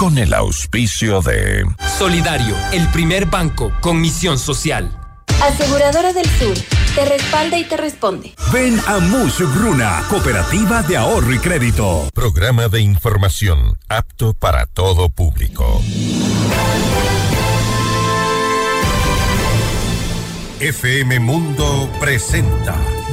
con 0.00 0.16
el 0.16 0.32
auspicio 0.32 1.20
de 1.20 1.62
Solidario, 1.98 2.56
el 2.72 2.88
primer 2.88 3.26
banco 3.26 3.70
con 3.82 4.00
misión 4.00 4.38
social. 4.38 4.90
Aseguradora 5.42 6.14
del 6.14 6.24
Sur, 6.24 6.56
te 6.94 7.04
respalda 7.04 7.58
y 7.58 7.64
te 7.64 7.76
responde. 7.76 8.34
Ven 8.50 8.80
a 8.86 8.96
Bruna, 8.96 10.02
Cooperativa 10.08 10.82
de 10.84 10.96
Ahorro 10.96 11.34
y 11.34 11.38
Crédito. 11.38 12.08
Programa 12.14 12.68
de 12.68 12.80
información 12.80 13.76
apto 13.90 14.32
para 14.32 14.64
todo 14.64 15.10
público. 15.10 15.82
FM 20.60 21.20
Mundo 21.20 21.90
presenta 22.00 22.74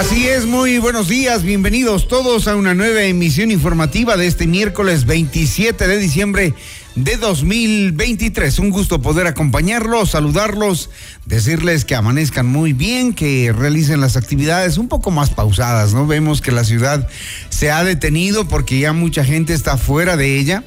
Así 0.00 0.26
es, 0.26 0.46
muy 0.46 0.78
buenos 0.78 1.08
días, 1.08 1.42
bienvenidos 1.42 2.08
todos 2.08 2.48
a 2.48 2.56
una 2.56 2.72
nueva 2.72 3.02
emisión 3.02 3.50
informativa 3.50 4.16
de 4.16 4.28
este 4.28 4.46
miércoles 4.46 5.04
27 5.04 5.86
de 5.86 5.98
diciembre 5.98 6.54
de 6.94 7.18
2023. 7.18 8.60
Un 8.60 8.70
gusto 8.70 9.02
poder 9.02 9.26
acompañarlos, 9.26 10.12
saludarlos, 10.12 10.88
decirles 11.26 11.84
que 11.84 11.96
amanezcan 11.96 12.46
muy 12.46 12.72
bien, 12.72 13.12
que 13.12 13.52
realicen 13.52 14.00
las 14.00 14.16
actividades 14.16 14.78
un 14.78 14.88
poco 14.88 15.10
más 15.10 15.28
pausadas, 15.28 15.92
¿no? 15.92 16.06
Vemos 16.06 16.40
que 16.40 16.50
la 16.50 16.64
ciudad 16.64 17.06
se 17.50 17.70
ha 17.70 17.84
detenido 17.84 18.48
porque 18.48 18.78
ya 18.78 18.94
mucha 18.94 19.22
gente 19.22 19.52
está 19.52 19.76
fuera 19.76 20.16
de 20.16 20.38
ella 20.38 20.64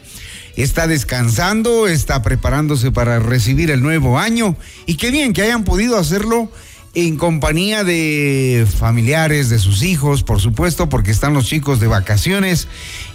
está 0.55 0.86
descansando, 0.86 1.88
está 1.88 2.21
preparándose 2.21 2.91
para 2.91 3.17
recibir 3.17 3.71
el 3.71 3.81
nuevo 3.81 4.19
año 4.19 4.55
y 4.86 4.97
qué 4.97 5.09
bien 5.09 5.33
que 5.33 5.41
hayan 5.41 5.63
podido 5.63 5.97
hacerlo 5.97 6.52
en 6.95 7.17
compañía 7.17 7.83
de 7.83 8.67
familiares, 8.77 9.49
de 9.49 9.58
sus 9.58 9.81
hijos, 9.81 10.22
por 10.22 10.39
supuesto, 10.39 10.89
porque 10.89 11.11
están 11.11 11.33
los 11.33 11.45
chicos 11.45 11.80
de 11.80 11.88
vacaciones 11.88 12.67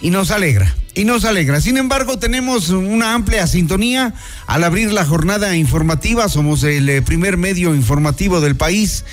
y 0.03 0.11
nos 0.11 0.33
alegra, 0.33 0.75
y 0.95 1.05
nos 1.05 1.25
alegra. 1.25 1.61
Sin 1.61 1.77
embargo, 1.77 2.19
tenemos 2.19 2.71
una 2.71 3.15
amplia 3.15 3.47
sintonía 3.47 4.15
al 4.47 4.65
abrir 4.65 4.93
la 4.93 5.05
jornada 5.05 5.57
informativa, 5.57 6.29
somos 6.29 6.65
el 6.65 6.89
eh, 6.89 7.03
primer 7.03 7.37
medio 7.37 7.75
informativo 7.75 8.41
del 8.41 8.57
país, 8.57 9.05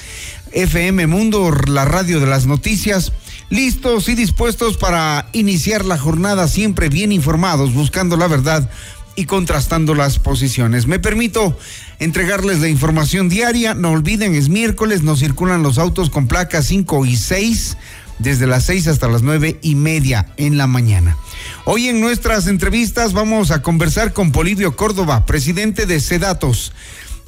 FM 0.51 1.05
Mundo, 1.07 1.51
la 1.67 1.85
radio 1.85 2.19
de 2.19 2.27
las 2.27 2.47
noticias 2.47 3.11
listos 3.49 4.09
y 4.09 4.15
dispuestos 4.15 4.77
para 4.77 5.27
iniciar 5.33 5.85
la 5.85 5.97
jornada 5.97 6.47
siempre 6.47 6.89
bien 6.89 7.11
informados, 7.11 7.73
buscando 7.73 8.17
la 8.17 8.27
verdad 8.27 8.69
y 9.15 9.25
contrastando 9.25 9.95
las 9.95 10.19
posiciones. 10.19 10.87
Me 10.87 10.99
permito 10.99 11.57
entregarles 11.99 12.59
la 12.59 12.67
información 12.67 13.29
diaria. 13.29 13.73
No 13.73 13.91
olviden, 13.91 14.35
es 14.35 14.49
miércoles, 14.49 15.03
nos 15.03 15.19
circulan 15.19 15.63
los 15.63 15.77
autos 15.77 16.09
con 16.09 16.27
placas 16.27 16.65
5 16.65 17.05
y 17.05 17.15
6 17.15 17.77
desde 18.19 18.47
las 18.47 18.65
6 18.65 18.87
hasta 18.87 19.07
las 19.07 19.21
nueve 19.21 19.59
y 19.61 19.75
media 19.75 20.27
en 20.37 20.57
la 20.57 20.67
mañana. 20.67 21.17
Hoy 21.65 21.87
en 21.87 21.99
nuestras 21.99 22.47
entrevistas 22.47 23.13
vamos 23.13 23.51
a 23.51 23.61
conversar 23.61 24.13
con 24.13 24.31
Polivio 24.31 24.75
Córdoba, 24.75 25.25
presidente 25.25 25.85
de 25.85 25.99
Sedatos. 25.99 26.71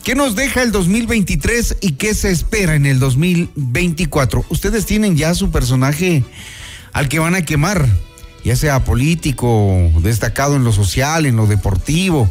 ¿Qué 0.04 0.16
nos 0.16 0.36
deja 0.36 0.62
el 0.62 0.72
2023 0.72 1.78
y 1.82 1.94
qué 1.94 2.14
se 2.14 2.32
espera 2.32 2.76
en 2.76 2.86
el 2.86 3.00
2024? 3.00 4.46
Ustedes 4.50 4.86
tienen 4.86 5.18
ya 5.18 5.34
su 5.34 5.52
personaje 5.52 6.24
al 6.94 7.10
que 7.10 7.20
van 7.20 7.36
a 7.36 7.42
quemar 7.42 7.88
ya 8.44 8.56
sea 8.56 8.84
político, 8.84 9.92
destacado 10.02 10.56
en 10.56 10.64
lo 10.64 10.72
social, 10.72 11.26
en 11.26 11.36
lo 11.36 11.48
deportivo. 11.48 12.30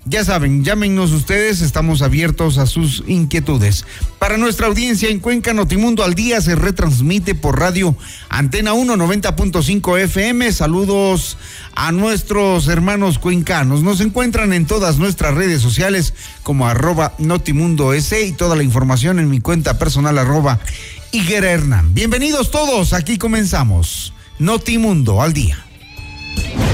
Ya 0.08 0.24
saben, 0.24 0.64
llámenos 0.64 1.12
ustedes, 1.14 1.62
estamos 1.62 2.04
abiertos 2.04 2.60
a 2.60 2.68
sus 2.68 3.04
inquietudes. 3.08 3.88
Para 4.20 4.38
nuestra 4.38 4.68
audiencia 4.68 5.10
en 5.10 5.20
Cuenca, 5.20 5.52
Notimundo 5.52 6.04
al 6.04 6.14
Día 6.14 6.40
se 6.42 6.54
retransmite 6.54 7.34
por 7.34 7.60
radio 7.60 7.98
Antena 8.30 8.74
1 8.74 8.98
90.5 8.98 10.00
FM. 10.02 10.52
Saludos 10.52 11.40
a 11.74 11.92
nuestros 11.92 12.68
hermanos 12.68 13.18
cuencanos. 13.18 13.82
Nos 13.82 14.00
encuentran 14.00 14.54
en 14.54 14.68
todas 14.68 15.00
nuestras 15.00 15.34
redes 15.34 15.64
sociales 15.64 16.14
como 16.44 16.68
arroba 16.68 17.16
Notimundo 17.18 17.96
y 17.96 18.32
toda 18.34 18.56
la 18.56 18.62
información 18.62 19.18
en 19.18 19.32
mi 19.32 19.40
cuenta 19.40 19.80
personal 19.80 20.20
arroba 20.20 20.60
Higuera 21.12 21.50
Hernán. 21.50 21.96
Bienvenidos 21.96 22.52
todos, 22.52 22.94
aquí 22.94 23.18
comenzamos. 23.18 24.15
Notimundo 24.40 25.22
al 25.22 25.32
Día. 25.32 25.66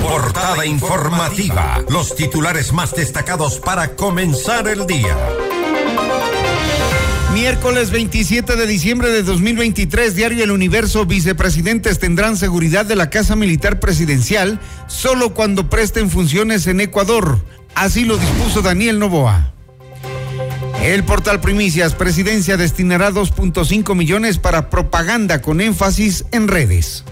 Portada 0.01 0.65
informativa. 0.65 1.79
Los 1.89 2.15
titulares 2.15 2.73
más 2.73 2.95
destacados 2.95 3.59
para 3.59 3.95
comenzar 3.95 4.67
el 4.67 4.87
día. 4.87 5.15
Miércoles 7.35 7.91
27 7.91 8.55
de 8.55 8.65
diciembre 8.65 9.11
de 9.11 9.21
2023, 9.21 10.15
Diario 10.15 10.43
El 10.43 10.49
Universo, 10.49 11.05
vicepresidentes 11.05 11.99
tendrán 11.99 12.35
seguridad 12.35 12.83
de 12.83 12.95
la 12.95 13.11
Casa 13.11 13.35
Militar 13.35 13.79
Presidencial 13.79 14.59
solo 14.87 15.35
cuando 15.35 15.69
presten 15.69 16.09
funciones 16.09 16.65
en 16.65 16.81
Ecuador. 16.81 17.45
Así 17.75 18.05
lo 18.05 18.17
dispuso 18.17 18.63
Daniel 18.63 18.97
Novoa. 18.97 19.53
El 20.81 21.03
portal 21.03 21.39
Primicias, 21.41 21.93
Presidencia 21.93 22.57
destinará 22.57 23.11
2.5 23.11 23.95
millones 23.95 24.39
para 24.39 24.71
propaganda 24.71 25.39
con 25.39 25.61
énfasis 25.61 26.25
en 26.31 26.47
redes. 26.47 27.03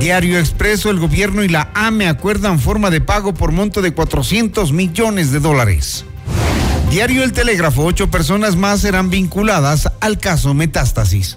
Diario 0.00 0.38
Expreso, 0.38 0.90
el 0.90 0.98
gobierno 0.98 1.44
y 1.44 1.48
la 1.48 1.70
AME 1.74 2.08
acuerdan 2.08 2.58
forma 2.58 2.88
de 2.88 3.02
pago 3.02 3.34
por 3.34 3.52
monto 3.52 3.82
de 3.82 3.92
400 3.92 4.72
millones 4.72 5.32
de 5.32 5.40
dólares. 5.40 6.06
Diario 6.90 7.24
El 7.24 7.34
Telégrafo, 7.34 7.84
ocho 7.84 8.10
personas 8.10 8.56
más 8.56 8.80
serán 8.80 9.10
vinculadas 9.10 9.92
al 10.00 10.16
caso 10.16 10.54
Metástasis. 10.54 11.36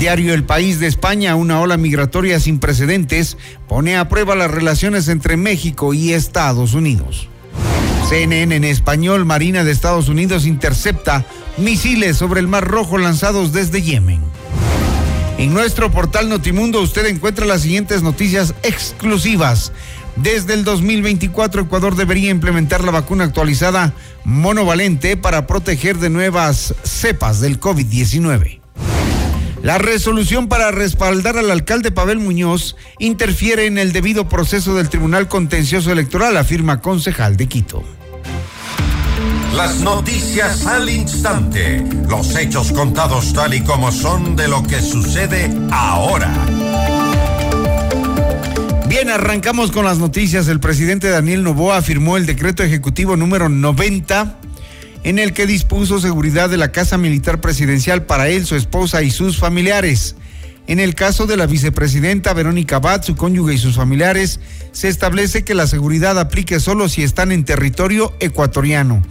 Diario 0.00 0.34
El 0.34 0.42
País 0.42 0.80
de 0.80 0.88
España, 0.88 1.36
una 1.36 1.60
ola 1.60 1.76
migratoria 1.76 2.40
sin 2.40 2.58
precedentes, 2.58 3.36
pone 3.68 3.96
a 3.96 4.08
prueba 4.08 4.34
las 4.34 4.50
relaciones 4.50 5.06
entre 5.06 5.36
México 5.36 5.94
y 5.94 6.12
Estados 6.12 6.74
Unidos. 6.74 7.28
CNN 8.08 8.54
en 8.54 8.62
español, 8.62 9.24
Marina 9.24 9.64
de 9.64 9.72
Estados 9.72 10.08
Unidos 10.08 10.46
intercepta 10.46 11.26
misiles 11.56 12.16
sobre 12.16 12.38
el 12.38 12.46
Mar 12.46 12.64
Rojo 12.64 12.98
lanzados 12.98 13.52
desde 13.52 13.82
Yemen. 13.82 14.20
En 15.38 15.52
nuestro 15.52 15.90
portal 15.90 16.28
Notimundo 16.28 16.80
usted 16.80 17.06
encuentra 17.06 17.46
las 17.46 17.62
siguientes 17.62 18.04
noticias 18.04 18.54
exclusivas. 18.62 19.72
Desde 20.14 20.54
el 20.54 20.62
2024 20.62 21.62
Ecuador 21.62 21.96
debería 21.96 22.30
implementar 22.30 22.84
la 22.84 22.92
vacuna 22.92 23.24
actualizada 23.24 23.92
monovalente 24.22 25.16
para 25.16 25.48
proteger 25.48 25.98
de 25.98 26.08
nuevas 26.08 26.76
cepas 26.84 27.40
del 27.40 27.58
COVID-19. 27.58 28.65
La 29.66 29.78
resolución 29.78 30.46
para 30.46 30.70
respaldar 30.70 31.36
al 31.38 31.50
alcalde 31.50 31.90
Pavel 31.90 32.20
Muñoz 32.20 32.76
interfiere 33.00 33.66
en 33.66 33.78
el 33.78 33.92
debido 33.92 34.28
proceso 34.28 34.76
del 34.76 34.88
Tribunal 34.88 35.26
Contencioso 35.26 35.90
Electoral, 35.90 36.36
afirma 36.36 36.80
concejal 36.80 37.36
de 37.36 37.48
Quito. 37.48 37.82
Las 39.56 39.80
noticias 39.80 40.64
al 40.66 40.88
instante. 40.88 41.84
Los 42.08 42.36
hechos 42.36 42.70
contados 42.70 43.32
tal 43.32 43.54
y 43.54 43.60
como 43.62 43.90
son 43.90 44.36
de 44.36 44.46
lo 44.46 44.62
que 44.62 44.80
sucede 44.80 45.52
ahora. 45.72 46.32
Bien, 48.86 49.10
arrancamos 49.10 49.72
con 49.72 49.84
las 49.84 49.98
noticias. 49.98 50.46
El 50.46 50.60
presidente 50.60 51.08
Daniel 51.08 51.42
Novoa 51.42 51.82
firmó 51.82 52.16
el 52.16 52.24
decreto 52.24 52.62
ejecutivo 52.62 53.16
número 53.16 53.48
90 53.48 54.36
en 55.04 55.18
el 55.18 55.32
que 55.32 55.46
dispuso 55.46 56.00
seguridad 56.00 56.50
de 56.50 56.56
la 56.56 56.72
Casa 56.72 56.98
Militar 56.98 57.40
Presidencial 57.40 58.04
para 58.04 58.28
él, 58.28 58.46
su 58.46 58.56
esposa 58.56 59.02
y 59.02 59.10
sus 59.10 59.38
familiares. 59.38 60.16
En 60.66 60.80
el 60.80 60.94
caso 60.94 61.26
de 61.26 61.36
la 61.36 61.46
vicepresidenta 61.46 62.34
Verónica 62.34 62.76
Abad, 62.76 63.02
su 63.02 63.14
cónyuge 63.14 63.54
y 63.54 63.58
sus 63.58 63.76
familiares, 63.76 64.40
se 64.72 64.88
establece 64.88 65.44
que 65.44 65.54
la 65.54 65.68
seguridad 65.68 66.18
aplique 66.18 66.58
solo 66.58 66.88
si 66.88 67.04
están 67.04 67.30
en 67.30 67.44
territorio 67.44 68.14
ecuatoriano. 68.18 69.02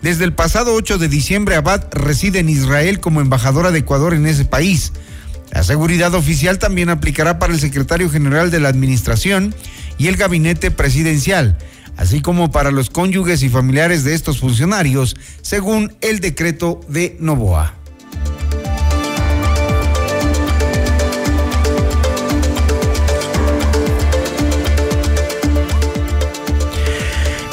Desde 0.00 0.24
el 0.24 0.32
pasado 0.32 0.74
8 0.74 0.98
de 0.98 1.08
diciembre, 1.08 1.56
Abad 1.56 1.84
reside 1.92 2.38
en 2.38 2.48
Israel 2.48 3.00
como 3.00 3.20
embajadora 3.20 3.72
de 3.72 3.80
Ecuador 3.80 4.14
en 4.14 4.26
ese 4.26 4.44
país. 4.44 4.92
La 5.52 5.62
seguridad 5.64 6.14
oficial 6.14 6.58
también 6.58 6.90
aplicará 6.90 7.38
para 7.38 7.52
el 7.52 7.60
secretario 7.60 8.10
general 8.10 8.50
de 8.50 8.60
la 8.60 8.68
Administración 8.68 9.54
y 9.98 10.08
el 10.08 10.16
gabinete 10.16 10.70
presidencial, 10.70 11.56
así 11.96 12.20
como 12.20 12.50
para 12.50 12.70
los 12.70 12.90
cónyuges 12.90 13.42
y 13.42 13.48
familiares 13.48 14.04
de 14.04 14.14
estos 14.14 14.38
funcionarios, 14.38 15.16
según 15.42 15.94
el 16.00 16.20
decreto 16.20 16.80
de 16.88 17.16
Novoa. 17.20 17.74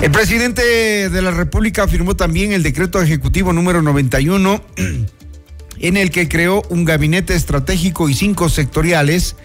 El 0.03 0.11
presidente 0.11 1.09
de 1.09 1.21
la 1.21 1.31
República 1.31 1.87
firmó 1.87 2.13
también 2.17 2.51
el 2.51 2.61
decreto 2.61 3.01
ejecutivo 3.01 3.53
número 3.53 3.81
91 3.81 4.61
en 5.79 5.97
el 5.97 6.11
que 6.11 6.27
creó 6.27 6.61
un 6.67 6.83
gabinete 6.83 7.35
estratégico 7.35 8.09
y 8.09 8.13
cinco 8.13 8.49
sectoriales 8.49 9.37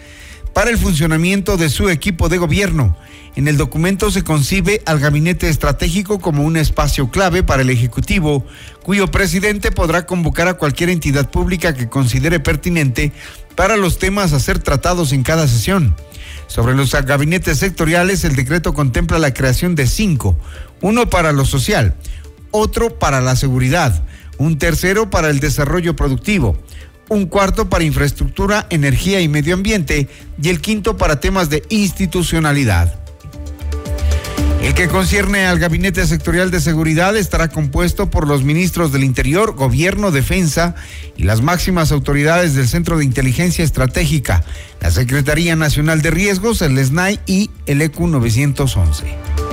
para 0.53 0.69
el 0.69 0.77
funcionamiento 0.77 1.55
de 1.55 1.69
su 1.69 1.89
equipo 1.89 2.27
de 2.27 2.39
gobierno. 2.39 2.97
En 3.39 3.47
el 3.47 3.55
documento 3.55 4.11
se 4.11 4.25
concibe 4.25 4.81
al 4.85 4.99
gabinete 4.99 5.47
estratégico 5.47 6.19
como 6.19 6.43
un 6.43 6.57
espacio 6.57 7.09
clave 7.09 7.41
para 7.41 7.61
el 7.61 7.69
Ejecutivo, 7.69 8.45
cuyo 8.83 9.07
presidente 9.07 9.71
podrá 9.71 10.05
convocar 10.05 10.49
a 10.49 10.55
cualquier 10.55 10.89
entidad 10.89 11.31
pública 11.31 11.73
que 11.73 11.87
considere 11.87 12.41
pertinente 12.41 13.13
para 13.55 13.77
los 13.77 13.97
temas 13.97 14.33
a 14.33 14.41
ser 14.41 14.59
tratados 14.59 15.13
en 15.13 15.23
cada 15.23 15.47
sesión. 15.47 15.95
Sobre 16.47 16.75
los 16.75 16.91
gabinetes 16.91 17.59
sectoriales, 17.59 18.25
el 18.25 18.35
decreto 18.35 18.73
contempla 18.73 19.19
la 19.19 19.33
creación 19.33 19.73
de 19.73 19.87
cinco, 19.87 20.37
uno 20.81 21.09
para 21.09 21.31
lo 21.31 21.45
social, 21.45 21.95
otro 22.51 22.99
para 22.99 23.21
la 23.21 23.37
seguridad, 23.37 24.03
un 24.37 24.57
tercero 24.57 25.09
para 25.09 25.29
el 25.29 25.39
desarrollo 25.39 25.95
productivo, 25.95 26.57
un 27.07 27.25
cuarto 27.25 27.69
para 27.69 27.85
infraestructura, 27.85 28.67
energía 28.69 29.21
y 29.21 29.29
medio 29.29 29.53
ambiente 29.53 30.09
y 30.43 30.49
el 30.49 30.59
quinto 30.59 30.97
para 30.97 31.21
temas 31.21 31.49
de 31.49 31.63
institucionalidad. 31.69 32.99
El 34.61 34.73
que 34.73 34.89
concierne 34.89 35.45
al 35.45 35.57
Gabinete 35.57 36.05
Sectorial 36.05 36.51
de 36.51 36.59
Seguridad 36.59 37.15
estará 37.15 37.47
compuesto 37.47 38.09
por 38.09 38.27
los 38.27 38.43
ministros 38.43 38.91
del 38.91 39.05
Interior, 39.05 39.55
Gobierno, 39.55 40.11
Defensa 40.11 40.75
y 41.15 41.23
las 41.23 41.41
máximas 41.41 41.93
autoridades 41.93 42.55
del 42.55 42.67
Centro 42.67 42.97
de 42.97 43.05
Inteligencia 43.05 43.63
Estratégica, 43.63 44.43
la 44.81 44.91
Secretaría 44.91 45.55
Nacional 45.55 46.01
de 46.01 46.11
Riesgos, 46.11 46.61
el 46.61 46.77
SNAI 46.77 47.19
y 47.25 47.49
el 47.67 47.81
ECU 47.81 48.07
911. 48.07 49.48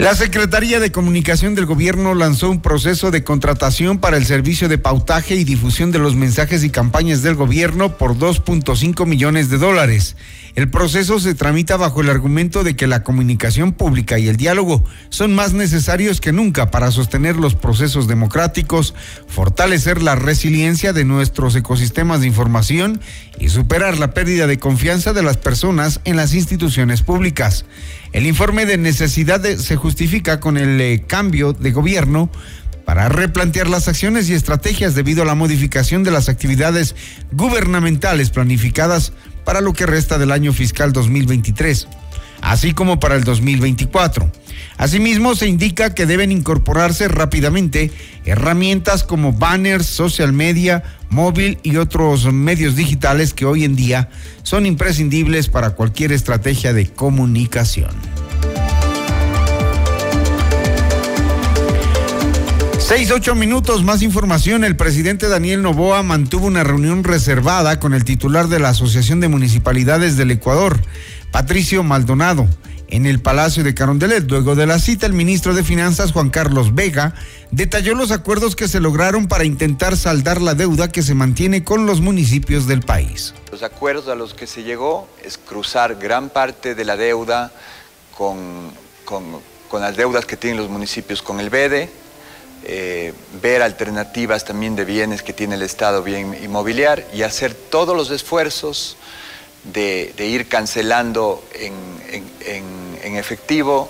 La 0.00 0.14
Secretaría 0.14 0.80
de 0.80 0.90
Comunicación 0.90 1.54
del 1.54 1.66
Gobierno 1.66 2.14
lanzó 2.14 2.50
un 2.50 2.62
proceso 2.62 3.10
de 3.10 3.22
contratación 3.22 3.98
para 3.98 4.16
el 4.16 4.24
servicio 4.24 4.66
de 4.66 4.78
pautaje 4.78 5.34
y 5.34 5.44
difusión 5.44 5.92
de 5.92 5.98
los 5.98 6.16
mensajes 6.16 6.64
y 6.64 6.70
campañas 6.70 7.20
del 7.22 7.34
gobierno 7.34 7.98
por 7.98 8.16
2.5 8.16 9.04
millones 9.04 9.50
de 9.50 9.58
dólares. 9.58 10.16
El 10.56 10.68
proceso 10.68 11.20
se 11.20 11.34
tramita 11.34 11.76
bajo 11.76 12.00
el 12.00 12.10
argumento 12.10 12.64
de 12.64 12.74
que 12.74 12.88
la 12.88 13.04
comunicación 13.04 13.72
pública 13.72 14.18
y 14.18 14.28
el 14.28 14.36
diálogo 14.36 14.84
son 15.08 15.34
más 15.34 15.52
necesarios 15.52 16.20
que 16.20 16.32
nunca 16.32 16.70
para 16.70 16.90
sostener 16.90 17.36
los 17.36 17.54
procesos 17.54 18.08
democráticos, 18.08 18.94
fortalecer 19.28 20.02
la 20.02 20.16
resiliencia 20.16 20.92
de 20.92 21.04
nuestros 21.04 21.54
ecosistemas 21.54 22.20
de 22.20 22.26
información 22.26 23.00
y 23.38 23.50
superar 23.50 23.98
la 23.98 24.12
pérdida 24.12 24.48
de 24.48 24.58
confianza 24.58 25.12
de 25.12 25.22
las 25.22 25.36
personas 25.36 26.00
en 26.04 26.16
las 26.16 26.34
instituciones 26.34 27.02
públicas. 27.02 27.64
El 28.12 28.26
informe 28.26 28.66
de 28.66 28.76
necesidad 28.76 29.42
se 29.56 29.76
justifica 29.76 30.40
con 30.40 30.56
el 30.56 30.80
eh, 30.80 31.04
cambio 31.06 31.52
de 31.52 31.70
gobierno 31.70 32.28
para 32.84 33.08
replantear 33.08 33.68
las 33.68 33.86
acciones 33.86 34.28
y 34.28 34.34
estrategias 34.34 34.96
debido 34.96 35.22
a 35.22 35.26
la 35.26 35.36
modificación 35.36 36.02
de 36.02 36.10
las 36.10 36.28
actividades 36.28 36.96
gubernamentales 37.30 38.30
planificadas 38.30 39.12
para 39.44 39.60
lo 39.60 39.72
que 39.72 39.86
resta 39.86 40.18
del 40.18 40.32
año 40.32 40.52
fiscal 40.52 40.92
2023, 40.92 41.88
así 42.40 42.72
como 42.72 43.00
para 43.00 43.16
el 43.16 43.24
2024. 43.24 44.30
Asimismo, 44.76 45.34
se 45.34 45.46
indica 45.46 45.94
que 45.94 46.06
deben 46.06 46.32
incorporarse 46.32 47.08
rápidamente 47.08 47.90
herramientas 48.24 49.04
como 49.04 49.32
banners, 49.32 49.86
social 49.86 50.32
media, 50.32 50.82
móvil 51.10 51.58
y 51.62 51.76
otros 51.76 52.32
medios 52.32 52.76
digitales 52.76 53.34
que 53.34 53.44
hoy 53.44 53.64
en 53.64 53.76
día 53.76 54.08
son 54.42 54.64
imprescindibles 54.64 55.48
para 55.48 55.70
cualquier 55.70 56.12
estrategia 56.12 56.72
de 56.72 56.86
comunicación. 56.86 58.19
Seis, 62.90 63.12
ocho 63.12 63.36
minutos 63.36 63.84
más 63.84 64.02
información. 64.02 64.64
El 64.64 64.74
presidente 64.74 65.28
Daniel 65.28 65.62
Novoa 65.62 66.02
mantuvo 66.02 66.48
una 66.48 66.64
reunión 66.64 67.04
reservada 67.04 67.78
con 67.78 67.94
el 67.94 68.02
titular 68.02 68.48
de 68.48 68.58
la 68.58 68.70
Asociación 68.70 69.20
de 69.20 69.28
Municipalidades 69.28 70.16
del 70.16 70.32
Ecuador, 70.32 70.80
Patricio 71.30 71.84
Maldonado 71.84 72.48
en 72.88 73.06
el 73.06 73.20
Palacio 73.20 73.62
de 73.62 73.74
Carondelet. 73.74 74.28
Luego 74.28 74.56
de 74.56 74.66
la 74.66 74.80
cita, 74.80 75.06
el 75.06 75.12
ministro 75.12 75.54
de 75.54 75.62
Finanzas, 75.62 76.10
Juan 76.10 76.30
Carlos 76.30 76.74
Vega, 76.74 77.14
detalló 77.52 77.94
los 77.94 78.10
acuerdos 78.10 78.56
que 78.56 78.66
se 78.66 78.80
lograron 78.80 79.28
para 79.28 79.44
intentar 79.44 79.96
saldar 79.96 80.42
la 80.42 80.56
deuda 80.56 80.88
que 80.88 81.04
se 81.04 81.14
mantiene 81.14 81.62
con 81.62 81.86
los 81.86 82.00
municipios 82.00 82.66
del 82.66 82.80
país. 82.80 83.34
Los 83.52 83.62
acuerdos 83.62 84.08
a 84.08 84.16
los 84.16 84.34
que 84.34 84.48
se 84.48 84.64
llegó 84.64 85.08
es 85.22 85.38
cruzar 85.38 85.94
gran 85.94 86.28
parte 86.28 86.74
de 86.74 86.84
la 86.84 86.96
deuda 86.96 87.52
con, 88.18 88.72
con, 89.04 89.80
las 89.80 89.96
deudas 89.96 90.24
que 90.26 90.36
tienen 90.36 90.58
los 90.58 90.68
municipios 90.68 91.22
con 91.22 91.38
el 91.38 91.50
BEDE, 91.50 91.88
eh, 92.64 93.14
ver 93.42 93.62
alternativas 93.62 94.44
también 94.44 94.76
de 94.76 94.84
bienes 94.84 95.22
que 95.22 95.32
tiene 95.32 95.54
el 95.54 95.62
Estado 95.62 96.02
bien 96.02 96.36
inmobiliar 96.42 97.06
y 97.12 97.22
hacer 97.22 97.54
todos 97.54 97.96
los 97.96 98.10
esfuerzos 98.10 98.96
de, 99.64 100.12
ir 100.18 100.48
cancelando 100.48 101.42
en, 101.54 103.16
efectivo 103.16 103.88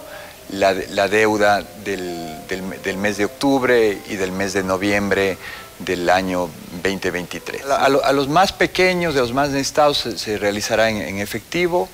la, 0.50 0.74
deuda 1.08 1.62
del, 1.84 2.96
mes 2.96 3.16
de 3.16 3.24
octubre 3.24 3.98
y 4.08 4.16
del 4.16 4.32
mes 4.32 4.52
de 4.52 4.62
noviembre 4.62 5.38
del 5.78 6.08
año 6.10 6.48
2023. 6.82 7.64
A, 7.66 7.88
los 7.88 8.28
más 8.28 8.52
pequeños, 8.52 9.14
de 9.14 9.20
los 9.20 9.32
más 9.32 9.50
necesitados, 9.50 9.98
se, 10.16 10.38
realizará 10.38 10.90
en, 10.90 11.18
efectivo 11.18 11.88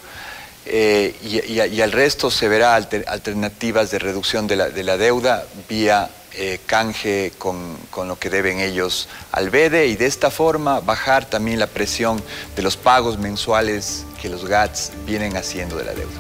eh, 0.67 1.15
y, 1.23 1.81
al 1.81 1.93
resto 1.93 2.31
se 2.31 2.49
verá 2.49 2.75
alternativas 2.75 3.91
de 3.91 3.99
reducción 3.99 4.47
de 4.47 4.57
la, 4.57 4.69
de 4.69 4.83
la 4.83 4.97
deuda 4.97 5.47
vía 5.69 6.11
eh, 6.39 6.61
canje 6.67 7.33
con, 7.39 7.79
lo 8.07 8.19
que 8.19 8.29
deben 8.29 8.61
ellos 8.61 9.09
al 9.33 9.49
BEDE 9.49 9.87
y 9.87 9.97
de 9.97 10.05
esta 10.05 10.31
forma 10.31 10.81
bajar 10.81 11.25
también 11.25 11.59
la 11.59 11.67
presión 11.67 12.23
de 12.55 12.63
los 12.63 12.77
pagos 12.77 13.19
mensuales 13.19 14.05
que 14.21 14.29
los 14.29 14.45
GATS 14.45 14.93
vienen 15.07 15.35
haciendo 15.37 15.77
de 15.77 15.85
la 15.87 15.95
deuda. 15.95 16.13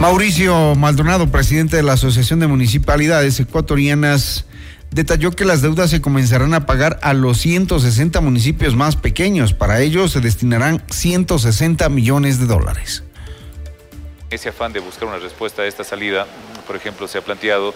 Mauricio 0.00 0.74
Maldonado, 0.74 1.30
presidente 1.30 1.76
de 1.76 1.84
la 1.84 1.92
Asociación 1.92 2.40
de 2.40 2.48
Municipalidades 2.48 3.38
Ecuatorianas, 3.38 4.44
detalló 4.92 5.32
que 5.32 5.44
las 5.44 5.62
deudas 5.62 5.90
se 5.90 6.00
comenzarán 6.00 6.54
a 6.54 6.66
pagar 6.66 6.98
a 7.02 7.14
los 7.14 7.38
160 7.38 8.20
municipios 8.20 8.76
más 8.76 8.96
pequeños. 8.96 9.54
Para 9.54 9.80
ello 9.80 10.06
se 10.08 10.20
destinarán 10.20 10.82
160 10.90 11.88
millones 11.88 12.38
de 12.38 12.46
dólares. 12.46 13.02
Ese 14.30 14.50
afán 14.50 14.72
de 14.72 14.80
buscar 14.80 15.08
una 15.08 15.18
respuesta 15.18 15.62
a 15.62 15.66
esta 15.66 15.84
salida, 15.84 16.26
por 16.66 16.76
ejemplo, 16.76 17.08
se 17.08 17.18
ha 17.18 17.22
planteado 17.22 17.74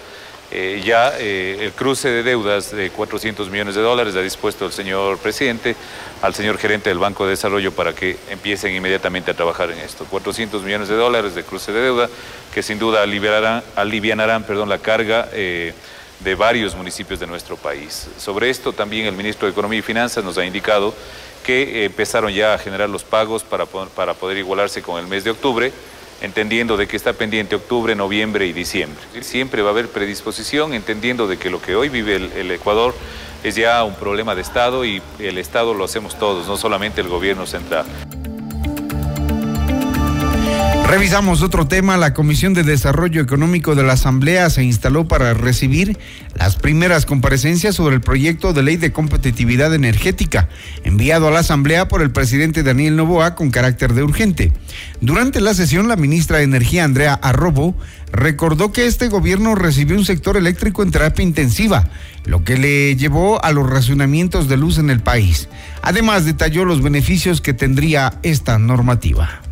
eh, 0.52 0.80
ya 0.84 1.12
eh, 1.18 1.58
el 1.60 1.72
cruce 1.72 2.08
de 2.08 2.22
deudas 2.22 2.70
de 2.70 2.90
400 2.90 3.50
millones 3.50 3.74
de 3.74 3.80
dólares 3.80 4.14
ha 4.14 4.20
dispuesto 4.20 4.64
el 4.64 4.70
señor 4.70 5.18
presidente 5.18 5.74
al 6.22 6.34
señor 6.34 6.56
gerente 6.58 6.88
del 6.88 6.98
Banco 6.98 7.24
de 7.24 7.30
Desarrollo 7.30 7.72
para 7.72 7.94
que 7.94 8.16
empiecen 8.30 8.72
inmediatamente 8.72 9.32
a 9.32 9.34
trabajar 9.34 9.72
en 9.72 9.78
esto. 9.80 10.04
400 10.04 10.62
millones 10.62 10.88
de 10.88 10.94
dólares 10.94 11.34
de 11.34 11.42
cruce 11.42 11.72
de 11.72 11.80
deuda 11.80 12.08
que 12.54 12.62
sin 12.62 12.78
duda 12.78 13.02
aliviarán, 13.02 13.64
alivianarán 13.74 14.44
perdón, 14.44 14.68
la 14.68 14.78
carga 14.78 15.28
eh, 15.32 15.74
de 16.20 16.34
varios 16.34 16.74
municipios 16.74 17.20
de 17.20 17.26
nuestro 17.26 17.56
país. 17.56 18.08
Sobre 18.18 18.50
esto 18.50 18.72
también 18.72 19.06
el 19.06 19.14
ministro 19.14 19.46
de 19.46 19.52
Economía 19.52 19.78
y 19.78 19.82
Finanzas 19.82 20.24
nos 20.24 20.38
ha 20.38 20.44
indicado 20.44 20.94
que 21.44 21.84
empezaron 21.84 22.32
ya 22.32 22.54
a 22.54 22.58
generar 22.58 22.88
los 22.88 23.04
pagos 23.04 23.44
para, 23.44 23.66
para 23.66 24.14
poder 24.14 24.38
igualarse 24.38 24.82
con 24.82 24.98
el 24.98 25.06
mes 25.06 25.24
de 25.24 25.30
octubre 25.30 25.72
entendiendo 26.20 26.76
de 26.76 26.86
que 26.86 26.96
está 26.96 27.12
pendiente 27.12 27.56
octubre, 27.56 27.94
noviembre 27.94 28.46
y 28.46 28.52
diciembre. 28.52 29.02
Siempre 29.20 29.62
va 29.62 29.68
a 29.68 29.72
haber 29.72 29.88
predisposición, 29.88 30.74
entendiendo 30.74 31.26
de 31.26 31.38
que 31.38 31.50
lo 31.50 31.60
que 31.60 31.76
hoy 31.76 31.88
vive 31.88 32.16
el, 32.16 32.50
Ecuador 32.50 32.94
es 33.44 33.54
ya 33.54 33.84
un 33.84 33.94
problema 33.94 34.34
de 34.34 34.42
Estado 34.42 34.84
y 34.84 35.02
el 35.18 35.38
Estado 35.38 35.74
lo 35.74 35.84
hacemos 35.84 36.18
todos, 36.18 36.46
no 36.46 36.56
solamente 36.56 37.00
el 37.00 37.08
gobierno 37.08 37.46
central. 37.46 37.86
Revisamos 40.86 41.42
otro 41.42 41.66
tema. 41.66 41.96
La 41.96 42.14
Comisión 42.14 42.54
de 42.54 42.62
Desarrollo 42.62 43.20
Económico 43.20 43.74
de 43.74 43.82
la 43.82 43.94
Asamblea 43.94 44.48
se 44.50 44.62
instaló 44.62 45.08
para 45.08 45.34
recibir 45.34 45.98
las 46.36 46.54
primeras 46.54 47.06
comparecencias 47.06 47.74
sobre 47.74 47.96
el 47.96 48.00
proyecto 48.00 48.52
de 48.52 48.62
ley 48.62 48.76
de 48.76 48.92
competitividad 48.92 49.74
energética, 49.74 50.48
enviado 50.84 51.26
a 51.26 51.32
la 51.32 51.40
Asamblea 51.40 51.88
por 51.88 52.02
el 52.02 52.12
presidente 52.12 52.62
Daniel 52.62 52.94
Novoa 52.94 53.34
con 53.34 53.50
carácter 53.50 53.94
de 53.94 54.04
urgente. 54.04 54.52
Durante 55.00 55.40
la 55.40 55.54
sesión, 55.54 55.88
la 55.88 55.96
ministra 55.96 56.38
de 56.38 56.44
Energía, 56.44 56.84
Andrea 56.84 57.14
Arrobo, 57.14 57.74
recordó 58.12 58.70
que 58.70 58.86
este 58.86 59.08
gobierno 59.08 59.56
recibió 59.56 59.96
un 59.96 60.04
sector 60.04 60.36
eléctrico 60.36 60.84
en 60.84 60.92
terapia 60.92 61.24
intensiva, 61.24 61.90
lo 62.26 62.44
que 62.44 62.58
le 62.58 62.94
llevó 62.94 63.44
a 63.44 63.50
los 63.50 63.68
racionamientos 63.68 64.48
de 64.48 64.56
luz 64.56 64.78
en 64.78 64.90
el 64.90 65.00
país. 65.00 65.48
Además, 65.82 66.24
detalló 66.24 66.64
los 66.64 66.80
beneficios 66.80 67.40
que 67.40 67.54
tendría 67.54 68.20
esta 68.22 68.60
normativa 68.60 69.42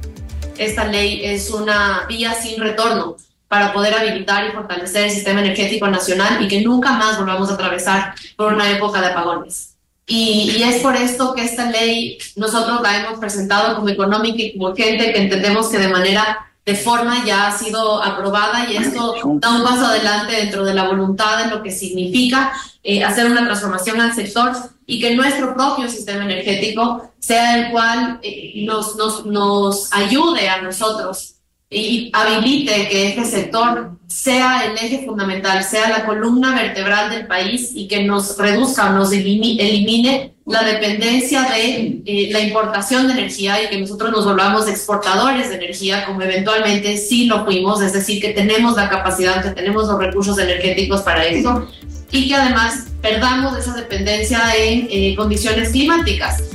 esta 0.59 0.85
ley 0.85 1.25
es 1.25 1.51
una 1.51 2.07
vía 2.09 2.35
sin 2.35 2.61
retorno 2.61 3.17
para 3.49 3.73
poder 3.73 3.95
habilitar 3.95 4.47
y 4.47 4.53
fortalecer 4.53 5.05
el 5.05 5.11
sistema 5.11 5.41
energético 5.41 5.87
nacional 5.87 6.43
y 6.43 6.49
que 6.49 6.61
nunca 6.63 6.93
más 6.93 7.19
volvamos 7.19 7.51
a 7.51 7.55
atravesar 7.55 8.15
por 8.37 8.53
una 8.53 8.71
época 8.71 9.01
de 9.01 9.09
apagones. 9.09 9.75
Y, 10.07 10.63
es 10.63 10.83
por 10.83 10.97
esto 10.97 11.35
que 11.35 11.45
esta 11.45 11.71
ley 11.71 12.19
nosotros 12.37 12.83
la 12.83 12.99
hemos 12.99 13.19
presentado 13.19 13.77
como 13.77 13.89
económica 13.89 14.43
y 14.43 14.53
como 14.53 14.69
urgente, 14.69 15.13
que 15.13 15.23
entendemos 15.23 15.69
que 15.69 15.79
de 15.79 15.89
manera 15.89 16.53
de 16.65 16.75
forma 16.75 17.25
ya 17.27 17.49
ha 17.49 17.59
sido 17.59 18.03
aprobada 18.03 18.71
y 18.71 18.77
esto 18.77 19.15
da 19.35 19.51
un 19.51 19.63
paso 19.63 19.87
adelante 19.87 20.33
dentro 20.37 20.65
de 20.65 20.73
la 20.73 20.89
voluntad 20.89 21.45
de 21.45 21.51
lo 21.51 21.63
que 21.63 21.71
significa 21.71 22.53
eh, 22.83 23.05
hacer 23.05 23.27
una 23.27 23.45
transformación 23.45 24.01
al 24.01 24.15
sector 24.15 24.53
y 24.87 24.99
que 24.99 25.15
nuestro 25.15 25.55
propio 25.55 25.89
sistema 25.89 26.25
energético 26.25 27.13
sea 27.19 27.59
el 27.59 27.71
cual 27.71 28.19
eh, 28.23 28.65
nos, 28.67 28.97
nos, 28.97 29.27
nos 29.27 29.93
ayude 29.93 30.49
a 30.49 30.63
nosotros 30.63 31.34
y 31.75 32.11
habilite 32.13 32.89
que 32.89 33.09
este 33.09 33.25
sector 33.25 33.99
sea 34.07 34.65
el 34.65 34.77
eje 34.77 35.05
fundamental, 35.05 35.65
sea 35.65 35.89
la 35.89 36.07
columna 36.07 36.55
vertebral 36.55 37.11
del 37.11 37.27
país 37.27 37.73
y 37.75 37.89
que 37.89 38.05
nos 38.05 38.39
reduzca 38.39 38.91
o 38.91 38.93
nos 38.93 39.13
elimine 39.13 40.35
la 40.47 40.63
dependencia 40.63 41.43
de 41.43 42.03
eh, 42.05 42.29
la 42.31 42.41
importación 42.41 43.07
de 43.07 43.15
energía 43.15 43.63
y 43.63 43.69
que 43.69 43.81
nosotros 43.81 44.13
nos 44.13 44.25
volvamos 44.25 44.69
exportadores 44.69 45.49
de 45.49 45.57
energía 45.57 46.05
como 46.05 46.23
eventualmente 46.23 46.97
sí 46.99 47.27
lo 47.27 47.45
fuimos, 47.45 47.83
es 47.83 47.93
decir, 47.93 48.21
que 48.21 48.31
tenemos 48.31 48.77
la 48.77 48.89
capacidad, 48.89 49.43
que 49.43 49.51
tenemos 49.51 49.89
los 49.89 49.99
recursos 49.99 50.39
energéticos 50.39 51.01
para 51.01 51.25
eso 51.25 51.67
y 52.11 52.29
que 52.29 52.35
además 52.35 52.87
perdamos 53.03 53.59
esa 53.59 53.75
dependencia 53.75 54.41
en 54.57 54.87
eh, 54.91 55.15
condiciones 55.17 55.71
climáticas. 55.71 56.54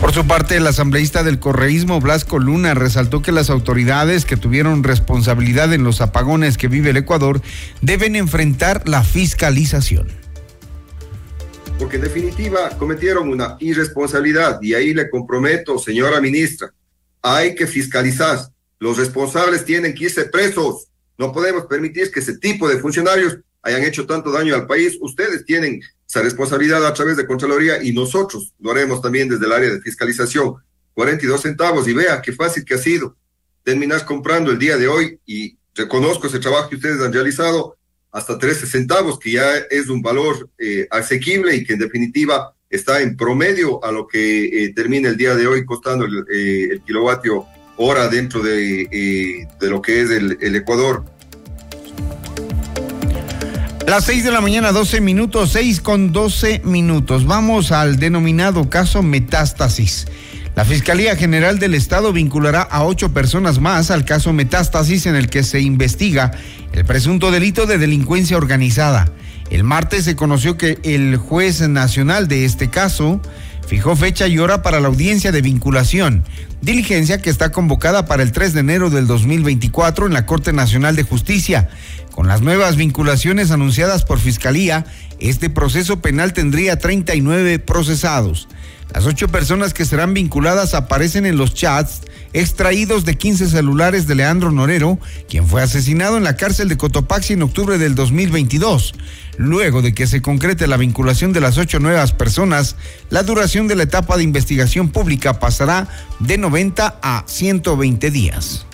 Por 0.00 0.14
su 0.14 0.26
parte, 0.26 0.56
el 0.56 0.66
asambleísta 0.66 1.22
del 1.22 1.38
correísmo 1.38 2.00
Blasco 2.00 2.38
Luna 2.38 2.72
resaltó 2.72 3.20
que 3.20 3.32
las 3.32 3.50
autoridades 3.50 4.24
que 4.24 4.38
tuvieron 4.38 4.82
responsabilidad 4.82 5.74
en 5.74 5.84
los 5.84 6.00
apagones 6.00 6.56
que 6.56 6.68
vive 6.68 6.90
el 6.90 6.96
Ecuador 6.96 7.42
deben 7.82 8.16
enfrentar 8.16 8.88
la 8.88 9.04
fiscalización. 9.04 10.08
Porque 11.78 11.96
en 11.96 12.02
definitiva 12.02 12.70
cometieron 12.78 13.28
una 13.28 13.56
irresponsabilidad 13.60 14.58
y 14.62 14.72
ahí 14.72 14.94
le 14.94 15.10
comprometo, 15.10 15.78
señora 15.78 16.18
ministra, 16.18 16.72
hay 17.20 17.54
que 17.54 17.66
fiscalizar. 17.66 18.38
Los 18.78 18.96
responsables 18.96 19.66
tienen 19.66 19.94
que 19.94 20.04
irse 20.04 20.24
presos. 20.24 20.88
No 21.18 21.30
podemos 21.30 21.66
permitir 21.66 22.10
que 22.10 22.20
ese 22.20 22.38
tipo 22.38 22.66
de 22.70 22.78
funcionarios 22.78 23.36
hayan 23.62 23.82
hecho 23.82 24.06
tanto 24.06 24.32
daño 24.32 24.54
al 24.54 24.66
país. 24.66 24.96
Ustedes 25.02 25.44
tienen 25.44 25.82
esa 26.10 26.22
responsabilidad 26.22 26.84
a 26.84 26.92
través 26.92 27.16
de 27.16 27.24
Contraloría 27.24 27.80
y 27.84 27.92
nosotros 27.92 28.52
lo 28.58 28.72
haremos 28.72 29.00
también 29.00 29.28
desde 29.28 29.46
el 29.46 29.52
área 29.52 29.70
de 29.70 29.80
fiscalización. 29.80 30.56
42 30.92 31.40
centavos 31.40 31.86
y 31.86 31.92
vea 31.92 32.20
qué 32.20 32.32
fácil 32.32 32.64
que 32.64 32.74
ha 32.74 32.78
sido. 32.78 33.16
Terminar 33.62 34.04
comprando 34.04 34.50
el 34.50 34.58
día 34.58 34.76
de 34.76 34.88
hoy 34.88 35.20
y 35.24 35.56
reconozco 35.72 36.26
ese 36.26 36.40
trabajo 36.40 36.68
que 36.68 36.74
ustedes 36.74 37.00
han 37.00 37.12
realizado 37.12 37.76
hasta 38.10 38.36
13 38.36 38.66
centavos, 38.66 39.20
que 39.20 39.30
ya 39.30 39.56
es 39.70 39.88
un 39.88 40.02
valor 40.02 40.50
eh, 40.58 40.88
asequible 40.90 41.54
y 41.54 41.62
que 41.62 41.74
en 41.74 41.78
definitiva 41.78 42.56
está 42.68 43.00
en 43.02 43.16
promedio 43.16 43.82
a 43.84 43.92
lo 43.92 44.08
que 44.08 44.64
eh, 44.64 44.72
termina 44.74 45.10
el 45.10 45.16
día 45.16 45.36
de 45.36 45.46
hoy 45.46 45.64
costando 45.64 46.06
el, 46.06 46.24
eh, 46.28 46.70
el 46.72 46.82
kilovatio 46.82 47.46
hora 47.76 48.08
dentro 48.08 48.42
de, 48.42 49.46
de, 49.60 49.70
lo 49.70 49.80
que 49.80 50.02
es 50.02 50.10
el 50.10 50.56
Ecuador. 50.56 51.04
Las 53.86 54.04
6 54.04 54.24
de 54.24 54.30
la 54.30 54.40
mañana, 54.40 54.72
12 54.72 55.00
minutos, 55.00 55.52
6 55.52 55.80
con 55.80 56.12
12 56.12 56.62
minutos. 56.64 57.26
Vamos 57.26 57.72
al 57.72 57.98
denominado 57.98 58.70
caso 58.70 59.02
Metástasis. 59.02 60.06
La 60.54 60.64
Fiscalía 60.64 61.16
General 61.16 61.58
del 61.58 61.74
Estado 61.74 62.12
vinculará 62.12 62.62
a 62.62 62.84
ocho 62.84 63.12
personas 63.12 63.58
más 63.58 63.90
al 63.90 64.04
caso 64.04 64.32
Metástasis 64.32 65.06
en 65.06 65.16
el 65.16 65.28
que 65.28 65.42
se 65.42 65.60
investiga 65.60 66.30
el 66.72 66.84
presunto 66.84 67.30
delito 67.30 67.66
de 67.66 67.78
delincuencia 67.78 68.36
organizada. 68.36 69.10
El 69.50 69.64
martes 69.64 70.04
se 70.04 70.14
conoció 70.14 70.56
que 70.56 70.78
el 70.84 71.16
juez 71.16 71.66
nacional 71.68 72.28
de 72.28 72.44
este 72.44 72.68
caso 72.68 73.20
fijó 73.70 73.94
fecha 73.94 74.26
y 74.26 74.36
hora 74.40 74.62
para 74.62 74.80
la 74.80 74.88
audiencia 74.88 75.30
de 75.30 75.42
vinculación, 75.42 76.24
diligencia 76.60 77.22
que 77.22 77.30
está 77.30 77.52
convocada 77.52 78.04
para 78.04 78.24
el 78.24 78.32
3 78.32 78.52
de 78.52 78.58
enero 78.58 78.90
del 78.90 79.06
2024 79.06 80.06
en 80.08 80.12
la 80.12 80.26
Corte 80.26 80.52
Nacional 80.52 80.96
de 80.96 81.04
Justicia. 81.04 81.68
Con 82.10 82.26
las 82.26 82.40
nuevas 82.40 82.74
vinculaciones 82.74 83.52
anunciadas 83.52 84.04
por 84.04 84.18
Fiscalía, 84.18 84.86
este 85.20 85.50
proceso 85.50 86.00
penal 86.00 86.32
tendría 86.32 86.80
39 86.80 87.60
procesados. 87.60 88.48
Las 88.94 89.06
ocho 89.06 89.28
personas 89.28 89.72
que 89.72 89.84
serán 89.84 90.14
vinculadas 90.14 90.74
aparecen 90.74 91.26
en 91.26 91.36
los 91.36 91.54
chats 91.54 92.02
extraídos 92.32 93.04
de 93.04 93.16
15 93.16 93.48
celulares 93.48 94.06
de 94.06 94.14
Leandro 94.14 94.52
Norero, 94.52 94.98
quien 95.28 95.46
fue 95.46 95.62
asesinado 95.62 96.16
en 96.16 96.24
la 96.24 96.36
cárcel 96.36 96.68
de 96.68 96.76
Cotopaxi 96.76 97.34
en 97.34 97.42
octubre 97.42 97.78
del 97.78 97.94
2022. 97.94 98.94
Luego 99.36 99.82
de 99.82 99.94
que 99.94 100.06
se 100.06 100.22
concrete 100.22 100.66
la 100.66 100.76
vinculación 100.76 101.32
de 101.32 101.40
las 101.40 101.56
ocho 101.56 101.78
nuevas 101.78 102.12
personas, 102.12 102.76
la 103.08 103.22
duración 103.22 103.68
de 103.68 103.76
la 103.76 103.84
etapa 103.84 104.16
de 104.16 104.24
investigación 104.24 104.90
pública 104.90 105.38
pasará 105.40 105.88
de 106.18 106.38
90 106.38 106.98
a 107.02 107.24
120 107.26 108.10
días. 108.10 108.66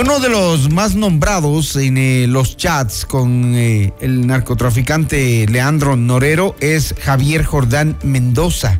Uno 0.00 0.20
de 0.20 0.28
los 0.28 0.70
más 0.70 0.94
nombrados 0.94 1.74
en 1.74 1.98
eh, 1.98 2.26
los 2.28 2.56
chats 2.56 3.04
con 3.04 3.56
eh, 3.56 3.92
el 4.00 4.28
narcotraficante 4.28 5.44
Leandro 5.48 5.96
Norero 5.96 6.54
es 6.60 6.94
Javier 7.02 7.44
Jordán 7.44 7.98
Mendoza. 8.04 8.78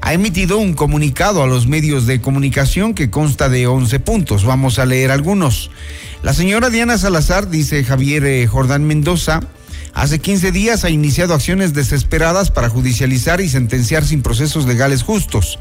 Ha 0.00 0.14
emitido 0.14 0.56
un 0.56 0.72
comunicado 0.72 1.42
a 1.42 1.46
los 1.46 1.66
medios 1.66 2.06
de 2.06 2.22
comunicación 2.22 2.94
que 2.94 3.10
consta 3.10 3.50
de 3.50 3.66
11 3.66 4.00
puntos. 4.00 4.46
Vamos 4.46 4.78
a 4.78 4.86
leer 4.86 5.10
algunos. 5.10 5.70
La 6.22 6.32
señora 6.32 6.70
Diana 6.70 6.96
Salazar, 6.96 7.50
dice 7.50 7.84
Javier 7.84 8.24
eh, 8.24 8.46
Jordán 8.46 8.86
Mendoza, 8.86 9.40
Hace 9.96 10.18
15 10.18 10.52
días 10.52 10.84
ha 10.84 10.90
iniciado 10.90 11.32
acciones 11.32 11.72
desesperadas 11.72 12.50
para 12.50 12.68
judicializar 12.68 13.40
y 13.40 13.48
sentenciar 13.48 14.04
sin 14.04 14.20
procesos 14.20 14.66
legales 14.66 15.02
justos. 15.02 15.58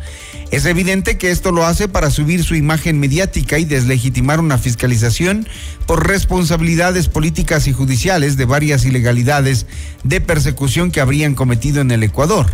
Es 0.52 0.66
evidente 0.66 1.18
que 1.18 1.32
esto 1.32 1.52
lo 1.52 1.66
hace 1.66 1.88
para 1.88 2.12
subir 2.12 2.44
su 2.44 2.56
imagen 2.56 3.00
mediática 3.00 3.58
y 3.58 3.66
deslegitimar 3.66 4.40
una 4.40 4.58
fiscalización 4.58 5.48
por 5.86 6.08
responsabilidades 6.08 7.10
políticas 7.10 7.68
y 7.68 7.74
judiciales 7.74 8.38
de 8.38 8.46
varias 8.46 8.86
ilegalidades 8.86 9.66
de 10.04 10.22
persecución 10.22 10.92
que 10.92 11.02
habrían 11.02 11.36
cometido 11.36 11.82
en 11.82 11.92
el 11.92 12.04
Ecuador. 12.04 12.46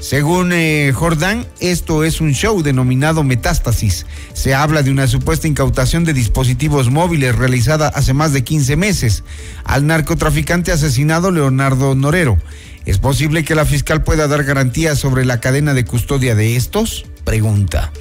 Según 0.00 0.50
eh, 0.54 0.92
Jordán, 0.94 1.46
esto 1.60 2.04
es 2.04 2.22
un 2.22 2.32
show 2.32 2.62
denominado 2.62 3.22
Metástasis. 3.22 4.06
Se 4.32 4.54
habla 4.54 4.82
de 4.82 4.90
una 4.90 5.06
supuesta 5.06 5.46
incautación 5.46 6.04
de 6.04 6.14
dispositivos 6.14 6.90
móviles 6.90 7.36
realizada 7.36 7.88
hace 7.88 8.14
más 8.14 8.32
de 8.32 8.42
15 8.42 8.76
meses 8.76 9.24
al 9.62 9.86
narcotraficante 9.86 10.72
asesinado 10.72 11.30
Leonardo 11.30 11.94
Norero. 11.94 12.38
¿Es 12.86 12.96
posible 12.96 13.44
que 13.44 13.54
la 13.54 13.66
fiscal 13.66 14.02
pueda 14.02 14.26
dar 14.26 14.42
garantías 14.44 14.98
sobre 14.98 15.26
la 15.26 15.38
cadena 15.38 15.74
de 15.74 15.84
custodia 15.84 16.34
de 16.34 16.56
estos? 16.56 17.04
Pregunta. 17.24 17.92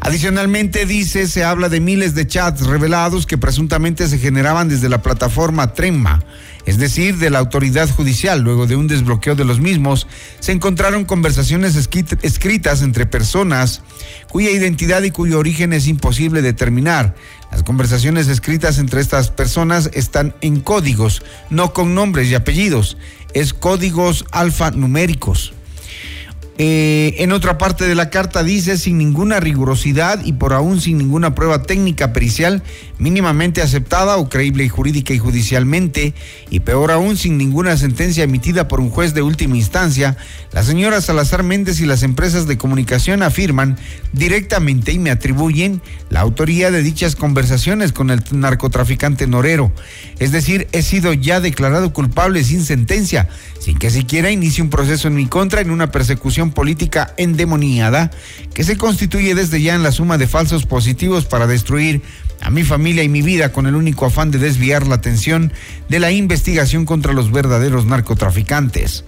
Adicionalmente 0.00 0.86
dice, 0.86 1.28
se 1.28 1.44
habla 1.44 1.68
de 1.68 1.80
miles 1.80 2.14
de 2.14 2.26
chats 2.26 2.66
revelados 2.66 3.26
que 3.26 3.38
presuntamente 3.38 4.08
se 4.08 4.18
generaban 4.18 4.68
desde 4.68 4.88
la 4.88 5.02
plataforma 5.02 5.72
Tremma 5.72 6.24
es 6.66 6.78
decir, 6.78 7.18
de 7.18 7.30
la 7.30 7.38
autoridad 7.38 7.88
judicial. 7.90 8.40
Luego 8.40 8.66
de 8.66 8.76
un 8.76 8.86
desbloqueo 8.86 9.34
de 9.34 9.44
los 9.44 9.60
mismos, 9.60 10.06
se 10.40 10.52
encontraron 10.52 11.04
conversaciones 11.04 11.76
escritas 11.76 12.82
entre 12.82 13.06
personas 13.06 13.82
cuya 14.30 14.50
identidad 14.50 15.02
y 15.02 15.10
cuyo 15.10 15.38
origen 15.38 15.72
es 15.72 15.86
imposible 15.86 16.42
determinar. 16.42 17.14
Las 17.50 17.62
conversaciones 17.62 18.28
escritas 18.28 18.78
entre 18.78 19.00
estas 19.00 19.30
personas 19.30 19.90
están 19.92 20.34
en 20.40 20.60
códigos, 20.60 21.22
no 21.50 21.72
con 21.72 21.94
nombres 21.94 22.28
y 22.28 22.34
apellidos, 22.34 22.96
es 23.34 23.52
códigos 23.52 24.24
alfanuméricos. 24.32 25.52
Eh, 26.56 27.16
en 27.18 27.32
otra 27.32 27.58
parte 27.58 27.84
de 27.84 27.96
la 27.96 28.10
carta 28.10 28.44
dice, 28.44 28.78
sin 28.78 28.96
ninguna 28.96 29.40
rigurosidad 29.40 30.24
y 30.24 30.34
por 30.34 30.52
aún 30.52 30.80
sin 30.80 30.98
ninguna 30.98 31.34
prueba 31.34 31.62
técnica 31.62 32.12
pericial, 32.12 32.62
mínimamente 32.98 33.62
aceptada 33.62 34.16
o 34.16 34.28
creíble 34.28 34.68
jurídica 34.68 35.12
y 35.14 35.18
judicialmente, 35.18 36.14
y 36.50 36.60
peor 36.60 36.90
aún 36.90 37.16
sin 37.16 37.38
ninguna 37.38 37.76
sentencia 37.76 38.24
emitida 38.24 38.68
por 38.68 38.80
un 38.80 38.90
juez 38.90 39.14
de 39.14 39.22
última 39.22 39.56
instancia, 39.56 40.16
la 40.52 40.62
señora 40.62 41.00
Salazar 41.00 41.42
Méndez 41.42 41.80
y 41.80 41.86
las 41.86 42.02
empresas 42.02 42.46
de 42.46 42.58
comunicación 42.58 43.22
afirman 43.22 43.76
directamente 44.12 44.92
y 44.92 44.98
me 44.98 45.10
atribuyen 45.10 45.82
la 46.10 46.20
autoría 46.20 46.70
de 46.70 46.82
dichas 46.82 47.16
conversaciones 47.16 47.92
con 47.92 48.10
el 48.10 48.22
narcotraficante 48.30 49.26
Norero. 49.26 49.72
Es 50.18 50.32
decir, 50.32 50.68
he 50.72 50.82
sido 50.82 51.12
ya 51.12 51.40
declarado 51.40 51.92
culpable 51.92 52.44
sin 52.44 52.64
sentencia, 52.64 53.28
sin 53.58 53.78
que 53.78 53.90
siquiera 53.90 54.30
inicie 54.30 54.62
un 54.62 54.70
proceso 54.70 55.08
en 55.08 55.14
mi 55.14 55.26
contra 55.26 55.60
en 55.60 55.70
una 55.70 55.90
persecución 55.90 56.52
política 56.52 57.14
endemoniada 57.16 58.10
que 58.54 58.64
se 58.64 58.76
constituye 58.76 59.34
desde 59.34 59.60
ya 59.60 59.74
en 59.74 59.82
la 59.82 59.92
suma 59.92 60.18
de 60.18 60.26
falsos 60.26 60.66
positivos 60.66 61.24
para 61.24 61.46
destruir 61.46 62.02
a 62.44 62.50
mi 62.50 62.62
familia 62.62 63.02
y 63.02 63.08
mi 63.08 63.22
vida 63.22 63.52
con 63.52 63.66
el 63.66 63.74
único 63.74 64.06
afán 64.06 64.30
de 64.30 64.38
desviar 64.38 64.86
la 64.86 64.96
atención 64.96 65.52
de 65.88 65.98
la 65.98 66.12
investigación 66.12 66.84
contra 66.84 67.14
los 67.14 67.32
verdaderos 67.32 67.86
narcotraficantes. 67.86 69.04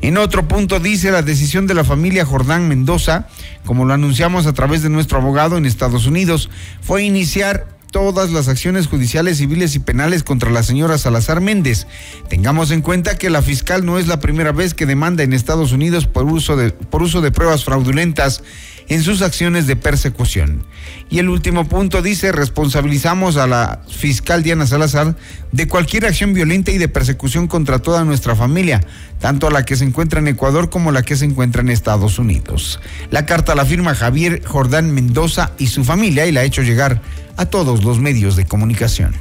En 0.00 0.16
otro 0.16 0.48
punto 0.48 0.80
dice 0.80 1.10
la 1.10 1.22
decisión 1.22 1.66
de 1.66 1.74
la 1.74 1.84
familia 1.84 2.24
Jordán 2.24 2.66
Mendoza, 2.66 3.28
como 3.66 3.84
lo 3.84 3.92
anunciamos 3.92 4.46
a 4.46 4.54
través 4.54 4.82
de 4.82 4.88
nuestro 4.88 5.18
abogado 5.18 5.58
en 5.58 5.66
Estados 5.66 6.06
Unidos, 6.06 6.48
fue 6.80 7.02
iniciar 7.02 7.66
todas 7.90 8.30
las 8.32 8.48
acciones 8.48 8.86
judiciales, 8.86 9.38
civiles 9.38 9.74
y 9.74 9.80
penales 9.80 10.22
contra 10.22 10.50
la 10.50 10.62
señora 10.62 10.98
Salazar 10.98 11.40
Méndez. 11.40 11.86
Tengamos 12.28 12.70
en 12.70 12.80
cuenta 12.80 13.16
que 13.18 13.30
la 13.30 13.42
fiscal 13.42 13.84
no 13.84 13.98
es 13.98 14.06
la 14.06 14.20
primera 14.20 14.52
vez 14.52 14.74
que 14.74 14.86
demanda 14.86 15.22
en 15.22 15.32
Estados 15.32 15.72
Unidos 15.72 16.06
por 16.06 16.24
uso 16.24 16.56
de, 16.56 16.70
por 16.70 17.02
uso 17.02 17.20
de 17.20 17.32
pruebas 17.32 17.64
fraudulentas 17.64 18.42
en 18.88 19.02
sus 19.02 19.22
acciones 19.22 19.66
de 19.66 19.76
persecución. 19.76 20.64
Y 21.10 21.18
el 21.18 21.28
último 21.28 21.68
punto 21.68 22.02
dice, 22.02 22.32
responsabilizamos 22.32 23.36
a 23.36 23.46
la 23.46 23.82
fiscal 23.88 24.42
Diana 24.42 24.66
Salazar 24.66 25.16
de 25.52 25.68
cualquier 25.68 26.06
acción 26.06 26.34
violenta 26.34 26.70
y 26.70 26.78
de 26.78 26.88
persecución 26.88 27.46
contra 27.46 27.78
toda 27.80 28.04
nuestra 28.04 28.34
familia, 28.34 28.80
tanto 29.20 29.46
a 29.46 29.50
la 29.50 29.64
que 29.64 29.76
se 29.76 29.84
encuentra 29.84 30.20
en 30.20 30.28
Ecuador 30.28 30.70
como 30.70 30.92
la 30.92 31.02
que 31.02 31.16
se 31.16 31.24
encuentra 31.24 31.62
en 31.62 31.70
Estados 31.70 32.18
Unidos. 32.18 32.80
La 33.10 33.26
carta 33.26 33.54
la 33.54 33.66
firma 33.66 33.94
Javier 33.94 34.42
Jordán 34.44 34.92
Mendoza 34.92 35.52
y 35.58 35.68
su 35.68 35.84
familia 35.84 36.26
y 36.26 36.32
la 36.32 36.40
ha 36.40 36.44
hecho 36.44 36.62
llegar 36.62 37.00
a 37.36 37.46
todos 37.46 37.84
los 37.84 37.98
medios 37.98 38.36
de 38.36 38.46
comunicación. 38.46 39.14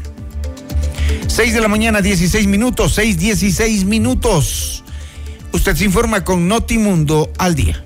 6 1.27 1.53
de 1.53 1.61
la 1.61 1.67
mañana, 1.67 2.01
16 2.01 2.47
minutos, 2.47 2.95
6, 2.95 3.19
16 3.19 3.85
minutos. 3.85 4.83
Usted 5.51 5.75
se 5.75 5.85
informa 5.85 6.23
con 6.23 6.47
Notimundo 6.47 7.31
al 7.37 7.55
día. 7.55 7.83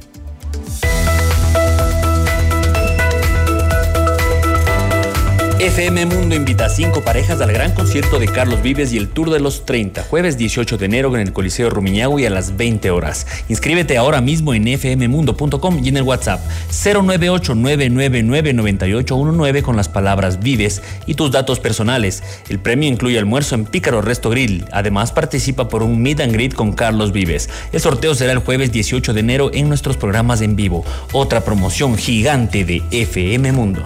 FM 5.62 6.08
Mundo 6.08 6.34
invita 6.34 6.66
a 6.66 6.70
cinco 6.70 7.02
parejas 7.02 7.40
al 7.40 7.52
gran 7.52 7.76
concierto 7.76 8.18
de 8.18 8.28
Carlos 8.28 8.64
Vives 8.64 8.94
y 8.94 8.98
el 8.98 9.10
Tour 9.10 9.30
de 9.30 9.40
los 9.40 9.64
30, 9.64 10.02
jueves 10.02 10.36
18 10.36 10.80
de 10.80 10.86
enero 10.88 11.14
en 11.14 11.22
el 11.22 11.34
Coliseo 11.34 11.70
Rumiñahui 11.70 12.26
a 12.26 12.32
las 12.32 12.58
20 12.58 12.90
horas. 12.90 13.28
Inscríbete 13.48 13.96
ahora 13.96 14.22
mismo 14.22 14.56
en 14.56 14.66
fmmundo.com 14.66 15.82
y 15.84 15.90
en 15.90 15.98
el 15.98 16.04
WhatsApp 16.04 16.40
098-999-9819 16.72 19.62
con 19.62 19.78
las 19.78 19.88
palabras 19.88 20.40
Vives 20.40 20.82
y 21.06 21.14
tus 21.14 21.30
datos 21.30 21.60
personales. 21.60 22.24
El 22.50 22.58
premio 22.58 22.90
incluye 22.90 23.20
almuerzo 23.20 23.54
en 23.54 23.66
Pícaro 23.66 24.02
Resto 24.02 24.32
Grill. 24.32 24.66
Además 24.72 25.12
participa 25.12 25.70
por 25.70 25.84
un 25.84 26.02
meet 26.02 26.22
and 26.22 26.34
greet 26.34 26.56
con 26.56 26.74
Carlos 26.74 27.12
Vives. 27.12 27.52
El 27.72 27.82
sorteo 27.82 28.16
será 28.16 28.32
el 28.32 28.40
jueves 28.40 28.72
18 28.72 29.14
de 29.14 29.20
enero 29.20 29.52
en 29.54 29.70
nuestros 29.70 29.96
programas 29.96 30.42
en 30.42 30.56
vivo. 30.56 30.84
Otra 31.12 31.42
promoción 31.42 32.00
gigante 32.00 32.66
de 32.66 32.82
FM 32.90 33.52
Mundo. 33.52 33.84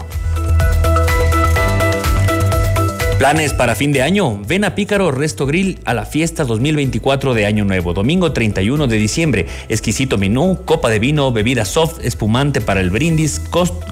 Planes 3.17 3.53
para 3.53 3.75
fin 3.75 3.93
de 3.93 4.01
año. 4.01 4.41
Ven 4.45 4.65
a 4.65 4.75
Pícaro 4.75 5.09
Resto 5.09 5.45
Grill 5.45 5.79
a 5.85 5.93
la 5.93 6.05
fiesta 6.05 6.43
2024 6.43 7.33
de 7.33 7.45
Año 7.45 7.63
Nuevo, 7.63 7.93
domingo 7.93 8.33
31 8.33 8.87
de 8.87 8.97
diciembre. 8.97 9.45
Exquisito 9.69 10.17
menú, 10.17 10.59
copa 10.65 10.89
de 10.89 10.99
vino, 10.99 11.31
bebida 11.31 11.63
soft, 11.63 12.03
espumante 12.03 12.59
para 12.59 12.81
el 12.81 12.89
brindis, 12.89 13.39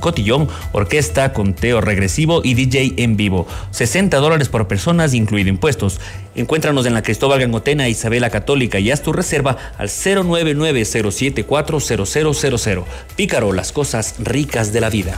cotillón, 0.02 0.50
orquesta, 0.74 1.32
conteo 1.32 1.80
regresivo 1.80 2.42
y 2.44 2.54
DJ 2.54 2.96
en 2.98 3.16
vivo. 3.16 3.48
60 3.72 4.18
dólares 4.18 4.50
por 4.50 4.68
personas, 4.68 5.14
incluido 5.14 5.48
impuestos. 5.48 6.02
Encuéntranos 6.36 6.86
en 6.86 6.94
la 6.94 7.02
Cristóbal 7.02 7.40
Gangotena 7.40 7.88
Isabela 7.88 8.30
Católica 8.30 8.80
y 8.80 8.92
haz 8.92 9.04
tu 9.04 9.14
reserva 9.14 9.56
al 9.78 9.90
099 9.90 10.84
074 10.84 11.78
Pícaro, 13.16 13.54
las 13.54 13.72
cosas 13.72 14.16
ricas 14.20 14.74
de 14.74 14.82
la 14.82 14.90
vida. 14.90 15.18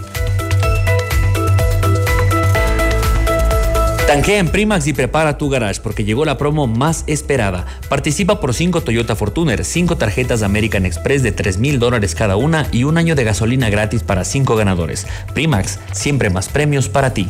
Tanquea 4.11 4.39
en 4.39 4.49
Primax 4.49 4.87
y 4.87 4.91
prepara 4.91 5.37
tu 5.37 5.47
garage 5.47 5.79
porque 5.79 6.03
llegó 6.03 6.25
la 6.25 6.37
promo 6.37 6.67
más 6.67 7.05
esperada. 7.07 7.65
Participa 7.87 8.41
por 8.41 8.53
5 8.53 8.81
Toyota 8.81 9.15
Fortuner, 9.15 9.63
5 9.63 9.95
tarjetas 9.95 10.43
American 10.43 10.85
Express 10.85 11.23
de 11.23 11.31
3 11.31 11.59
mil 11.59 11.79
dólares 11.79 12.13
cada 12.13 12.35
una 12.35 12.67
y 12.73 12.83
un 12.83 12.97
año 12.97 13.15
de 13.15 13.23
gasolina 13.23 13.69
gratis 13.69 14.03
para 14.03 14.25
5 14.25 14.57
ganadores. 14.57 15.07
Primax, 15.33 15.79
siempre 15.93 16.29
más 16.29 16.49
premios 16.49 16.89
para 16.89 17.13
ti. 17.13 17.29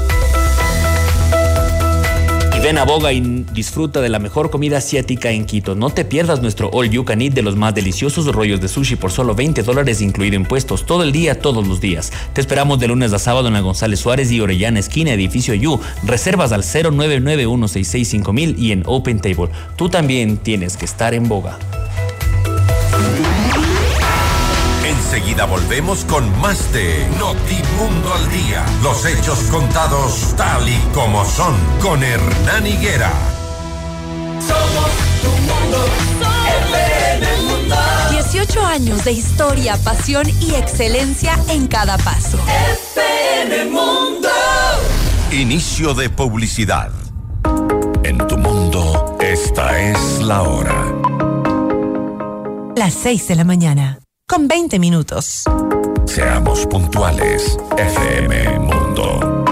Ven 2.63 2.77
a 2.77 2.83
Boga 2.83 3.11
y 3.11 3.21
disfruta 3.53 4.01
de 4.01 4.09
la 4.09 4.19
mejor 4.19 4.51
comida 4.51 4.77
asiática 4.77 5.31
en 5.31 5.45
Quito. 5.45 5.73
No 5.73 5.89
te 5.89 6.05
pierdas 6.05 6.43
nuestro 6.43 6.69
All 6.69 6.91
You 6.91 7.03
Can 7.03 7.19
Eat 7.19 7.33
de 7.33 7.41
los 7.41 7.55
más 7.55 7.73
deliciosos 7.73 8.27
rollos 8.27 8.61
de 8.61 8.67
sushi 8.67 8.97
por 8.97 9.11
solo 9.11 9.33
20 9.33 9.63
dólares 9.63 9.99
incluido 9.99 10.35
impuestos 10.35 10.85
todo 10.85 11.01
el 11.01 11.11
día, 11.11 11.39
todos 11.39 11.67
los 11.67 11.81
días. 11.81 12.13
Te 12.33 12.41
esperamos 12.41 12.79
de 12.79 12.87
lunes 12.87 13.13
a 13.13 13.19
sábado 13.19 13.47
en 13.47 13.53
la 13.53 13.61
González 13.61 13.99
Suárez 13.99 14.31
y 14.31 14.41
Orellana, 14.41 14.79
esquina, 14.79 15.11
edificio 15.11 15.55
You. 15.55 15.79
Reservas 16.03 16.51
al 16.51 16.61
099 16.63 17.47
y 18.57 18.71
en 18.71 18.83
Open 18.85 19.19
Table. 19.19 19.49
Tú 19.75 19.89
también 19.89 20.37
tienes 20.37 20.77
que 20.77 20.85
estar 20.85 21.15
en 21.15 21.27
Boga. 21.27 21.57
Enseguida 25.13 25.43
volvemos 25.43 26.05
con 26.05 26.39
más 26.39 26.71
de 26.71 27.05
Notimundo 27.19 28.13
al 28.13 28.31
Día. 28.31 28.65
Los 28.81 29.05
hechos 29.05 29.39
contados 29.51 30.33
tal 30.37 30.65
y 30.69 30.77
como 30.93 31.25
son 31.25 31.53
con 31.81 32.01
Hernán 32.01 32.65
Higuera. 32.65 33.11
Somos 34.39 34.89
tu 35.21 35.27
mundo, 35.41 35.85
FM 36.79 37.41
Mundo. 37.41 37.75
18 38.11 38.65
años 38.65 39.03
de 39.03 39.11
historia, 39.11 39.75
pasión 39.83 40.29
y 40.39 40.55
excelencia 40.55 41.37
en 41.49 41.67
cada 41.67 41.97
paso. 41.97 42.39
FM 42.95 43.65
Mundo. 43.65 44.29
Inicio 45.29 45.93
de 45.93 46.09
publicidad. 46.09 46.89
En 48.05 48.17
tu 48.29 48.37
mundo, 48.37 49.17
esta 49.19 49.77
es 49.77 50.21
la 50.21 50.43
hora. 50.43 50.85
Las 52.77 52.93
6 52.93 53.27
de 53.27 53.35
la 53.35 53.43
mañana 53.43 53.99
con 54.31 54.47
20 54.47 54.79
minutos. 54.79 55.43
Seamos 56.05 56.65
puntuales, 56.65 57.57
FM 57.77 58.59
Mundo. 58.59 59.43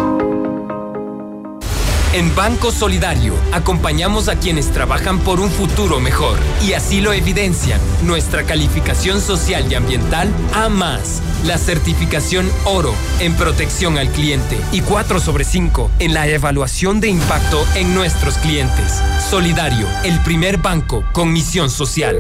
En 2.14 2.34
Banco 2.34 2.72
Solidario 2.72 3.34
acompañamos 3.52 4.30
a 4.30 4.40
quienes 4.40 4.72
trabajan 4.72 5.20
por 5.20 5.42
un 5.42 5.52
futuro 5.52 6.00
mejor 6.00 6.40
y 6.66 6.74
así 6.74 7.02
lo 7.02 7.12
evidencian 7.12 7.82
nuestra 8.04 8.46
calificación 8.46 9.20
social 9.20 9.70
y 9.70 9.76
ambiental 9.76 10.34
A 10.54 10.70
más, 10.70 11.22
la 11.44 11.58
certificación 11.58 12.50
oro 12.64 12.94
en 13.20 13.36
protección 13.36 13.98
al 13.98 14.08
cliente 14.08 14.58
y 14.72 14.80
4 14.80 15.20
sobre 15.20 15.44
5 15.44 15.92
en 16.00 16.14
la 16.14 16.26
evaluación 16.28 17.02
de 17.02 17.10
impacto 17.10 17.66
en 17.76 17.94
nuestros 17.94 18.38
clientes. 18.38 19.02
Solidario, 19.30 19.88
el 20.06 20.18
primer 20.24 20.56
banco 20.58 21.04
con 21.12 21.34
misión 21.34 21.70
social. 21.70 22.18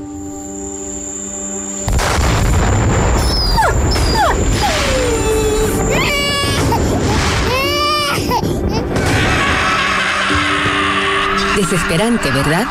Desesperante, 11.61 12.31
¿verdad? 12.31 12.65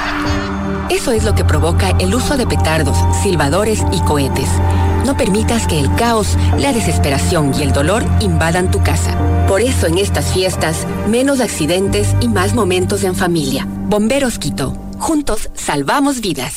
Eso 0.91 1.13
es 1.13 1.23
lo 1.23 1.37
que 1.37 1.45
provoca 1.45 1.91
el 2.01 2.13
uso 2.13 2.37
de 2.37 2.45
petardos, 2.45 2.99
silbadores 3.23 3.85
y 3.93 4.01
cohetes. 4.01 4.49
No 5.07 5.17
permitas 5.17 5.69
que 5.69 5.79
el 5.79 5.95
caos, 5.95 6.37
la 6.59 6.73
desesperación 6.73 7.55
y 7.55 7.63
el 7.63 7.73
dolor 7.73 8.05
invadan 8.19 8.69
tu 8.73 8.83
casa. 8.83 9.17
Por 9.47 9.61
eso 9.61 9.87
en 9.87 9.97
estas 9.99 10.33
fiestas, 10.33 10.89
menos 11.07 11.39
accidentes 11.39 12.17
y 12.21 12.27
más 12.27 12.53
momentos 12.53 13.05
en 13.05 13.15
familia. 13.15 13.65
Bomberos 13.65 14.41
Quito. 14.41 14.77
Juntos 14.99 15.51
salvamos 15.55 16.21
vidas. 16.21 16.55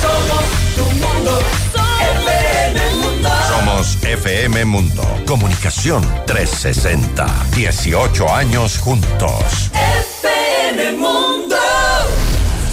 Somos 0.00 0.44
tu 0.76 0.84
mundo. 1.04 1.40
FM 2.22 2.94
Mundo. 2.94 3.28
Somos 3.48 4.04
FM 4.04 4.64
Mundo. 4.66 5.02
Comunicación 5.26 6.04
360. 6.26 7.26
18 7.56 8.32
años 8.32 8.78
juntos. 8.78 9.72
FM 9.72 10.92
Mundo. 10.92 11.15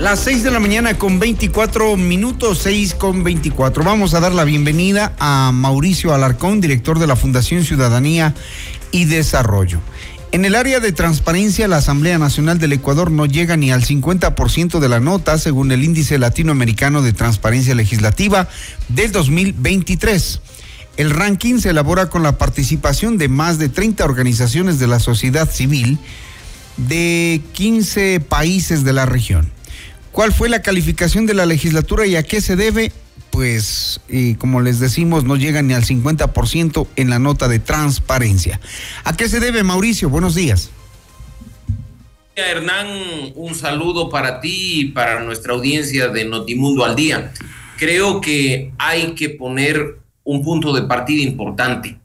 Las 0.00 0.20
6 0.20 0.44
de 0.44 0.50
la 0.50 0.60
mañana 0.60 0.96
con 0.96 1.18
24 1.18 1.98
minutos, 1.98 2.60
6 2.62 2.94
con 2.94 3.22
24. 3.22 3.84
Vamos 3.84 4.14
a 4.14 4.20
dar 4.20 4.32
la 4.32 4.44
bienvenida 4.44 5.12
a 5.18 5.52
Mauricio 5.52 6.14
Alarcón, 6.14 6.62
director 6.62 6.98
de 6.98 7.06
la 7.06 7.16
Fundación 7.16 7.64
Ciudadanía 7.64 8.34
y 8.92 9.04
Desarrollo. 9.04 9.78
En 10.32 10.46
el 10.46 10.54
área 10.54 10.80
de 10.80 10.92
transparencia, 10.92 11.68
la 11.68 11.76
Asamblea 11.76 12.16
Nacional 12.16 12.58
del 12.58 12.72
Ecuador 12.72 13.10
no 13.10 13.26
llega 13.26 13.58
ni 13.58 13.72
al 13.72 13.84
50% 13.84 14.78
de 14.78 14.88
la 14.88 15.00
nota, 15.00 15.36
según 15.36 15.70
el 15.70 15.84
Índice 15.84 16.18
Latinoamericano 16.18 17.02
de 17.02 17.12
Transparencia 17.12 17.74
Legislativa 17.74 18.48
del 18.88 19.12
2023. 19.12 20.40
El 20.96 21.10
ranking 21.10 21.58
se 21.58 21.70
elabora 21.70 22.08
con 22.08 22.22
la 22.22 22.38
participación 22.38 23.18
de 23.18 23.28
más 23.28 23.58
de 23.58 23.68
30 23.68 24.02
organizaciones 24.02 24.78
de 24.78 24.86
la 24.86 24.98
sociedad 24.98 25.50
civil 25.50 25.98
de 26.78 27.42
15 27.52 28.20
países 28.20 28.82
de 28.82 28.94
la 28.94 29.04
región. 29.04 29.59
¿Cuál 30.12 30.32
fue 30.32 30.48
la 30.48 30.62
calificación 30.62 31.26
de 31.26 31.34
la 31.34 31.46
legislatura 31.46 32.06
y 32.06 32.16
a 32.16 32.22
qué 32.22 32.40
se 32.40 32.56
debe? 32.56 32.92
pues, 33.30 34.00
como 34.38 34.60
les 34.60 34.80
decimos, 34.80 35.24
no 35.24 35.36
llegan 35.36 35.68
ni 35.68 35.74
al 35.74 35.84
50% 35.84 36.86
en 36.96 37.10
la 37.10 37.18
nota 37.18 37.48
de 37.48 37.58
transparencia. 37.58 38.60
¿A 39.04 39.16
qué 39.16 39.28
se 39.28 39.40
debe, 39.40 39.62
Mauricio? 39.62 40.10
Buenos 40.10 40.34
días. 40.34 40.70
Hernán, 42.36 43.32
un 43.34 43.54
saludo 43.54 44.08
para 44.08 44.40
ti 44.40 44.80
y 44.80 44.84
para 44.86 45.20
nuestra 45.20 45.54
audiencia 45.54 46.08
de 46.08 46.24
Notimundo 46.24 46.84
al 46.84 46.96
Día. 46.96 47.32
Creo 47.78 48.20
que 48.20 48.72
hay 48.78 49.14
que 49.14 49.30
poner 49.30 49.98
un 50.24 50.42
punto 50.42 50.72
de 50.72 50.82
partida 50.82 51.22
importante. 51.22 51.98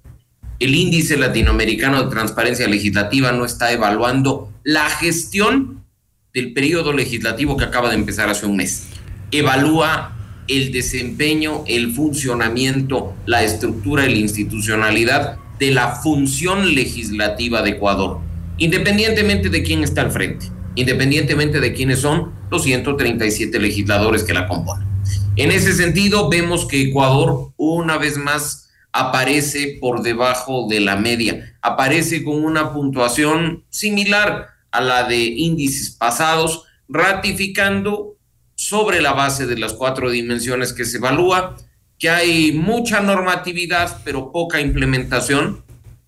El 0.60 0.74
índice 0.74 1.18
latinoamericano 1.18 2.04
de 2.04 2.10
transparencia 2.10 2.68
legislativa 2.68 3.32
no 3.32 3.46
está 3.46 3.72
evaluando 3.72 4.54
la 4.64 4.90
gestión 4.90 5.85
del 6.36 6.52
periodo 6.52 6.92
legislativo 6.92 7.56
que 7.56 7.64
acaba 7.64 7.90
de 7.90 7.96
empezar 7.96 8.30
hace 8.30 8.46
un 8.46 8.58
mes. 8.58 8.88
Evalúa 9.32 10.18
el 10.50 10.74
desempeño, 10.74 11.64
el 11.66 11.94
funcionamiento, 11.94 13.16
la 13.26 13.44
estructura 13.44 14.06
y 14.06 14.14
la 14.14 14.20
institucionalidad 14.20 15.38
de 15.58 15.72
la 15.72 15.96
función 15.96 16.76
legislativa 16.76 17.62
de 17.62 17.72
Ecuador, 17.72 18.20
independientemente 18.58 19.50
de 19.50 19.64
quién 19.64 19.82
está 19.82 20.02
al 20.02 20.12
frente, 20.12 20.48
independientemente 20.76 21.62
de 21.62 21.74
quiénes 21.74 22.00
son 22.00 22.34
los 22.52 22.64
137 22.64 23.58
legisladores 23.58 24.24
que 24.24 24.34
la 24.34 24.50
componen. 24.50 24.86
En 25.38 25.54
ese 25.54 25.72
sentido, 25.72 26.30
vemos 26.30 26.68
que 26.68 26.82
Ecuador 26.82 27.54
una 27.56 27.98
vez 27.98 28.18
más 28.18 28.70
aparece 28.92 29.78
por 29.80 30.02
debajo 30.02 30.68
de 30.70 30.82
la 30.82 30.98
media, 30.98 31.56
aparece 31.62 32.26
con 32.26 32.44
una 32.44 32.74
puntuación 32.74 33.64
similar 33.70 34.55
a 34.76 34.82
la 34.82 35.04
de 35.04 35.24
índices 35.24 35.92
pasados, 35.92 36.64
ratificando 36.88 38.16
sobre 38.56 39.02
la 39.02 39.14
base 39.14 39.46
de 39.46 39.58
las 39.58 39.74
cuatro 39.74 40.10
dimensiones 40.10 40.74
que 40.74 40.86
se 40.86 40.98
evalúa, 40.98 41.58
que 42.00 42.10
hay 42.10 42.52
mucha 42.52 43.02
normatividad 43.02 44.02
pero 44.04 44.32
poca 44.32 44.60
implementación, 44.62 45.64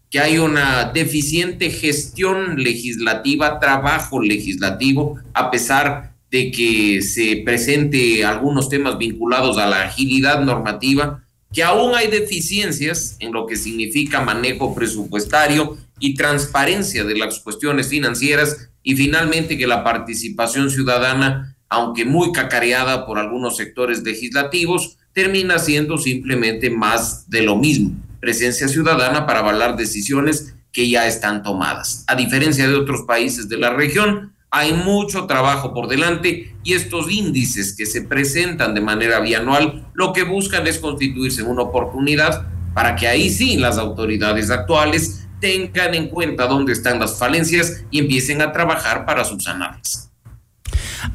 que 0.10 0.20
hay 0.20 0.38
una 0.38 0.92
deficiente 0.94 1.70
gestión 1.70 2.64
legislativa, 2.64 3.60
trabajo 3.60 4.22
legislativo, 4.22 5.20
a 5.34 5.52
pesar 5.52 6.14
de 6.32 6.52
que 6.52 7.02
se 7.02 7.42
presente 7.46 8.24
algunos 8.24 8.70
temas 8.70 8.98
vinculados 8.98 9.58
a 9.58 9.66
la 9.66 9.84
agilidad 9.84 10.42
normativa, 10.42 11.24
que 11.54 11.64
aún 11.64 11.96
hay 11.96 12.08
deficiencias 12.08 13.16
en 13.20 13.32
lo 13.32 13.46
que 13.46 13.56
significa 13.56 14.22
manejo 14.22 14.76
presupuestario 14.76 15.78
y 16.00 16.16
transparencia 16.16 17.04
de 17.04 17.16
las 17.16 17.40
cuestiones 17.40 17.88
financieras 17.88 18.70
y 18.84 18.96
finalmente 18.96 19.58
que 19.58 19.68
la 19.68 19.84
participación 19.84 20.70
ciudadana, 20.70 21.56
aunque 21.70 22.06
muy 22.06 22.32
cacareada 22.32 23.06
por 23.06 23.20
algunos 23.20 23.58
sectores 23.58 24.04
legislativos, 24.04 24.98
termina 25.14 25.60
siendo 25.60 25.98
simplemente 25.98 26.70
más 26.70 27.30
de 27.30 27.42
lo 27.42 27.56
mismo, 27.56 27.96
presencia 28.20 28.68
ciudadana 28.68 29.26
para 29.26 29.40
avalar 29.40 29.76
decisiones 29.76 30.54
que 30.72 30.90
ya 30.90 31.08
están 31.08 31.44
tomadas. 31.44 32.04
A 32.08 32.16
diferencia 32.16 32.68
de 32.68 32.76
otros 32.76 33.02
países 33.08 33.50
de 33.50 33.58
la 33.58 33.72
región, 33.72 34.34
hay 34.50 34.74
mucho 34.74 35.26
trabajo 35.26 35.74
por 35.74 35.88
delante 35.88 36.56
y 36.64 36.74
estos 36.74 37.12
índices 37.12 37.76
que 37.76 37.86
se 37.86 38.04
presentan 38.04 38.74
de 38.74 38.82
manera 38.82 39.20
bianual 39.20 39.88
lo 39.94 40.14
que 40.14 40.24
buscan 40.24 40.66
es 40.68 40.80
constituirse 40.80 41.44
una 41.44 41.64
oportunidad 41.64 42.48
para 42.74 42.96
que 42.96 43.08
ahí 43.08 43.30
sí 43.30 43.58
las 43.58 43.78
autoridades 43.78 44.50
actuales 44.50 45.27
tengan 45.40 45.94
en 45.96 46.10
cuenta 46.10 46.48
dónde 46.48 46.74
están 46.74 47.00
las 47.00 47.18
falencias 47.18 47.84
y 47.92 48.00
empiecen 48.00 48.42
a 48.42 48.52
trabajar 48.52 49.06
para 49.06 49.24
subsanarlas. 49.24 50.08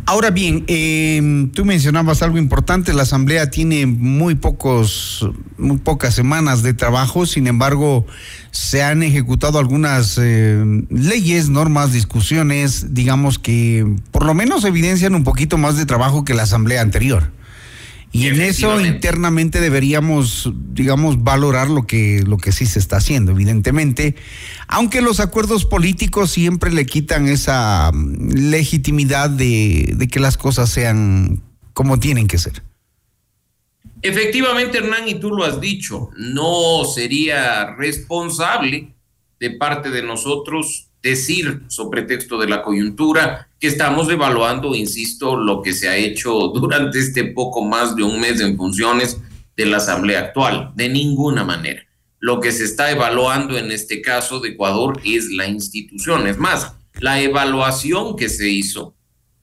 Ahora 0.06 0.30
bien, 0.30 0.64
eh, 0.68 1.48
tú 1.54 1.64
mencionabas 1.64 2.22
algo 2.22 2.38
importante, 2.38 2.92
la 2.92 3.02
Asamblea 3.02 3.50
tiene 3.50 3.86
muy 3.86 4.34
pocos, 4.34 5.28
muy 5.58 5.78
pocas 5.78 6.14
semanas 6.14 6.62
de 6.62 6.74
trabajo, 6.74 7.26
sin 7.26 7.46
embargo, 7.46 8.06
se 8.50 8.82
han 8.82 9.02
ejecutado 9.02 9.58
algunas 9.58 10.18
eh, 10.20 10.84
leyes, 10.90 11.48
normas, 11.48 11.92
discusiones, 11.92 12.94
digamos 12.94 13.38
que 13.38 13.86
por 14.10 14.24
lo 14.24 14.34
menos 14.34 14.64
evidencian 14.64 15.14
un 15.14 15.24
poquito 15.24 15.58
más 15.58 15.76
de 15.76 15.86
trabajo 15.86 16.24
que 16.24 16.34
la 16.34 16.44
Asamblea 16.44 16.80
anterior. 16.80 17.30
Y 18.14 18.26
en 18.26 18.42
eso 18.42 18.78
internamente 18.78 19.58
deberíamos, 19.58 20.52
digamos, 20.74 21.24
valorar 21.24 21.70
lo 21.70 21.86
que, 21.86 22.22
lo 22.26 22.36
que 22.36 22.52
sí 22.52 22.66
se 22.66 22.78
está 22.78 22.98
haciendo, 22.98 23.32
evidentemente, 23.32 24.16
aunque 24.68 25.00
los 25.00 25.18
acuerdos 25.18 25.64
políticos 25.64 26.30
siempre 26.30 26.70
le 26.70 26.84
quitan 26.84 27.26
esa 27.26 27.90
mm, 27.90 28.50
legitimidad 28.50 29.30
de, 29.30 29.94
de 29.96 30.08
que 30.08 30.20
las 30.20 30.36
cosas 30.36 30.68
sean 30.68 31.42
como 31.72 31.98
tienen 31.98 32.26
que 32.26 32.36
ser. 32.36 32.62
Efectivamente, 34.02 34.78
Hernán, 34.78 35.08
y 35.08 35.14
tú 35.14 35.30
lo 35.30 35.44
has 35.44 35.58
dicho, 35.58 36.10
no 36.16 36.84
sería 36.84 37.74
responsable 37.76 38.92
de 39.40 39.50
parte 39.52 39.90
de 39.90 40.02
nosotros 40.02 40.91
decir, 41.02 41.62
sobre 41.68 42.02
texto 42.02 42.38
de 42.38 42.48
la 42.48 42.62
coyuntura, 42.62 43.48
que 43.58 43.66
estamos 43.66 44.08
evaluando, 44.08 44.74
insisto, 44.74 45.36
lo 45.36 45.62
que 45.62 45.72
se 45.72 45.88
ha 45.88 45.96
hecho 45.96 46.48
durante 46.54 46.98
este 46.98 47.24
poco 47.24 47.64
más 47.64 47.96
de 47.96 48.04
un 48.04 48.20
mes 48.20 48.40
en 48.40 48.56
funciones 48.56 49.20
de 49.56 49.66
la 49.66 49.78
Asamblea 49.78 50.20
actual. 50.20 50.72
De 50.74 50.88
ninguna 50.88 51.44
manera. 51.44 51.82
Lo 52.18 52.40
que 52.40 52.52
se 52.52 52.64
está 52.64 52.90
evaluando 52.92 53.58
en 53.58 53.72
este 53.72 54.00
caso 54.00 54.38
de 54.38 54.50
Ecuador 54.50 55.00
es 55.04 55.26
la 55.32 55.48
institución. 55.48 56.28
Es 56.28 56.38
más, 56.38 56.72
la 57.00 57.20
evaluación 57.20 58.16
que 58.16 58.28
se 58.28 58.48
hizo, 58.48 58.94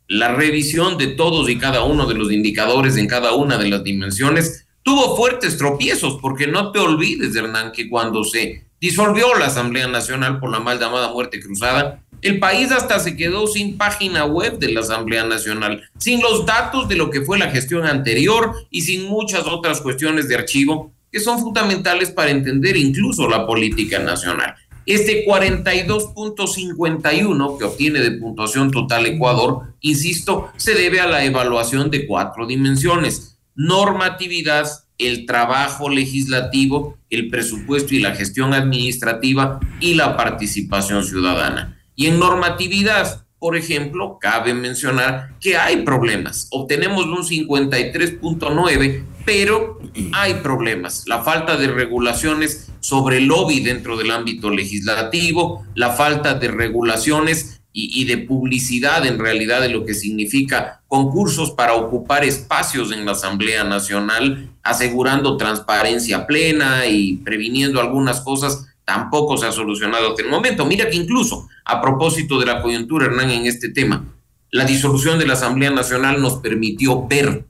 la 0.08 0.34
revisión 0.34 0.98
de 0.98 1.08
todos 1.08 1.50
y 1.50 1.58
cada 1.58 1.84
uno 1.84 2.08
de 2.08 2.16
los 2.16 2.32
indicadores 2.32 2.96
en 2.96 3.08
cada 3.08 3.34
una 3.34 3.58
de 3.58 3.68
las 3.68 3.84
dimensiones, 3.84 4.66
tuvo 4.82 5.18
fuertes 5.18 5.58
tropiezos, 5.58 6.20
porque 6.22 6.48
no 6.48 6.72
te 6.72 6.80
olvides, 6.80 7.36
Hernán, 7.36 7.74
que 7.74 7.90
cuando 7.90 8.24
se 8.24 8.69
disolvió 8.80 9.36
la 9.36 9.48
Asamblea 9.48 9.88
Nacional 9.88 10.40
por 10.40 10.52
la 10.52 10.60
mal 10.60 10.80
llamada 10.80 11.12
muerte 11.12 11.40
cruzada, 11.40 12.02
el 12.22 12.40
país 12.40 12.72
hasta 12.72 13.00
se 13.00 13.16
quedó 13.16 13.48
sin 13.48 13.78
página 13.78 14.26
web 14.26 14.60
de 14.60 14.74
la 14.74 14.82
Asamblea 14.82 15.24
Nacional, 15.26 15.82
sin 15.98 16.22
los 16.22 16.46
datos 16.46 16.90
de 16.90 16.96
lo 16.96 17.10
que 17.10 17.22
fue 17.22 17.40
la 17.40 17.50
gestión 17.50 17.86
anterior 17.86 18.54
y 18.70 18.82
sin 18.82 19.08
muchas 19.08 19.46
otras 19.46 19.80
cuestiones 19.82 20.28
de 20.28 20.36
archivo 20.36 20.92
que 21.12 21.20
son 21.20 21.40
fundamentales 21.40 22.12
para 22.12 22.30
entender 22.32 22.78
incluso 22.78 23.28
la 23.28 23.48
política 23.48 24.00
nacional. 24.00 24.56
Este 24.86 25.26
42.51 25.26 27.58
que 27.58 27.64
obtiene 27.64 28.00
de 28.00 28.12
puntuación 28.12 28.70
total 28.72 29.06
Ecuador, 29.06 29.74
insisto, 29.82 30.52
se 30.58 30.74
debe 30.74 31.00
a 31.00 31.08
la 31.08 31.24
evaluación 31.24 31.90
de 31.92 32.08
cuatro 32.08 32.48
dimensiones, 32.48 33.38
normatividad, 33.56 34.68
el 35.00 35.26
trabajo 35.26 35.90
legislativo, 35.90 36.98
el 37.10 37.30
presupuesto 37.30 37.96
y 37.96 38.00
la 38.00 38.14
gestión 38.14 38.54
administrativa 38.54 39.60
y 39.80 39.96
la 39.96 40.16
participación 40.16 41.04
ciudadana. 41.04 41.82
Y 41.96 42.08
en 42.08 42.20
normatividad, 42.20 43.26
por 43.40 43.56
ejemplo, 43.56 44.18
cabe 44.20 44.54
mencionar 44.54 45.36
que 45.40 45.58
hay 45.58 45.84
problemas. 45.84 46.48
Obtenemos 46.52 47.06
un 47.06 47.24
53.9, 47.24 49.06
pero 49.26 49.80
hay 50.14 50.36
problemas. 50.36 51.06
La 51.08 51.24
falta 51.24 51.56
de 51.56 51.68
regulaciones 51.68 52.70
sobre 52.82 53.18
el 53.18 53.26
lobby 53.26 53.62
dentro 53.62 53.98
del 53.98 54.12
ámbito 54.12 54.50
legislativo, 54.50 55.66
la 55.76 55.92
falta 55.92 56.34
de 56.34 56.50
regulaciones 56.50 57.59
y, 57.72 58.06
de 58.06 58.18
publicidad 58.18 59.06
en 59.06 59.20
realidad 59.20 59.62
de 59.62 59.70
lo 59.70 59.86
que 59.86 59.94
significa 59.94 60.82
concursos 60.88 61.52
para 61.52 61.76
ocupar 61.76 62.26
espacios 62.26 62.92
en 62.92 63.06
la 63.06 63.12
Asamblea 63.12 63.64
Nacional, 63.64 64.50
asegurando 64.64 65.38
transparencia 65.38 66.26
plena 66.26 66.88
y 66.88 67.18
previniendo 67.18 67.80
algunas 67.80 68.22
cosas, 68.22 68.66
tampoco 68.84 69.38
se 69.38 69.46
ha 69.46 69.52
solucionado 69.52 70.10
hasta 70.10 70.24
el 70.24 70.30
momento. 70.30 70.66
Mira 70.66 70.90
que 70.90 70.96
incluso 70.96 71.48
a 71.64 71.80
propósito 71.80 72.40
de 72.40 72.48
la 72.48 72.62
coyuntura, 72.62 73.06
Hernán, 73.06 73.30
en 73.30 73.46
este 73.46 73.70
tema, 73.70 74.04
la 74.52 74.66
disolución 74.66 75.20
de 75.20 75.28
la 75.28 75.34
Asamblea 75.34 75.70
Nacional 75.70 76.20
nos 76.22 76.38
permitió 76.38 77.08
ver 77.08 77.46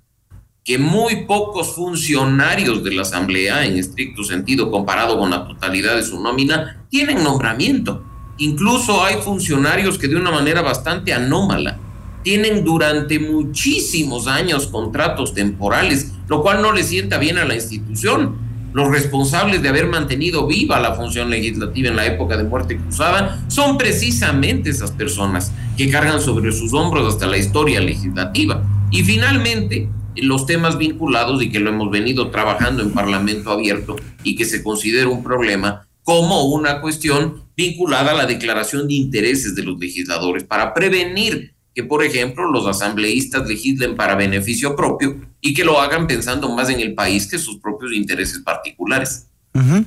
que 0.66 0.78
muy 0.78 1.26
pocos 1.26 1.74
funcionarios 1.74 2.84
de 2.84 2.92
la 2.92 3.04
Asamblea, 3.04 3.66
en 3.66 3.78
estricto 3.78 4.24
sentido 4.24 4.70
comparado 4.70 5.18
con 5.18 5.32
la 5.32 5.48
totalidad 5.48 5.96
de 5.96 6.04
su 6.04 6.22
nómina, 6.22 6.86
tienen 6.90 7.24
nombramiento. 7.24 8.04
Incluso 8.40 9.04
hay 9.04 9.18
funcionarios 9.18 9.98
que 9.98 10.08
de 10.08 10.16
una 10.16 10.32
manera 10.32 10.62
bastante 10.62 11.14
anómala 11.14 11.78
tienen 12.24 12.64
durante 12.64 13.20
muchísimos 13.20 14.28
años 14.28 14.68
contratos 14.68 15.34
temporales, 15.34 16.14
lo 16.28 16.42
cual 16.42 16.62
no 16.62 16.72
le 16.72 16.84
sienta 16.84 17.18
bien 17.18 17.38
a 17.38 17.44
la 17.44 17.56
institución. 17.56 18.38
Los 18.72 18.90
responsables 18.92 19.62
de 19.62 19.68
haber 19.68 19.88
mantenido 19.88 20.48
viva 20.48 20.80
la 20.80 20.94
función 20.94 21.30
legislativa 21.30 21.90
en 21.90 21.98
la 21.98 22.06
época 22.06 22.38
de 22.38 22.44
muerte 22.46 22.78
cruzada 22.78 23.44
son 23.50 23.78
precisamente 23.78 24.70
esas 24.70 24.92
personas 24.92 25.52
que 25.76 25.90
cargan 25.90 26.22
sobre 26.22 26.54
sus 26.54 26.74
hombros 26.74 27.14
hasta 27.14 27.28
la 27.28 27.38
historia 27.38 27.82
legislativa. 27.82 28.64
Y 28.90 29.04
finalmente, 29.04 29.90
los 30.16 30.46
temas 30.46 30.78
vinculados 30.78 31.44
y 31.44 31.50
que 31.50 31.60
lo 31.60 31.72
hemos 31.72 31.92
venido 31.92 32.30
trabajando 32.30 32.84
en 32.84 32.92
Parlamento 32.92 33.52
abierto 33.52 33.98
y 34.24 34.38
que 34.38 34.46
se 34.46 34.64
considera 34.64 35.10
un 35.10 35.24
problema 35.24 35.88
como 36.04 36.46
una 36.46 36.82
cuestión 36.82 37.44
vinculada 37.60 38.12
a 38.12 38.14
la 38.14 38.26
declaración 38.26 38.88
de 38.88 38.94
intereses 38.94 39.54
de 39.54 39.64
los 39.64 39.78
legisladores 39.78 40.46
para 40.46 40.74
prevenir 40.74 41.54
que, 41.76 41.84
por 41.84 42.06
ejemplo, 42.06 42.50
los 42.50 42.66
asambleístas 42.66 43.46
legislen 43.50 43.98
para 43.98 44.16
beneficio 44.16 44.78
propio 44.78 45.20
y 45.42 45.54
que 45.54 45.66
lo 45.66 45.82
hagan 45.82 46.08
pensando 46.08 46.50
más 46.56 46.70
en 46.70 46.80
el 46.80 46.96
país 46.96 47.28
que 47.28 47.38
sus 47.38 47.58
propios 47.58 47.92
intereses 47.92 48.40
particulares. 48.40 49.26
Ujú. 49.54 49.84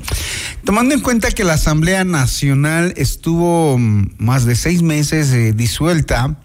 Tomando 0.64 0.94
en 0.94 1.00
cuenta 1.00 1.30
que 1.30 1.44
la 1.44 1.54
Asamblea 1.54 2.04
Nacional 2.04 2.92
estuvo 2.98 3.78
mm, 3.78 4.16
más 4.18 4.44
de 4.44 4.54
seis 4.54 4.82
meses 4.82 5.32
eh, 5.32 5.54
disuelta, 5.54 6.38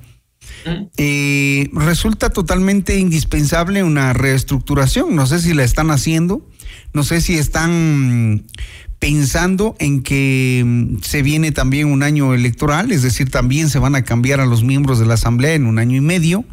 eh, 0.97 1.69
resulta 1.73 2.29
totalmente 2.29 2.97
indispensable 2.97 3.83
una 3.83 4.13
reestructuración. 4.13 5.13
No 5.13 5.25
sé 5.25 5.39
si 5.39 5.53
la 5.53 5.65
están 5.65 5.91
haciendo, 5.91 6.49
no 6.93 7.03
sé 7.03 7.19
si 7.19 7.37
están 7.37 8.45
pensando 8.99 9.75
en 9.79 10.01
que 10.01 10.63
mm, 10.65 11.01
se 11.01 11.21
viene 11.21 11.51
también 11.51 11.91
un 11.91 12.03
año 12.03 12.33
electoral, 12.33 12.91
es 12.91 13.03
decir, 13.03 13.29
también 13.29 13.69
se 13.69 13.79
van 13.79 13.95
a 13.95 14.03
cambiar 14.03 14.39
a 14.39 14.45
los 14.45 14.63
miembros 14.63 14.99
de 14.99 15.05
la 15.05 15.15
Asamblea 15.15 15.53
en 15.53 15.65
un 15.65 15.79
año 15.79 15.95
y 15.97 16.01
medio. 16.01 16.45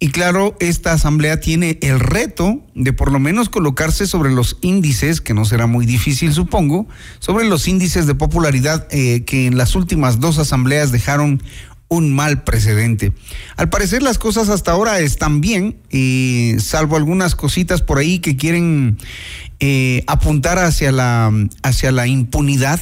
Y 0.00 0.10
claro, 0.10 0.56
esta 0.60 0.92
asamblea 0.92 1.40
tiene 1.40 1.76
el 1.82 1.98
reto 1.98 2.64
de 2.76 2.92
por 2.92 3.10
lo 3.10 3.18
menos 3.18 3.48
colocarse 3.48 4.06
sobre 4.06 4.30
los 4.30 4.56
índices, 4.60 5.20
que 5.20 5.34
no 5.34 5.44
será 5.44 5.66
muy 5.66 5.86
difícil 5.86 6.32
supongo, 6.32 6.86
sobre 7.18 7.48
los 7.48 7.66
índices 7.66 8.06
de 8.06 8.14
popularidad 8.14 8.86
eh, 8.92 9.24
que 9.24 9.46
en 9.46 9.58
las 9.58 9.74
últimas 9.74 10.20
dos 10.20 10.38
asambleas 10.38 10.92
dejaron 10.92 11.42
un 11.88 12.14
mal 12.14 12.44
precedente. 12.44 13.12
Al 13.56 13.70
parecer 13.70 14.02
las 14.02 14.18
cosas 14.18 14.50
hasta 14.50 14.70
ahora 14.70 15.00
están 15.00 15.40
bien, 15.40 15.78
y 15.90 16.54
salvo 16.60 16.96
algunas 16.96 17.34
cositas 17.34 17.82
por 17.82 17.98
ahí 17.98 18.20
que 18.20 18.36
quieren 18.36 18.98
eh, 19.60 20.04
apuntar 20.06 20.58
hacia 20.58 20.92
la, 20.92 21.32
hacia 21.62 21.92
la 21.92 22.06
impunidad 22.06 22.80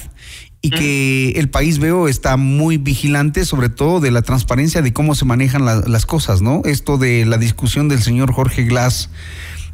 y 0.62 0.70
que 0.70 1.30
el 1.36 1.48
país 1.48 1.78
veo 1.78 2.08
está 2.08 2.36
muy 2.36 2.76
vigilante 2.76 3.44
sobre 3.44 3.68
todo 3.68 4.00
de 4.00 4.10
la 4.10 4.22
transparencia 4.22 4.82
de 4.82 4.92
cómo 4.92 5.14
se 5.14 5.24
manejan 5.24 5.64
la- 5.64 5.80
las 5.86 6.06
cosas, 6.06 6.42
¿no? 6.42 6.62
Esto 6.64 6.98
de 6.98 7.24
la 7.24 7.38
discusión 7.38 7.88
del 7.88 8.02
señor 8.02 8.32
Jorge 8.32 8.64
Glass, 8.64 9.08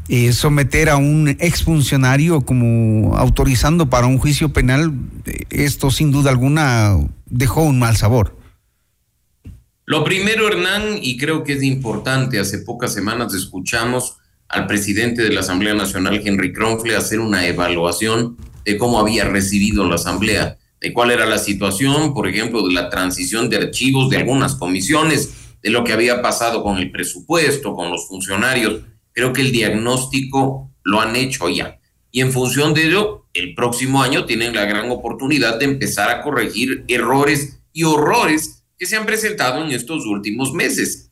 eh, 0.09 0.33
someter 0.33 0.91
a 0.91 0.97
un 0.97 1.29
exfuncionario 1.29 2.43
como 2.43 3.17
autorizando 3.17 3.89
para 3.89 4.07
un 4.07 4.19
juicio 4.19 4.53
penal, 4.53 4.93
eh, 5.25 5.45
esto 5.51 5.91
sin 5.91 6.11
duda 6.11 6.31
alguna 6.31 6.99
dejó 7.27 7.63
un 7.63 7.79
mal 7.79 7.97
sabor. 7.97 8.37
Lo 9.87 10.05
primero, 10.05 10.47
Hernán, 10.47 10.99
y 11.01 11.17
creo 11.17 11.43
que 11.43 11.55
es 11.55 11.63
importante, 11.63 12.39
hace 12.39 12.59
pocas 12.59 12.93
semanas 12.93 13.33
escuchamos 13.35 14.17
al 14.53 14.67
presidente 14.67 15.23
de 15.23 15.33
la 15.33 15.41
Asamblea 15.41 15.75
Nacional, 15.75 16.21
Henry 16.23 16.53
Kronfle, 16.53 16.95
hacer 16.95 17.21
una 17.21 17.47
evaluación 17.47 18.37
de 18.65 18.77
cómo 18.77 19.01
había 19.01 19.25
recibido 19.25 19.89
la 19.89 19.95
Asamblea, 19.95 20.59
de 20.79 20.93
cuál 20.93 21.11
era 21.11 21.25
la 21.25 21.39
situación, 21.39 22.13
por 22.13 22.29
ejemplo, 22.29 22.67
de 22.67 22.75
la 22.75 22.91
transición 22.91 23.49
de 23.49 23.57
archivos 23.57 24.11
de 24.11 24.19
algunas 24.19 24.55
comisiones, 24.57 25.33
de 25.63 25.71
lo 25.71 25.85
que 25.85 25.95
había 25.95 26.21
pasado 26.21 26.63
con 26.63 26.77
el 26.77 26.91
presupuesto, 26.91 27.75
con 27.75 27.91
los 27.91 28.07
funcionarios. 28.07 28.83
Creo 29.13 29.33
que 29.33 29.41
el 29.41 29.53
diagnóstico 29.53 30.71
lo 30.83 31.01
han 31.01 31.17
hecho 31.17 31.49
ya. 31.49 31.81
Y 32.11 32.21
en 32.21 32.31
función 32.31 32.75
de 32.75 32.89
ello, 32.89 33.25
el 33.33 33.55
próximo 33.55 34.03
año 34.03 34.27
tienen 34.27 34.55
la 34.55 34.67
gran 34.67 34.91
oportunidad 34.91 35.59
de 35.59 35.65
empezar 35.65 36.11
a 36.11 36.21
corregir 36.21 36.85
errores 36.89 37.61
y 37.73 37.85
horrores 37.85 38.65
que 38.77 38.85
se 38.85 38.97
han 38.97 39.07
presentado 39.07 39.65
en 39.65 39.73
estos 39.73 40.05
últimos 40.05 40.53
meses. 40.53 41.12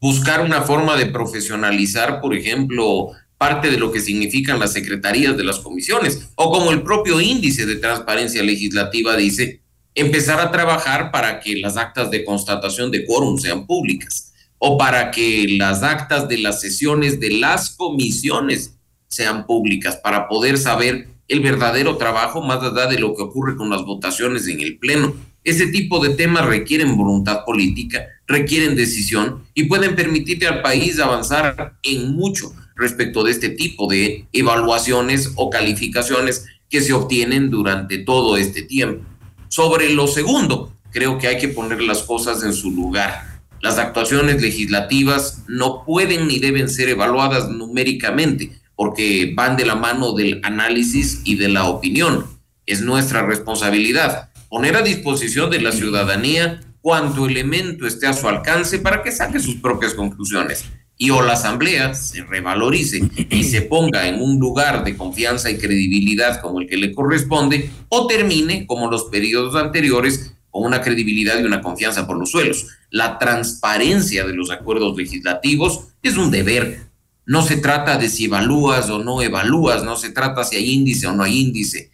Buscar 0.00 0.40
una 0.40 0.62
forma 0.62 0.96
de 0.96 1.06
profesionalizar, 1.06 2.22
por 2.22 2.34
ejemplo, 2.34 3.08
parte 3.36 3.70
de 3.70 3.76
lo 3.76 3.92
que 3.92 4.00
significan 4.00 4.58
las 4.58 4.72
secretarías 4.72 5.36
de 5.36 5.44
las 5.44 5.58
comisiones, 5.58 6.30
o 6.36 6.50
como 6.50 6.70
el 6.70 6.82
propio 6.82 7.20
índice 7.20 7.66
de 7.66 7.76
transparencia 7.76 8.42
legislativa 8.42 9.14
dice, 9.14 9.60
empezar 9.94 10.40
a 10.40 10.50
trabajar 10.50 11.10
para 11.10 11.40
que 11.40 11.56
las 11.56 11.76
actas 11.76 12.10
de 12.10 12.24
constatación 12.24 12.90
de 12.90 13.04
quórum 13.04 13.36
sean 13.36 13.66
públicas, 13.66 14.32
o 14.56 14.78
para 14.78 15.10
que 15.10 15.46
las 15.58 15.82
actas 15.82 16.28
de 16.28 16.38
las 16.38 16.62
sesiones 16.62 17.20
de 17.20 17.32
las 17.32 17.70
comisiones 17.70 18.78
sean 19.08 19.46
públicas, 19.46 19.96
para 19.96 20.28
poder 20.28 20.56
saber 20.56 21.08
el 21.28 21.40
verdadero 21.40 21.98
trabajo 21.98 22.40
más 22.40 22.62
allá 22.62 22.86
de 22.86 22.98
lo 22.98 23.14
que 23.14 23.22
ocurre 23.22 23.54
con 23.54 23.68
las 23.68 23.84
votaciones 23.84 24.46
en 24.48 24.60
el 24.60 24.78
Pleno. 24.78 25.14
Ese 25.44 25.68
tipo 25.68 25.98
de 26.00 26.14
temas 26.14 26.46
requieren 26.46 26.96
voluntad 26.96 27.44
política, 27.44 28.06
requieren 28.30 28.76
decisión 28.76 29.44
y 29.54 29.64
pueden 29.64 29.96
permitirle 29.96 30.46
al 30.46 30.62
país 30.62 30.98
avanzar 31.00 31.74
en 31.82 32.14
mucho 32.14 32.54
respecto 32.76 33.24
de 33.24 33.32
este 33.32 33.50
tipo 33.50 33.88
de 33.88 34.26
evaluaciones 34.32 35.32
o 35.34 35.50
calificaciones 35.50 36.46
que 36.70 36.80
se 36.80 36.92
obtienen 36.92 37.50
durante 37.50 37.98
todo 37.98 38.36
este 38.36 38.62
tiempo. 38.62 39.04
Sobre 39.48 39.92
lo 39.92 40.06
segundo, 40.06 40.72
creo 40.92 41.18
que 41.18 41.26
hay 41.26 41.38
que 41.38 41.48
poner 41.48 41.82
las 41.82 42.04
cosas 42.04 42.42
en 42.44 42.54
su 42.54 42.70
lugar. 42.70 43.40
Las 43.60 43.78
actuaciones 43.78 44.40
legislativas 44.40 45.42
no 45.48 45.84
pueden 45.84 46.28
ni 46.28 46.38
deben 46.38 46.70
ser 46.70 46.88
evaluadas 46.88 47.50
numéricamente 47.50 48.52
porque 48.76 49.32
van 49.34 49.56
de 49.56 49.66
la 49.66 49.74
mano 49.74 50.12
del 50.12 50.40
análisis 50.44 51.20
y 51.24 51.34
de 51.34 51.48
la 51.48 51.66
opinión. 51.66 52.26
Es 52.64 52.80
nuestra 52.80 53.26
responsabilidad 53.26 54.30
poner 54.48 54.76
a 54.76 54.82
disposición 54.82 55.50
de 55.50 55.60
la 55.60 55.72
ciudadanía 55.72 56.60
cuanto 56.80 57.26
elemento 57.26 57.86
esté 57.86 58.06
a 58.06 58.12
su 58.12 58.28
alcance 58.28 58.78
para 58.78 59.02
que 59.02 59.12
saque 59.12 59.40
sus 59.40 59.56
propias 59.56 59.94
conclusiones. 59.94 60.64
Y 60.96 61.10
o 61.10 61.22
la 61.22 61.32
asamblea 61.32 61.94
se 61.94 62.22
revalorice 62.24 63.00
y 63.30 63.44
se 63.44 63.62
ponga 63.62 64.06
en 64.06 64.20
un 64.20 64.38
lugar 64.38 64.84
de 64.84 64.96
confianza 64.96 65.50
y 65.50 65.56
credibilidad 65.56 66.42
como 66.42 66.60
el 66.60 66.66
que 66.66 66.76
le 66.76 66.92
corresponde, 66.92 67.70
o 67.88 68.06
termine 68.06 68.66
como 68.66 68.90
los 68.90 69.04
periodos 69.04 69.56
anteriores 69.56 70.34
con 70.50 70.64
una 70.64 70.82
credibilidad 70.82 71.38
y 71.38 71.44
una 71.44 71.62
confianza 71.62 72.06
por 72.06 72.18
los 72.18 72.30
suelos. 72.30 72.66
La 72.90 73.18
transparencia 73.18 74.26
de 74.26 74.34
los 74.34 74.50
acuerdos 74.50 74.96
legislativos 74.96 75.88
es 76.02 76.16
un 76.16 76.30
deber. 76.30 76.90
No 77.24 77.42
se 77.42 77.56
trata 77.56 77.96
de 77.96 78.08
si 78.08 78.24
evalúas 78.26 78.90
o 78.90 78.98
no 78.98 79.22
evalúas, 79.22 79.84
no 79.84 79.96
se 79.96 80.10
trata 80.10 80.44
si 80.44 80.56
hay 80.56 80.70
índice 80.70 81.06
o 81.06 81.12
no 81.12 81.22
hay 81.22 81.40
índice. 81.40 81.92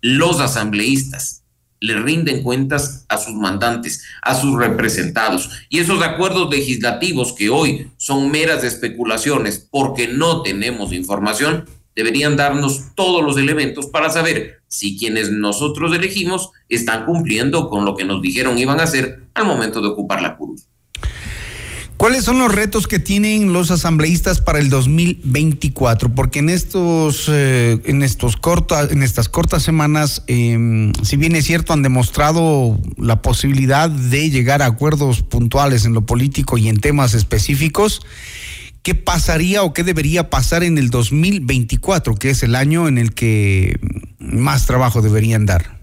Los 0.00 0.40
asambleístas 0.40 1.42
le 1.80 2.00
rinden 2.00 2.42
cuentas 2.42 3.04
a 3.08 3.18
sus 3.18 3.34
mandantes, 3.34 4.04
a 4.22 4.34
sus 4.34 4.58
representados. 4.58 5.50
Y 5.68 5.78
esos 5.78 6.02
acuerdos 6.02 6.50
legislativos 6.50 7.32
que 7.32 7.50
hoy 7.50 7.90
son 7.96 8.30
meras 8.30 8.64
especulaciones 8.64 9.66
porque 9.70 10.08
no 10.08 10.42
tenemos 10.42 10.92
información, 10.92 11.68
deberían 11.94 12.36
darnos 12.36 12.94
todos 12.94 13.24
los 13.24 13.36
elementos 13.38 13.86
para 13.86 14.10
saber 14.10 14.60
si 14.68 14.96
quienes 14.98 15.30
nosotros 15.30 15.94
elegimos 15.94 16.50
están 16.68 17.06
cumpliendo 17.06 17.68
con 17.68 17.84
lo 17.84 17.96
que 17.96 18.04
nos 18.04 18.20
dijeron 18.20 18.58
iban 18.58 18.80
a 18.80 18.84
hacer 18.84 19.22
al 19.34 19.46
momento 19.46 19.80
de 19.80 19.88
ocupar 19.88 20.20
la 20.20 20.36
curul. 20.36 20.60
¿Cuáles 21.96 22.24
son 22.24 22.38
los 22.38 22.54
retos 22.54 22.86
que 22.86 22.98
tienen 22.98 23.54
los 23.54 23.70
asambleístas 23.70 24.42
para 24.42 24.58
el 24.58 24.68
2024? 24.68 26.14
Porque 26.14 26.40
en 26.40 26.50
estos, 26.50 27.24
eh, 27.32 27.80
en 27.84 28.02
estos 28.02 28.36
cortas, 28.36 28.92
en 28.92 29.02
estas 29.02 29.30
cortas 29.30 29.62
semanas, 29.62 30.22
eh, 30.26 30.92
si 31.02 31.16
bien 31.16 31.34
es 31.36 31.46
cierto, 31.46 31.72
han 31.72 31.82
demostrado 31.82 32.78
la 32.98 33.22
posibilidad 33.22 33.88
de 33.88 34.28
llegar 34.28 34.60
a 34.60 34.66
acuerdos 34.66 35.22
puntuales 35.22 35.86
en 35.86 35.94
lo 35.94 36.04
político 36.04 36.58
y 36.58 36.68
en 36.68 36.80
temas 36.80 37.14
específicos. 37.14 38.02
¿Qué 38.82 38.94
pasaría 38.94 39.62
o 39.62 39.72
qué 39.72 39.82
debería 39.82 40.28
pasar 40.28 40.64
en 40.64 40.76
el 40.76 40.90
2024, 40.90 42.14
que 42.14 42.28
es 42.28 42.42
el 42.42 42.56
año 42.56 42.88
en 42.88 42.98
el 42.98 43.14
que 43.14 43.80
más 44.18 44.66
trabajo 44.66 45.00
deberían 45.00 45.46
dar? 45.46 45.75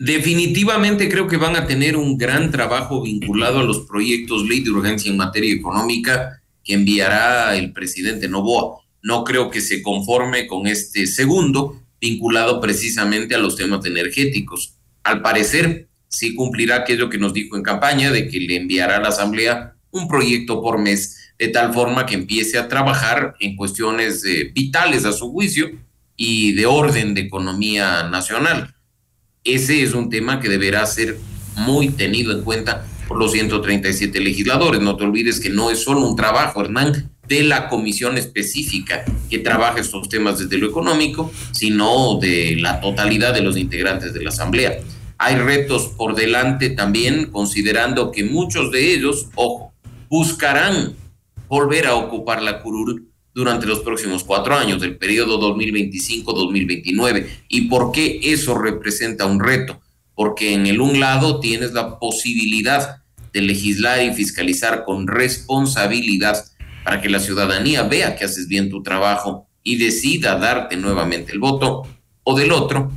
Definitivamente 0.00 1.08
creo 1.08 1.26
que 1.26 1.36
van 1.36 1.56
a 1.56 1.66
tener 1.66 1.96
un 1.96 2.16
gran 2.16 2.52
trabajo 2.52 3.02
vinculado 3.02 3.58
a 3.58 3.64
los 3.64 3.80
proyectos 3.80 4.48
ley 4.48 4.60
de 4.60 4.70
urgencia 4.70 5.10
en 5.10 5.16
materia 5.16 5.52
económica 5.52 6.40
que 6.62 6.74
enviará 6.74 7.56
el 7.56 7.72
presidente 7.72 8.28
Novoa. 8.28 8.78
No 9.02 9.24
creo 9.24 9.50
que 9.50 9.60
se 9.60 9.82
conforme 9.82 10.46
con 10.46 10.68
este 10.68 11.08
segundo 11.08 11.82
vinculado 12.00 12.60
precisamente 12.60 13.34
a 13.34 13.38
los 13.38 13.56
temas 13.56 13.84
energéticos. 13.86 14.74
Al 15.02 15.20
parecer, 15.20 15.88
sí 16.06 16.36
cumplirá 16.36 16.76
aquello 16.76 17.10
que 17.10 17.18
nos 17.18 17.32
dijo 17.32 17.56
en 17.56 17.64
campaña 17.64 18.12
de 18.12 18.28
que 18.28 18.38
le 18.38 18.54
enviará 18.54 18.98
a 18.98 19.00
la 19.00 19.08
Asamblea 19.08 19.74
un 19.90 20.06
proyecto 20.06 20.62
por 20.62 20.78
mes, 20.78 21.32
de 21.40 21.48
tal 21.48 21.74
forma 21.74 22.06
que 22.06 22.14
empiece 22.14 22.56
a 22.56 22.68
trabajar 22.68 23.34
en 23.40 23.56
cuestiones 23.56 24.24
eh, 24.24 24.52
vitales 24.54 25.04
a 25.04 25.12
su 25.12 25.32
juicio 25.32 25.70
y 26.16 26.52
de 26.52 26.66
orden 26.66 27.14
de 27.14 27.22
economía 27.22 28.04
nacional. 28.04 28.74
Ese 29.44 29.82
es 29.82 29.94
un 29.94 30.10
tema 30.10 30.40
que 30.40 30.48
deberá 30.48 30.84
ser 30.86 31.18
muy 31.56 31.88
tenido 31.88 32.32
en 32.32 32.42
cuenta 32.42 32.86
por 33.06 33.18
los 33.18 33.32
137 33.32 34.20
legisladores. 34.20 34.80
No 34.80 34.96
te 34.96 35.04
olvides 35.04 35.40
que 35.40 35.50
no 35.50 35.70
es 35.70 35.82
solo 35.82 36.06
un 36.06 36.16
trabajo, 36.16 36.60
Hernán, 36.60 37.10
de 37.26 37.42
la 37.42 37.68
comisión 37.68 38.16
específica 38.16 39.04
que 39.30 39.38
trabaja 39.38 39.80
estos 39.80 40.08
temas 40.08 40.38
desde 40.38 40.58
lo 40.58 40.68
económico, 40.68 41.32
sino 41.52 42.18
de 42.18 42.56
la 42.60 42.80
totalidad 42.80 43.34
de 43.34 43.42
los 43.42 43.56
integrantes 43.56 44.14
de 44.14 44.22
la 44.22 44.30
Asamblea. 44.30 44.78
Hay 45.18 45.36
retos 45.36 45.88
por 45.96 46.14
delante 46.14 46.70
también, 46.70 47.26
considerando 47.26 48.12
que 48.12 48.24
muchos 48.24 48.70
de 48.70 48.94
ellos, 48.94 49.26
ojo, 49.34 49.72
buscarán 50.08 50.94
volver 51.48 51.86
a 51.86 51.96
ocupar 51.96 52.42
la 52.42 52.60
curul 52.60 53.07
durante 53.38 53.66
los 53.66 53.80
próximos 53.80 54.24
cuatro 54.24 54.54
años, 54.54 54.80
del 54.80 54.96
periodo 54.96 55.40
2025-2029. 55.54 57.26
¿Y 57.48 57.62
por 57.62 57.92
qué 57.92 58.20
eso 58.22 58.58
representa 58.58 59.26
un 59.26 59.40
reto? 59.40 59.80
porque 60.18 60.52
en 60.52 60.66
el 60.66 60.80
un 60.80 60.98
lado 60.98 61.38
tienes 61.38 61.74
la 61.74 62.00
posibilidad 62.00 63.04
de 63.32 63.40
legislar 63.40 64.02
y 64.02 64.12
fiscalizar 64.12 64.84
con 64.84 65.06
responsabilidad 65.06 66.44
para 66.82 67.00
que 67.00 67.08
la 67.08 67.20
ciudadanía 67.20 67.84
vea 67.84 68.16
que 68.16 68.24
haces 68.24 68.48
bien 68.48 68.68
tu 68.68 68.82
trabajo 68.82 69.46
y 69.62 69.76
decida 69.76 70.36
darte 70.36 70.76
nuevamente 70.76 71.30
el 71.30 71.38
voto, 71.38 71.86
o 72.24 72.36
del 72.36 72.50
otro, 72.50 72.90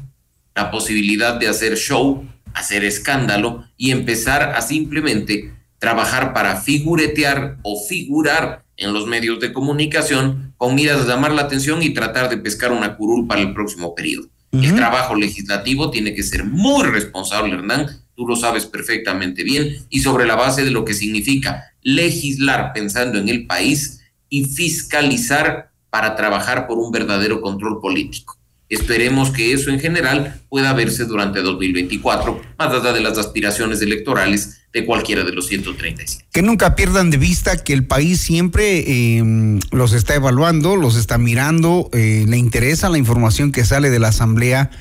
la 0.56 0.72
posibilidad 0.72 1.36
de 1.36 1.48
hacer 1.48 1.78
show, 1.78 2.26
hacer 2.56 2.84
escándalo 2.84 3.66
y 3.78 3.92
empezar 3.92 4.56
a 4.56 4.62
simplemente 4.62 5.54
trabajar 5.78 6.34
para 6.34 6.56
figuretear 6.56 7.60
o 7.62 7.80
figurar 7.88 8.66
en 8.82 8.94
los 8.94 9.08
medios 9.08 9.40
de 9.40 9.54
comunicación 9.54 10.54
con 10.58 10.76
miras 10.76 11.02
a 11.02 11.08
llamar 11.08 11.32
la 11.32 11.44
atención 11.44 11.82
y 11.82 11.94
tratar 11.94 12.30
de 12.30 12.38
pescar 12.38 12.72
una 12.72 12.98
curul 12.98 13.28
para 13.28 13.42
el 13.42 13.54
próximo 13.54 13.96
periodo. 13.96 14.28
El 14.52 14.76
trabajo 14.76 15.16
legislativo 15.16 15.92
tiene 15.92 16.14
que 16.14 16.24
ser 16.24 16.44
muy 16.44 16.84
responsable, 16.84 17.54
Hernán, 17.54 17.88
tú 18.16 18.28
lo 18.28 18.36
sabes 18.36 18.66
perfectamente 18.66 19.44
bien, 19.44 19.78
y 19.90 20.02
sobre 20.02 20.26
la 20.26 20.36
base 20.36 20.66
de 20.66 20.72
lo 20.72 20.84
que 20.84 20.94
significa 20.94 21.74
legislar 21.82 22.74
pensando 22.74 23.18
en 23.18 23.30
el 23.30 23.48
país 23.48 24.02
y 24.30 24.46
fiscalizar 24.46 25.72
para 25.90 26.16
trabajar 26.16 26.68
por 26.68 26.80
un 26.80 26.92
verdadero 26.92 27.40
control 27.40 27.80
político. 27.80 28.38
Esperemos 28.68 29.32
que 29.32 29.54
eso 29.54 29.70
en 29.70 29.80
general 29.80 30.42
pueda 30.50 30.74
verse 30.74 31.06
durante 31.06 31.42
2024, 31.42 32.42
más 32.58 32.74
allá 32.74 32.94
de 32.94 33.02
las 33.02 33.18
aspiraciones 33.18 33.82
electorales 33.82 34.61
de 34.74 34.86
cualquiera 34.86 35.24
de 35.24 35.34
los 35.34 35.47
137. 35.47 36.26
Que 36.32 36.41
nunca 36.41 36.76
pierdan 36.76 37.09
de 37.09 37.17
vista 37.17 37.61
que 37.63 37.74
el 37.74 37.86
país 37.86 38.22
siempre 38.22 38.84
eh, 38.88 39.59
los 39.72 39.93
está 39.93 40.15
evaluando, 40.15 40.76
los 40.76 40.95
está 40.95 41.17
mirando, 41.17 41.89
eh, 41.93 42.26
le 42.28 42.38
interesa 42.38 42.89
la 42.89 42.97
información 42.97 43.51
que 43.51 43.65
sale 43.65 43.89
de 43.89 43.99
la 43.99 44.09
Asamblea 44.09 44.72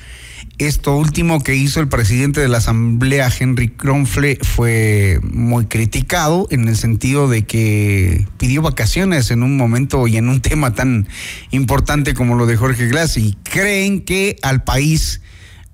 esto 0.60 0.94
último 0.94 1.42
que 1.42 1.56
hizo 1.56 1.80
el 1.80 1.88
presidente 1.88 2.40
de 2.40 2.48
la 2.48 2.58
Asamblea, 2.58 3.32
Henry 3.38 3.68
Kronfle, 3.68 4.38
fue 4.42 5.18
muy 5.22 5.64
criticado 5.64 6.46
en 6.50 6.68
el 6.68 6.76
sentido 6.76 7.28
de 7.28 7.44
que 7.44 8.26
pidió 8.36 8.60
vacaciones 8.60 9.30
en 9.30 9.42
un 9.42 9.56
momento 9.56 10.06
y 10.06 10.18
en 10.18 10.28
un 10.28 10.40
tema 10.42 10.74
tan 10.74 11.08
importante 11.50 12.12
como 12.12 12.36
lo 12.36 12.44
de 12.44 12.58
Jorge 12.58 12.88
Glass 12.88 13.16
y 13.16 13.38
creen 13.42 14.02
que 14.02 14.36
al 14.42 14.62
país 14.62 15.22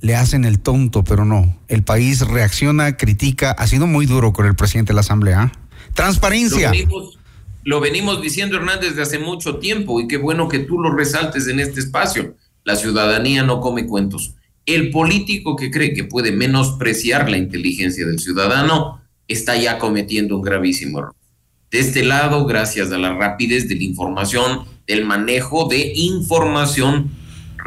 le 0.01 0.15
hacen 0.15 0.45
el 0.45 0.61
tonto, 0.61 1.05
pero 1.05 1.25
no. 1.25 1.59
El 1.69 1.83
país 1.83 2.21
reacciona, 2.21 2.97
critica, 2.97 3.53
ha 3.53 3.67
sido 3.67 3.87
muy 3.87 4.07
duro 4.07 4.33
con 4.33 4.47
el 4.47 4.55
presidente 4.55 4.91
de 4.91 4.95
la 4.95 5.01
Asamblea. 5.01 5.53
Transparencia. 5.95 6.69
Lo 6.69 6.73
venimos, 6.73 7.19
lo 7.65 7.81
venimos 7.81 8.23
diciendo, 8.23 8.57
Hernández, 8.57 8.91
desde 8.91 9.03
hace 9.03 9.19
mucho 9.19 9.57
tiempo 9.57 10.01
y 10.01 10.09
qué 10.09 10.17
bueno 10.17 10.49
que 10.49 10.61
tú 10.61 10.79
lo 10.81 10.95
resaltes 10.95 11.49
en 11.49 11.61
este 11.61 11.81
espacio. 11.81 12.37
La 12.65 12.77
ciudadanía 12.77 13.43
no 13.43 13.61
come 13.61 13.87
cuentos 13.87 14.35
el 14.67 14.91
político 14.91 15.55
que 15.55 15.71
cree 15.71 15.95
que 15.95 16.05
puede 16.05 16.33
menospreciar 16.33 17.31
la 17.31 17.39
inteligencia 17.39 18.05
del 18.05 18.19
ciudadano 18.19 19.01
está 19.29 19.57
ya 19.57 19.79
cometiendo 19.79 20.37
un 20.37 20.43
gravísimo 20.43 20.99
error. 20.99 21.15
De 21.71 21.79
este 21.79 22.05
lado, 22.05 22.45
gracias 22.47 22.91
a 22.93 22.99
la 22.99 23.15
rapidez 23.15 23.69
de 23.69 23.77
la 23.77 23.85
información, 23.85 24.65
del 24.87 25.05
manejo 25.05 25.69
de 25.69 25.93
información 25.95 27.11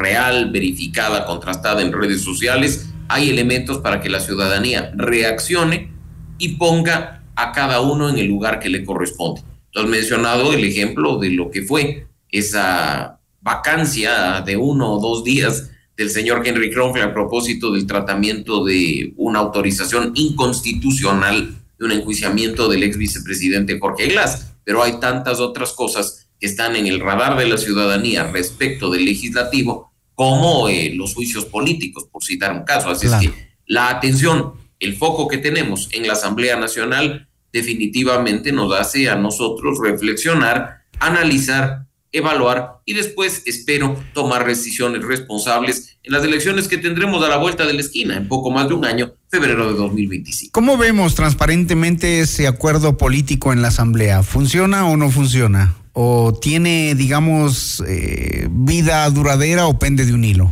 real, 0.00 0.50
verificada, 0.50 1.26
contrastada 1.26 1.82
en 1.82 1.92
redes 1.92 2.22
sociales, 2.22 2.90
hay 3.08 3.30
elementos 3.30 3.78
para 3.78 4.00
que 4.00 4.08
la 4.08 4.20
ciudadanía 4.20 4.92
reaccione 4.96 5.92
y 6.38 6.56
ponga 6.56 7.22
a 7.36 7.52
cada 7.52 7.80
uno 7.80 8.08
en 8.08 8.18
el 8.18 8.26
lugar 8.26 8.60
que 8.60 8.68
le 8.68 8.84
corresponde. 8.84 9.42
Tú 9.70 9.80
has 9.80 9.86
mencionado 9.86 10.52
el 10.52 10.64
ejemplo 10.64 11.18
de 11.18 11.30
lo 11.30 11.50
que 11.50 11.62
fue 11.62 12.06
esa 12.30 13.20
vacancia 13.40 14.42
de 14.42 14.56
uno 14.56 14.92
o 14.92 15.00
dos 15.00 15.24
días 15.24 15.70
del 15.96 16.10
señor 16.10 16.42
Henry 16.46 16.70
Kronfle 16.70 17.02
a 17.02 17.12
propósito 17.12 17.72
del 17.72 17.86
tratamiento 17.86 18.64
de 18.64 19.12
una 19.16 19.40
autorización 19.40 20.12
inconstitucional 20.14 21.56
de 21.78 21.84
un 21.84 21.92
enjuiciamiento 21.92 22.68
del 22.68 22.82
ex 22.82 22.96
vicepresidente 22.96 23.78
Jorge 23.78 24.08
Glass. 24.08 24.54
Pero 24.64 24.82
hay 24.82 24.98
tantas 25.00 25.40
otras 25.40 25.72
cosas 25.72 26.28
que 26.38 26.46
están 26.46 26.74
en 26.76 26.86
el 26.86 27.00
radar 27.00 27.36
de 27.38 27.46
la 27.46 27.58
ciudadanía 27.58 28.24
respecto 28.24 28.90
del 28.90 29.04
legislativo, 29.04 29.89
como 30.20 30.68
eh, 30.68 30.92
los 30.94 31.14
juicios 31.14 31.46
políticos, 31.46 32.06
por 32.12 32.22
citar 32.22 32.52
un 32.52 32.64
caso. 32.64 32.90
Así 32.90 33.06
es 33.06 33.14
que 33.14 33.32
la 33.64 33.88
atención, 33.88 34.52
el 34.78 34.94
foco 34.94 35.26
que 35.28 35.38
tenemos 35.38 35.88
en 35.92 36.06
la 36.06 36.12
Asamblea 36.12 36.56
Nacional 36.56 37.26
definitivamente 37.54 38.52
nos 38.52 38.78
hace 38.78 39.08
a 39.08 39.16
nosotros 39.16 39.78
reflexionar, 39.82 40.82
analizar 40.98 41.86
evaluar 42.12 42.80
y 42.84 42.92
después 42.92 43.44
espero 43.46 43.96
tomar 44.12 44.46
decisiones 44.46 45.02
responsables 45.04 45.96
en 46.02 46.12
las 46.12 46.22
elecciones 46.22 46.68
que 46.68 46.76
tendremos 46.76 47.24
a 47.24 47.28
la 47.28 47.38
vuelta 47.38 47.64
de 47.64 47.72
la 47.72 47.80
esquina 47.80 48.16
en 48.16 48.28
poco 48.28 48.50
más 48.50 48.68
de 48.68 48.74
un 48.74 48.84
año, 48.84 49.14
febrero 49.30 49.72
de 49.72 49.78
2025. 49.78 50.52
¿Cómo 50.52 50.76
vemos 50.76 51.14
transparentemente 51.14 52.20
ese 52.20 52.46
acuerdo 52.46 52.98
político 52.98 53.54
en 53.54 53.62
la 53.62 53.68
Asamblea? 53.68 54.22
¿Funciona 54.22 54.86
o 54.86 54.98
no 54.98 55.10
funciona? 55.10 55.76
¿O 56.02 56.32
tiene, 56.32 56.94
digamos, 56.94 57.84
eh, 57.86 58.48
vida 58.50 59.10
duradera 59.10 59.66
o 59.66 59.78
pende 59.78 60.06
de 60.06 60.14
un 60.14 60.24
hilo? 60.24 60.50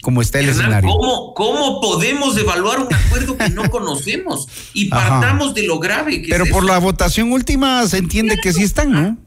Como 0.00 0.22
está 0.22 0.38
el 0.38 0.48
escenario. 0.48 0.88
¿cómo, 0.88 1.34
¿Cómo 1.34 1.80
podemos 1.80 2.36
evaluar 2.36 2.78
un 2.78 2.94
acuerdo 2.94 3.36
que 3.36 3.48
no 3.50 3.68
conocemos? 3.68 4.46
Y 4.74 4.88
partamos 4.88 5.54
de 5.54 5.64
lo 5.64 5.80
grave 5.80 6.22
que 6.22 6.28
Pero 6.28 6.46
por 6.46 6.64
la 6.64 6.78
votación 6.78 7.32
última 7.32 7.84
se 7.88 7.98
entiende 7.98 8.36
que 8.40 8.52
sí 8.52 8.62
están, 8.62 8.92
¿no? 8.92 9.18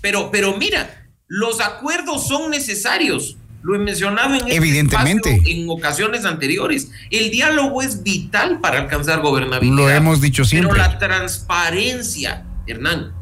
Pero, 0.00 0.30
pero 0.30 0.56
mira, 0.56 1.08
los 1.26 1.60
acuerdos 1.60 2.28
son 2.28 2.52
necesarios. 2.52 3.36
Lo 3.64 3.74
he 3.74 3.80
mencionado 3.80 4.34
en, 4.34 4.42
este 4.42 4.54
Evidentemente. 4.54 5.42
en 5.46 5.68
ocasiones 5.68 6.24
anteriores. 6.24 6.92
El 7.10 7.32
diálogo 7.32 7.82
es 7.82 8.04
vital 8.04 8.60
para 8.60 8.82
alcanzar 8.82 9.20
gobernabilidad. 9.20 9.76
Lo 9.76 9.90
hemos 9.90 10.20
dicho 10.20 10.44
siempre. 10.44 10.70
Pero 10.70 10.80
la 10.80 10.96
transparencia, 11.00 12.44
Hernán, 12.68 13.20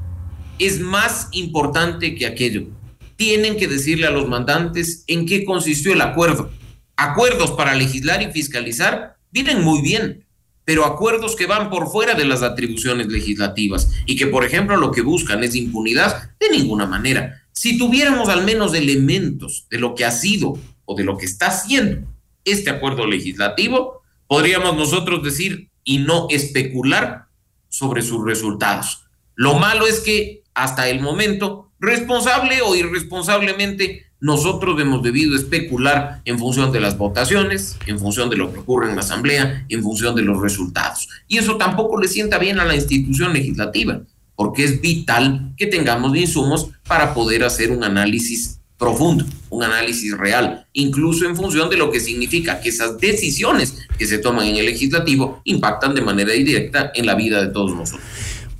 es 0.60 0.78
más 0.78 1.28
importante 1.32 2.14
que 2.14 2.26
aquello. 2.26 2.68
Tienen 3.16 3.56
que 3.56 3.66
decirle 3.66 4.06
a 4.06 4.10
los 4.10 4.28
mandantes 4.28 5.04
en 5.06 5.26
qué 5.26 5.44
consistió 5.44 5.92
el 5.92 6.02
acuerdo. 6.02 6.50
Acuerdos 6.96 7.52
para 7.52 7.74
legislar 7.74 8.22
y 8.22 8.30
fiscalizar 8.30 9.16
vienen 9.30 9.62
muy 9.62 9.80
bien, 9.80 10.26
pero 10.64 10.84
acuerdos 10.84 11.34
que 11.34 11.46
van 11.46 11.70
por 11.70 11.90
fuera 11.90 12.14
de 12.14 12.26
las 12.26 12.42
atribuciones 12.42 13.08
legislativas 13.08 13.90
y 14.04 14.16
que, 14.16 14.26
por 14.26 14.44
ejemplo, 14.44 14.76
lo 14.76 14.92
que 14.92 15.00
buscan 15.00 15.42
es 15.42 15.54
impunidad, 15.54 16.30
de 16.38 16.50
ninguna 16.50 16.86
manera. 16.86 17.42
Si 17.52 17.78
tuviéramos 17.78 18.28
al 18.28 18.44
menos 18.44 18.74
elementos 18.74 19.66
de 19.70 19.78
lo 19.78 19.94
que 19.94 20.04
ha 20.04 20.10
sido 20.10 20.58
o 20.84 20.94
de 20.94 21.04
lo 21.04 21.16
que 21.16 21.26
está 21.26 21.48
haciendo 21.48 22.06
este 22.44 22.70
acuerdo 22.70 23.06
legislativo, 23.06 24.02
podríamos 24.26 24.76
nosotros 24.76 25.22
decir 25.22 25.70
y 25.84 25.98
no 25.98 26.26
especular 26.30 27.26
sobre 27.68 28.02
sus 28.02 28.24
resultados. 28.24 29.04
Lo 29.34 29.58
malo 29.58 29.86
es 29.86 30.00
que 30.00 30.39
hasta 30.54 30.88
el 30.88 31.00
momento, 31.00 31.70
responsable 31.80 32.60
o 32.62 32.74
irresponsablemente, 32.74 34.06
nosotros 34.20 34.78
hemos 34.80 35.02
debido 35.02 35.34
especular 35.34 36.20
en 36.24 36.38
función 36.38 36.72
de 36.72 36.80
las 36.80 36.98
votaciones, 36.98 37.78
en 37.86 37.98
función 37.98 38.28
de 38.28 38.36
lo 38.36 38.52
que 38.52 38.58
ocurre 38.58 38.90
en 38.90 38.96
la 38.96 39.00
Asamblea, 39.00 39.64
en 39.68 39.82
función 39.82 40.14
de 40.14 40.22
los 40.22 40.40
resultados. 40.42 41.08
Y 41.26 41.38
eso 41.38 41.56
tampoco 41.56 41.98
le 41.98 42.08
sienta 42.08 42.38
bien 42.38 42.60
a 42.60 42.66
la 42.66 42.74
institución 42.74 43.32
legislativa 43.32 44.02
porque 44.40 44.64
es 44.64 44.80
vital 44.80 45.52
que 45.58 45.66
tengamos 45.66 46.16
insumos 46.16 46.70
para 46.88 47.12
poder 47.12 47.44
hacer 47.44 47.70
un 47.70 47.84
análisis 47.84 48.58
profundo, 48.78 49.26
un 49.50 49.62
análisis 49.62 50.16
real, 50.16 50.66
incluso 50.72 51.26
en 51.26 51.36
función 51.36 51.68
de 51.68 51.76
lo 51.76 51.90
que 51.90 52.00
significa 52.00 52.58
que 52.58 52.70
esas 52.70 52.98
decisiones 52.98 53.74
que 53.98 54.06
se 54.06 54.16
toman 54.16 54.46
en 54.46 54.56
el 54.56 54.64
legislativo 54.64 55.42
impactan 55.44 55.94
de 55.94 56.00
manera 56.00 56.32
directa 56.32 56.90
en 56.94 57.04
la 57.04 57.16
vida 57.16 57.44
de 57.44 57.52
todos 57.52 57.76
nosotros. 57.76 58.08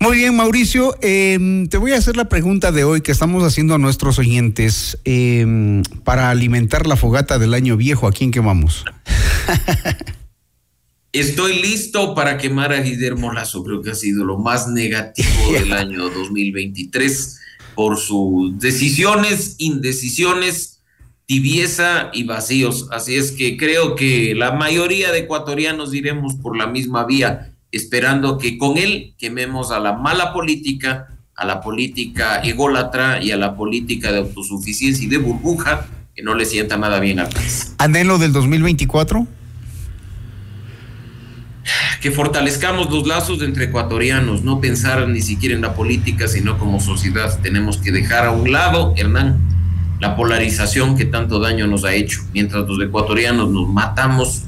Muy 0.03 0.17
bien, 0.17 0.35
Mauricio, 0.35 0.97
em, 1.03 1.69
te 1.69 1.77
voy 1.77 1.93
a 1.93 1.99
hacer 1.99 2.17
la 2.17 2.27
pregunta 2.27 2.73
de 2.73 2.85
hoy 2.85 3.03
que 3.03 3.13
estamos 3.13 3.45
haciendo 3.45 3.75
a 3.75 3.79
nuestros 3.79 4.19
oyentes 4.19 4.97
em, 5.05 5.83
para 6.05 6.31
alimentar 6.31 6.87
la 6.87 6.97
fogata 6.97 7.39
del 7.39 7.53
año 7.53 7.77
viejo. 7.77 8.09
¿A 8.09 8.13
quién 8.13 8.31
quemamos? 8.31 8.87
Estoy 11.13 11.61
listo 11.61 12.15
para 12.15 12.39
quemar 12.39 12.73
a 12.73 12.81
Guillermo 12.81 13.31
Lazo. 13.31 13.63
Creo 13.63 13.83
que 13.83 13.91
ha 13.91 13.95
sido 13.95 14.25
lo 14.25 14.39
más 14.39 14.69
negativo 14.69 15.29
del 15.53 15.75
año 15.75 16.09
2023 16.09 17.39
por 17.75 17.99
sus 17.99 18.59
decisiones, 18.59 19.57
indecisiones, 19.59 20.81
tibieza 21.27 22.11
y 22.15 22.25
vacíos. 22.25 22.89
Así 22.91 23.17
es 23.17 23.33
que 23.33 23.59
creo 23.59 23.97
que 23.97 24.35
la 24.35 24.53
mayoría 24.53 25.13
de 25.13 25.19
ecuatorianos 25.19 25.93
iremos 25.93 26.37
por 26.37 26.57
la 26.57 26.67
misma 26.67 27.05
vía, 27.05 27.50
esperando 27.73 28.39
que 28.39 28.59
con 28.59 28.79
él 28.79 29.15
quememos 29.19 29.71
a 29.71 29.81
la 29.81 29.93
mala 29.93 30.33
política, 30.33 31.09
a 31.37 31.45
la 31.45 31.61
política 31.61 32.41
ególatra 32.41 33.23
y 33.23 33.31
a 33.31 33.37
la 33.37 33.57
política 33.57 34.13
de 34.13 34.19
autosuficiencia 34.19 35.05
y 35.05 35.09
de 35.09 35.19
burbuja 35.19 35.87
que 36.15 36.23
no 36.23 36.35
le 36.35 36.45
sienta 36.45 36.77
nada 36.77 37.01
bien 37.01 37.21
al 37.21 37.29
país. 37.29 37.75
¿Anhelo 37.79 38.19
del 38.19 38.33
2024? 38.33 39.27
que 42.01 42.11
fortalezcamos 42.11 42.91
los 42.91 43.07
lazos 43.07 43.43
entre 43.43 43.67
ecuatorianos, 43.67 44.43
no 44.43 44.61
pensar 44.61 45.07
ni 45.09 45.21
siquiera 45.21 45.55
en 45.55 45.61
la 45.61 45.75
política, 45.75 46.29
sino 46.29 46.59
como 46.59 46.81
sociedad. 46.81 47.39
Tenemos 47.43 47.77
que 47.77 47.93
dejar 47.93 48.27
a 48.27 48.31
un 48.31 48.51
lado, 48.51 48.95
Hernán, 48.97 49.39
la 50.01 50.17
polarización 50.17 50.97
que 50.97 51.05
tanto 51.05 51.39
daño 51.39 51.67
nos 51.67 51.85
ha 51.85 51.93
hecho. 51.93 52.21
Mientras 52.33 52.67
los 52.67 52.81
ecuatorianos 52.83 53.51
nos 53.51 53.69
matamos 53.69 54.45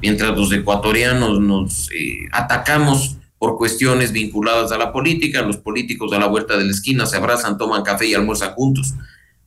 mientras 0.00 0.36
los 0.36 0.52
ecuatorianos 0.52 1.40
nos 1.40 1.90
eh, 1.92 2.28
atacamos 2.32 3.16
por 3.38 3.58
cuestiones 3.58 4.12
vinculadas 4.12 4.72
a 4.72 4.78
la 4.78 4.92
política, 4.92 5.42
los 5.42 5.58
políticos 5.58 6.12
a 6.12 6.18
la 6.18 6.26
vuelta 6.26 6.56
de 6.56 6.64
la 6.64 6.70
esquina 6.70 7.06
se 7.06 7.16
abrazan, 7.16 7.58
toman 7.58 7.82
café 7.82 8.06
y 8.06 8.14
almuerzan 8.14 8.54
juntos. 8.54 8.94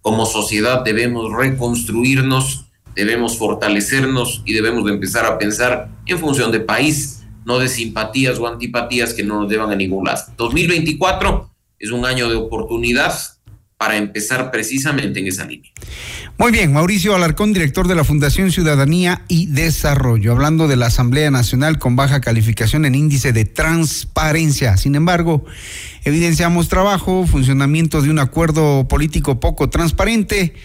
Como 0.01 0.25
sociedad 0.25 0.83
debemos 0.83 1.31
reconstruirnos, 1.33 2.65
debemos 2.95 3.37
fortalecernos 3.37 4.43
y 4.45 4.53
debemos 4.53 4.85
de 4.85 4.93
empezar 4.93 5.25
a 5.25 5.37
pensar 5.37 5.89
en 6.05 6.19
función 6.19 6.51
de 6.51 6.59
país, 6.59 7.23
no 7.45 7.59
de 7.59 7.67
simpatías 7.67 8.37
o 8.39 8.47
antipatías 8.47 9.13
que 9.13 9.23
no 9.23 9.41
nos 9.41 9.51
llevan 9.51 9.71
a 9.71 9.75
ningún 9.75 10.05
lado. 10.05 10.21
2024 10.37 11.49
es 11.79 11.91
un 11.91 12.05
año 12.05 12.29
de 12.29 12.35
oportunidad 12.35 13.13
para 13.79 13.95
empezar 13.95 14.51
precisamente 14.51 15.21
en 15.21 15.27
esa 15.27 15.45
línea. 15.45 15.71
Muy 16.37 16.51
bien, 16.51 16.73
Mauricio 16.73 17.15
Alarcón, 17.15 17.53
director 17.53 17.87
de 17.87 17.95
la 17.95 18.03
Fundación 18.03 18.51
Ciudadanía 18.51 19.23
y 19.29 19.45
Desarrollo, 19.45 20.33
hablando 20.33 20.67
de 20.67 20.75
la 20.75 20.87
Asamblea 20.87 21.31
Nacional 21.31 21.79
con 21.79 21.95
baja 21.95 22.19
calificación 22.19 22.83
en 22.83 22.93
índice 22.93 23.31
de 23.31 23.45
transparencia. 23.45 24.75
Sin 24.75 24.95
embargo, 24.95 25.45
evidenciamos 26.03 26.67
trabajo, 26.67 27.25
funcionamiento 27.25 28.01
de 28.01 28.09
un 28.09 28.19
acuerdo 28.19 28.85
político 28.89 29.39
poco 29.39 29.69
transparente 29.69 30.55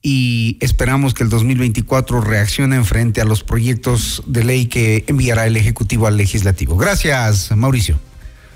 y 0.00 0.56
esperamos 0.60 1.12
que 1.12 1.24
el 1.24 1.28
2024 1.28 2.22
reaccione 2.22 2.76
en 2.76 2.86
frente 2.86 3.20
a 3.20 3.26
los 3.26 3.44
proyectos 3.44 4.22
de 4.26 4.44
ley 4.44 4.64
que 4.64 5.04
enviará 5.08 5.46
el 5.46 5.58
Ejecutivo 5.58 6.06
al 6.06 6.16
Legislativo. 6.16 6.78
Gracias, 6.78 7.54
Mauricio. 7.54 8.00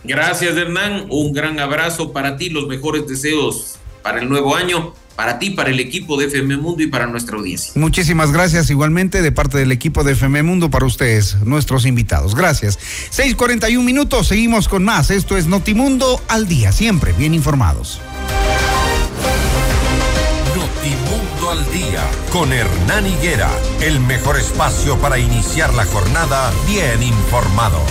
Gracias, 0.04 0.56
Hernán. 0.56 1.04
Un 1.10 1.34
gran 1.34 1.60
abrazo 1.60 2.14
para 2.14 2.38
ti, 2.38 2.48
los 2.48 2.66
mejores 2.66 3.06
deseos 3.06 3.78
para 4.06 4.20
el 4.20 4.28
nuevo 4.28 4.54
año, 4.54 4.94
para 5.16 5.40
ti, 5.40 5.50
para 5.50 5.68
el 5.68 5.80
equipo 5.80 6.16
de 6.16 6.26
FM 6.26 6.58
Mundo 6.58 6.80
y 6.80 6.86
para 6.86 7.08
nuestra 7.08 7.38
audiencia. 7.38 7.72
Muchísimas 7.74 8.30
gracias 8.30 8.70
igualmente 8.70 9.20
de 9.20 9.32
parte 9.32 9.58
del 9.58 9.72
equipo 9.72 10.04
de 10.04 10.12
FM 10.12 10.44
Mundo 10.44 10.70
para 10.70 10.86
ustedes, 10.86 11.38
nuestros 11.42 11.84
invitados. 11.86 12.36
Gracias. 12.36 12.78
6:41 13.10 13.82
minutos, 13.82 14.28
seguimos 14.28 14.68
con 14.68 14.84
más. 14.84 15.10
Esto 15.10 15.36
es 15.36 15.48
Notimundo 15.48 16.22
al 16.28 16.46
día, 16.46 16.70
siempre 16.70 17.14
bien 17.14 17.34
informados. 17.34 18.00
Notimundo 20.54 21.50
al 21.50 21.72
día 21.72 22.04
con 22.30 22.52
Hernán 22.52 23.08
Higuera, 23.08 23.50
el 23.80 23.98
mejor 23.98 24.36
espacio 24.36 25.00
para 25.00 25.18
iniciar 25.18 25.74
la 25.74 25.84
jornada 25.84 26.52
bien 26.68 27.02
informados. 27.02 27.90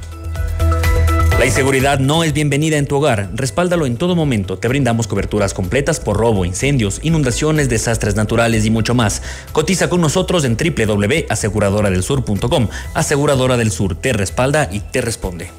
La 1.41 1.47
inseguridad 1.47 1.97
no 1.97 2.23
es 2.23 2.33
bienvenida 2.33 2.77
en 2.77 2.85
tu 2.85 2.97
hogar. 2.97 3.31
Respáldalo 3.33 3.87
en 3.87 3.97
todo 3.97 4.15
momento. 4.15 4.59
Te 4.59 4.67
brindamos 4.67 5.07
coberturas 5.07 5.55
completas 5.55 5.99
por 5.99 6.17
robo, 6.17 6.45
incendios, 6.45 6.99
inundaciones, 7.01 7.67
desastres 7.67 8.15
naturales 8.15 8.63
y 8.63 8.69
mucho 8.69 8.93
más. 8.93 9.23
Cotiza 9.51 9.89
con 9.89 10.01
nosotros 10.01 10.45
en 10.45 10.55
www.aseguradoradelsur.com. 10.55 12.67
Aseguradora 12.93 13.57
del 13.57 13.71
Sur 13.71 13.95
te 13.95 14.13
respalda 14.13 14.69
y 14.71 14.81
te 14.81 15.01
responde. 15.01 15.49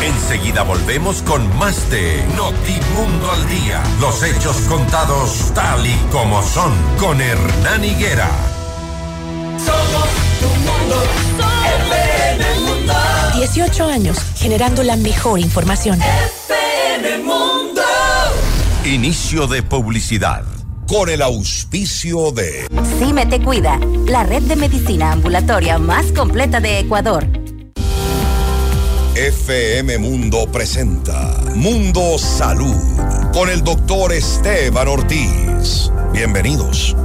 Enseguida 0.00 0.62
volvemos 0.62 1.20
con 1.22 1.44
más 1.58 1.90
de 1.90 2.22
Notimundo 2.36 3.32
al 3.32 3.48
día. 3.48 3.82
Los 4.00 4.22
hechos 4.22 4.58
contados 4.68 5.50
tal 5.52 5.84
y 5.84 5.96
como 6.12 6.40
son 6.44 6.72
con 7.00 7.20
Hernán 7.20 7.84
Higuera. 7.84 8.30
Somos 9.58 10.06
tu 10.38 10.46
mundo, 10.46 11.02
FM 12.32 12.60
Mundo. 12.60 12.92
18 13.34 13.84
años 13.84 14.18
generando 14.36 14.82
la 14.82 14.96
mejor 14.96 15.38
información. 15.38 15.98
FM 16.00 17.18
Mundo. 17.18 17.82
Inicio 18.84 19.46
de 19.46 19.62
publicidad. 19.62 20.42
Con 20.86 21.08
el 21.08 21.22
auspicio 21.22 22.32
de 22.32 22.66
Cime 22.98 23.26
Te 23.26 23.40
Cuida, 23.40 23.78
la 24.06 24.24
red 24.24 24.42
de 24.42 24.56
medicina 24.56 25.12
ambulatoria 25.12 25.78
más 25.78 26.06
completa 26.12 26.60
de 26.60 26.80
Ecuador. 26.80 27.26
FM 29.14 29.98
Mundo 29.98 30.50
presenta 30.50 31.38
Mundo 31.54 32.16
Salud 32.18 32.74
con 33.32 33.50
el 33.50 33.62
doctor 33.62 34.12
Esteban 34.12 34.88
Ortiz. 34.88 35.90
Bienvenidos. 36.12 36.96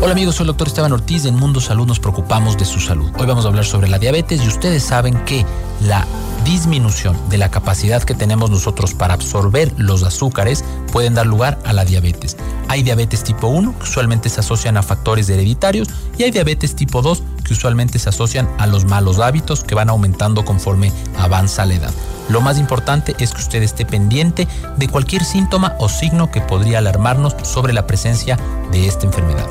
Hola 0.00 0.12
amigos, 0.12 0.36
soy 0.36 0.44
el 0.44 0.48
doctor 0.48 0.68
Esteban 0.68 0.92
Ortiz. 0.92 1.24
En 1.24 1.34
Mundo 1.34 1.60
Salud 1.60 1.84
nos 1.84 1.98
preocupamos 1.98 2.56
de 2.56 2.64
su 2.64 2.78
salud. 2.78 3.10
Hoy 3.18 3.26
vamos 3.26 3.44
a 3.44 3.48
hablar 3.48 3.64
sobre 3.64 3.88
la 3.88 3.98
diabetes 3.98 4.40
y 4.44 4.46
ustedes 4.46 4.84
saben 4.84 5.24
que 5.24 5.44
la 5.80 6.06
disminución 6.44 7.16
de 7.28 7.36
la 7.36 7.50
capacidad 7.50 8.04
que 8.04 8.14
tenemos 8.14 8.48
nosotros 8.48 8.94
para 8.94 9.14
absorber 9.14 9.72
los 9.76 10.04
azúcares 10.04 10.64
pueden 10.92 11.14
dar 11.14 11.26
lugar 11.26 11.58
a 11.64 11.72
la 11.72 11.84
diabetes. 11.84 12.36
Hay 12.68 12.84
diabetes 12.84 13.24
tipo 13.24 13.48
1 13.48 13.76
que 13.76 13.82
usualmente 13.82 14.28
se 14.28 14.38
asocian 14.38 14.76
a 14.76 14.84
factores 14.84 15.28
hereditarios 15.30 15.88
y 16.16 16.22
hay 16.22 16.30
diabetes 16.30 16.76
tipo 16.76 17.02
2 17.02 17.22
que 17.42 17.54
usualmente 17.54 17.98
se 17.98 18.08
asocian 18.08 18.48
a 18.58 18.68
los 18.68 18.84
malos 18.84 19.18
hábitos 19.18 19.64
que 19.64 19.74
van 19.74 19.90
aumentando 19.90 20.44
conforme 20.44 20.92
avanza 21.18 21.66
la 21.66 21.74
edad. 21.74 21.94
Lo 22.28 22.40
más 22.40 22.58
importante 22.58 23.16
es 23.18 23.32
que 23.32 23.40
usted 23.40 23.64
esté 23.64 23.84
pendiente 23.84 24.46
de 24.76 24.88
cualquier 24.88 25.24
síntoma 25.24 25.74
o 25.80 25.88
signo 25.88 26.30
que 26.30 26.40
podría 26.40 26.78
alarmarnos 26.78 27.34
sobre 27.42 27.72
la 27.72 27.88
presencia 27.88 28.38
de 28.70 28.86
esta 28.86 29.04
enfermedad. 29.04 29.48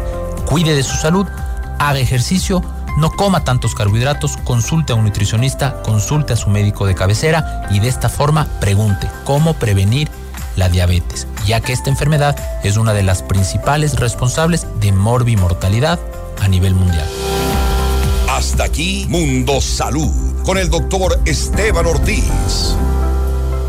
Cuide 0.47 0.75
de 0.75 0.83
su 0.83 0.95
salud, 0.95 1.27
haga 1.77 1.99
ejercicio, 1.99 2.63
no 2.97 3.11
coma 3.11 3.43
tantos 3.43 3.75
carbohidratos, 3.75 4.37
consulte 4.37 4.93
a 4.93 4.95
un 4.95 5.03
nutricionista, 5.03 5.81
consulte 5.83 6.31
a 6.33 6.37
su 6.37 6.49
médico 6.49 6.85
de 6.85 6.95
cabecera 6.95 7.67
y 7.69 7.79
de 7.81 7.89
esta 7.89 8.07
forma 8.07 8.47
pregunte 8.61 9.09
cómo 9.25 9.55
prevenir 9.55 10.09
la 10.55 10.69
diabetes, 10.69 11.27
ya 11.45 11.59
que 11.59 11.73
esta 11.73 11.89
enfermedad 11.89 12.37
es 12.63 12.77
una 12.77 12.93
de 12.93 13.03
las 13.03 13.23
principales 13.23 13.99
responsables 13.99 14.67
de 14.79 14.93
morbimortalidad 14.93 15.99
a 16.41 16.47
nivel 16.47 16.75
mundial. 16.75 17.07
Hasta 18.29 18.63
aquí 18.63 19.05
Mundo 19.09 19.59
Salud 19.59 20.43
con 20.45 20.57
el 20.57 20.69
doctor 20.69 21.19
Esteban 21.25 21.85
Ortiz. 21.87 22.23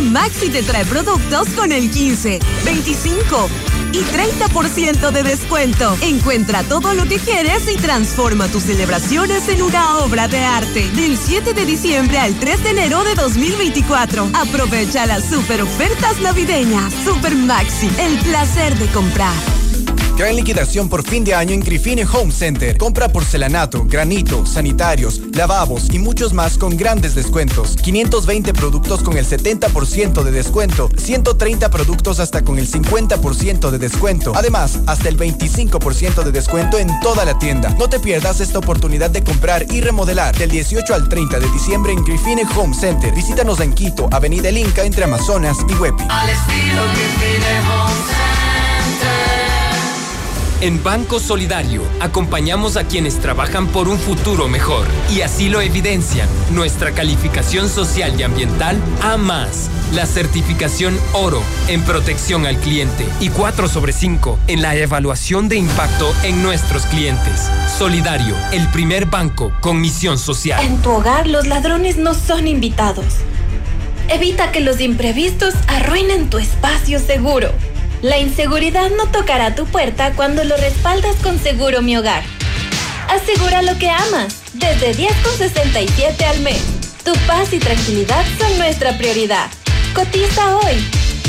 Maxi 0.00 0.48
te 0.48 0.62
trae 0.62 0.84
productos 0.86 1.48
con 1.50 1.72
el 1.72 1.90
15, 1.90 2.38
25 2.64 3.50
y 3.92 3.98
30% 3.98 5.10
de 5.10 5.22
descuento. 5.22 5.96
Encuentra 6.00 6.62
todo 6.62 6.94
lo 6.94 7.04
que 7.04 7.18
quieres 7.18 7.70
y 7.70 7.76
transforma 7.76 8.48
tus 8.48 8.62
celebraciones 8.62 9.48
en 9.48 9.62
una 9.62 9.98
obra 9.98 10.28
de 10.28 10.38
arte. 10.38 10.88
Del 10.92 11.18
7 11.18 11.52
de 11.52 11.66
diciembre 11.66 12.18
al 12.18 12.34
3 12.38 12.62
de 12.62 12.70
enero 12.70 13.04
de 13.04 13.14
2024. 13.14 14.30
Aprovecha 14.34 15.06
las 15.06 15.28
super 15.28 15.60
ofertas 15.62 16.20
navideñas. 16.20 16.94
Super 17.04 17.34
Maxi, 17.34 17.90
el 17.98 18.18
placer 18.20 18.78
de 18.78 18.86
comprar. 18.86 19.61
Gran 20.22 20.36
liquidación 20.36 20.88
por 20.88 21.02
fin 21.02 21.24
de 21.24 21.34
año 21.34 21.52
en 21.52 21.58
Grifine 21.58 22.04
Home 22.04 22.30
Center. 22.30 22.78
Compra 22.78 23.08
porcelanato, 23.08 23.84
granito, 23.86 24.46
sanitarios, 24.46 25.20
lavabos 25.34 25.92
y 25.92 25.98
muchos 25.98 26.32
más 26.32 26.58
con 26.58 26.76
grandes 26.76 27.16
descuentos. 27.16 27.74
520 27.82 28.52
productos 28.52 29.02
con 29.02 29.18
el 29.18 29.26
70% 29.26 30.22
de 30.22 30.30
descuento. 30.30 30.88
130 30.96 31.68
productos 31.70 32.20
hasta 32.20 32.44
con 32.44 32.60
el 32.60 32.70
50% 32.70 33.70
de 33.70 33.78
descuento. 33.78 34.32
Además, 34.36 34.78
hasta 34.86 35.08
el 35.08 35.18
25% 35.18 36.22
de 36.22 36.30
descuento 36.30 36.78
en 36.78 36.88
toda 37.00 37.24
la 37.24 37.36
tienda. 37.40 37.70
No 37.70 37.88
te 37.88 37.98
pierdas 37.98 38.40
esta 38.40 38.60
oportunidad 38.60 39.10
de 39.10 39.24
comprar 39.24 39.66
y 39.72 39.80
remodelar 39.80 40.38
del 40.38 40.52
18 40.52 40.94
al 40.94 41.08
30 41.08 41.40
de 41.40 41.48
diciembre 41.48 41.94
en 41.94 42.04
Grifine 42.04 42.44
Home 42.56 42.76
Center. 42.76 43.12
Visítanos 43.12 43.58
en 43.58 43.72
Quito, 43.72 44.08
Avenida 44.12 44.50
El 44.50 44.58
Inca 44.58 44.84
entre 44.84 45.02
Amazonas 45.02 45.56
y 45.68 45.74
Huepi. 45.74 46.04
Al 46.08 46.30
estilo 46.30 46.82
tiene 47.18 47.58
Home 47.68 47.94
Center. 48.06 48.81
En 50.62 50.80
Banco 50.80 51.18
Solidario 51.18 51.82
acompañamos 51.98 52.76
a 52.76 52.84
quienes 52.84 53.18
trabajan 53.18 53.66
por 53.66 53.88
un 53.88 53.98
futuro 53.98 54.46
mejor 54.46 54.86
y 55.12 55.22
así 55.22 55.48
lo 55.48 55.60
evidencian 55.60 56.28
nuestra 56.52 56.92
calificación 56.92 57.68
social 57.68 58.14
y 58.16 58.22
ambiental 58.22 58.80
A 59.02 59.16
más, 59.16 59.68
la 59.92 60.06
certificación 60.06 60.96
oro 61.14 61.42
en 61.66 61.82
protección 61.82 62.46
al 62.46 62.58
cliente 62.58 63.04
y 63.18 63.30
4 63.30 63.66
sobre 63.66 63.92
5 63.92 64.38
en 64.46 64.62
la 64.62 64.76
evaluación 64.76 65.48
de 65.48 65.56
impacto 65.56 66.14
en 66.22 66.44
nuestros 66.44 66.86
clientes. 66.86 67.50
Solidario, 67.76 68.36
el 68.52 68.68
primer 68.68 69.06
banco 69.06 69.52
con 69.60 69.80
misión 69.80 70.16
social. 70.16 70.64
En 70.64 70.80
tu 70.80 70.92
hogar 70.92 71.26
los 71.26 71.48
ladrones 71.48 71.96
no 71.96 72.14
son 72.14 72.46
invitados. 72.46 73.16
Evita 74.08 74.52
que 74.52 74.60
los 74.60 74.80
imprevistos 74.80 75.54
arruinen 75.66 76.30
tu 76.30 76.38
espacio 76.38 77.00
seguro. 77.00 77.50
La 78.02 78.18
inseguridad 78.18 78.90
no 78.90 79.06
tocará 79.12 79.54
tu 79.54 79.64
puerta 79.66 80.12
cuando 80.14 80.42
lo 80.42 80.56
respaldas 80.56 81.14
con 81.22 81.38
Seguro 81.38 81.82
Mi 81.82 81.96
Hogar. 81.96 82.24
Asegura 83.08 83.62
lo 83.62 83.78
que 83.78 83.90
amas, 83.90 84.42
desde 84.54 84.92
10,67 84.92 86.24
al 86.24 86.40
mes. 86.40 86.60
Tu 87.04 87.12
paz 87.28 87.52
y 87.52 87.60
tranquilidad 87.60 88.24
son 88.40 88.58
nuestra 88.58 88.98
prioridad. 88.98 89.48
Cotiza 89.94 90.56
hoy. 90.56 90.84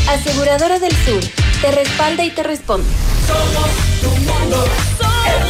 Aseguradora 0.08 0.80
del 0.80 0.96
Sur, 1.06 1.24
te 1.62 1.72
respalda 1.72 2.24
y 2.24 2.32
te 2.32 2.42
responde. 2.42 2.90
Somos 3.28 3.70
tu 4.02 4.10
mundo, 4.32 4.66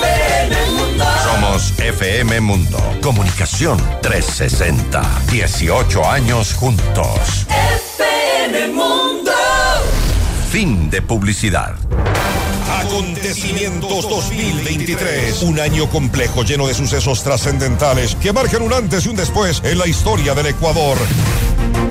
FM 0.01 0.71
Mundo. 0.71 1.05
Somos 1.23 1.79
FM 1.79 2.41
Mundo. 2.41 2.99
Comunicación 3.01 3.77
360. 4.01 5.01
18 5.31 6.05
años 6.05 6.53
juntos. 6.53 7.47
FM 7.47 8.67
Mundo. 8.73 9.12
Fin 10.53 10.91
de 10.91 11.01
publicidad. 11.01 11.73
Acontecimientos 12.69 14.07
2023. 14.07 15.41
Un 15.41 15.59
año 15.59 15.89
complejo 15.89 16.43
lleno 16.43 16.67
de 16.67 16.75
sucesos 16.75 17.23
trascendentales 17.23 18.13
que 18.13 18.31
marcan 18.31 18.61
un 18.61 18.71
antes 18.71 19.07
y 19.07 19.09
un 19.09 19.15
después 19.15 19.63
en 19.65 19.79
la 19.79 19.87
historia 19.87 20.35
del 20.35 20.45
Ecuador. 20.45 20.99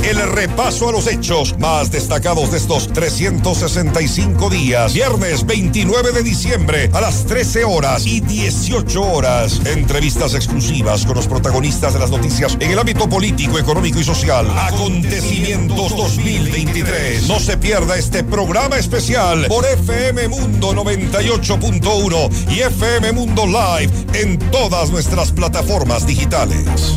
El 0.04 0.20
repaso 0.30 0.88
a 0.88 0.92
los 0.92 1.06
hechos 1.06 1.58
más 1.58 1.90
destacados 1.90 2.50
de 2.50 2.58
estos 2.58 2.88
365 2.92 4.50
días. 4.50 4.92
Viernes 4.92 5.46
29 5.46 6.12
de 6.12 6.22
diciembre 6.22 6.90
a 6.92 7.00
las 7.00 7.24
13 7.24 7.64
horas 7.64 8.04
y 8.06 8.20
18 8.20 9.00
horas. 9.00 9.60
Entrevistas 9.64 10.34
exclusivas 10.34 11.06
con 11.06 11.14
los 11.14 11.28
protagonistas 11.28 11.94
de 11.94 12.00
las 12.00 12.10
noticias 12.10 12.56
en 12.60 12.72
el 12.72 12.78
ámbito 12.78 13.08
político, 13.08 13.58
económico 13.58 14.00
y 14.00 14.04
social. 14.04 14.46
Acontecimientos 14.58 15.96
2023. 15.96 17.28
No 17.28 17.38
se 17.38 17.56
pierda 17.56 17.96
este 17.96 18.24
programa 18.24 18.76
especial 18.76 19.46
por 19.46 19.64
FM 19.64 20.28
Mundo 20.28 20.72
98.1 20.74 22.50
y 22.50 22.60
FM 22.60 23.12
Mundo 23.12 23.46
Live 23.46 23.92
en 24.14 24.38
todas 24.50 24.90
nuestras 24.90 25.32
plataformas 25.32 26.06
digitales. 26.06 26.96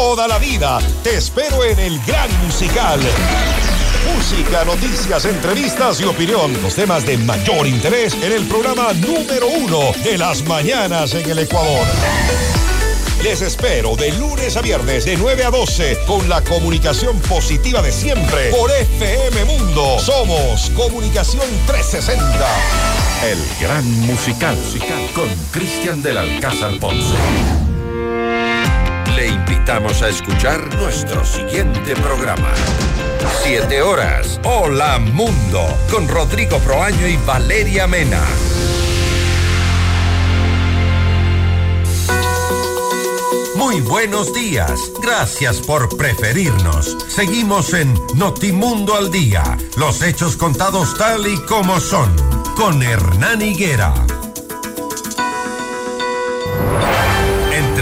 toda 0.00 0.26
la 0.26 0.38
vida, 0.38 0.78
te 1.02 1.18
espero 1.18 1.62
en 1.62 1.78
el 1.78 2.00
Gran 2.06 2.30
Musical. 2.46 2.98
Música, 4.16 4.64
noticias, 4.64 5.26
entrevistas 5.26 6.00
y 6.00 6.04
opinión. 6.04 6.54
Los 6.62 6.74
temas 6.74 7.04
de 7.04 7.18
mayor 7.18 7.66
interés 7.66 8.14
en 8.14 8.32
el 8.32 8.46
programa 8.46 8.94
número 8.94 9.46
uno 9.46 9.92
de 10.02 10.16
las 10.16 10.42
mañanas 10.46 11.12
en 11.12 11.30
el 11.30 11.40
Ecuador. 11.40 11.86
Les 13.22 13.42
espero 13.42 13.94
de 13.94 14.10
lunes 14.12 14.56
a 14.56 14.62
viernes 14.62 15.04
de 15.04 15.18
9 15.18 15.44
a 15.44 15.50
12 15.50 15.98
con 16.06 16.26
la 16.30 16.40
comunicación 16.40 17.20
positiva 17.20 17.82
de 17.82 17.92
siempre 17.92 18.48
por 18.52 18.70
FM 18.70 19.44
Mundo. 19.44 19.98
Somos 19.98 20.70
Comunicación 20.70 21.44
360. 21.66 22.24
El 23.30 23.38
Gran 23.60 23.84
Musical 24.06 24.56
con 25.14 25.28
Cristian 25.52 26.00
del 26.00 26.16
Alcázar 26.16 26.78
Ponce. 26.80 27.69
Le 29.16 29.26
invitamos 29.28 30.02
a 30.02 30.08
escuchar 30.08 30.74
nuestro 30.76 31.24
siguiente 31.24 31.94
programa. 31.96 32.52
Siete 33.42 33.82
horas. 33.82 34.40
Hola 34.44 34.98
Mundo. 34.98 35.66
Con 35.90 36.08
Rodrigo 36.08 36.58
Proaño 36.58 37.06
y 37.06 37.16
Valeria 37.26 37.86
Mena. 37.86 38.22
Muy 43.56 43.80
buenos 43.82 44.32
días. 44.32 44.90
Gracias 45.02 45.60
por 45.60 45.96
preferirnos. 45.96 46.96
Seguimos 47.08 47.74
en 47.74 47.94
Notimundo 48.14 48.94
al 48.94 49.10
Día. 49.10 49.42
Los 49.76 50.02
hechos 50.02 50.36
contados 50.36 50.96
tal 50.96 51.26
y 51.26 51.36
como 51.46 51.78
son. 51.78 52.14
Con 52.56 52.82
Hernán 52.82 53.42
Higuera. 53.42 53.92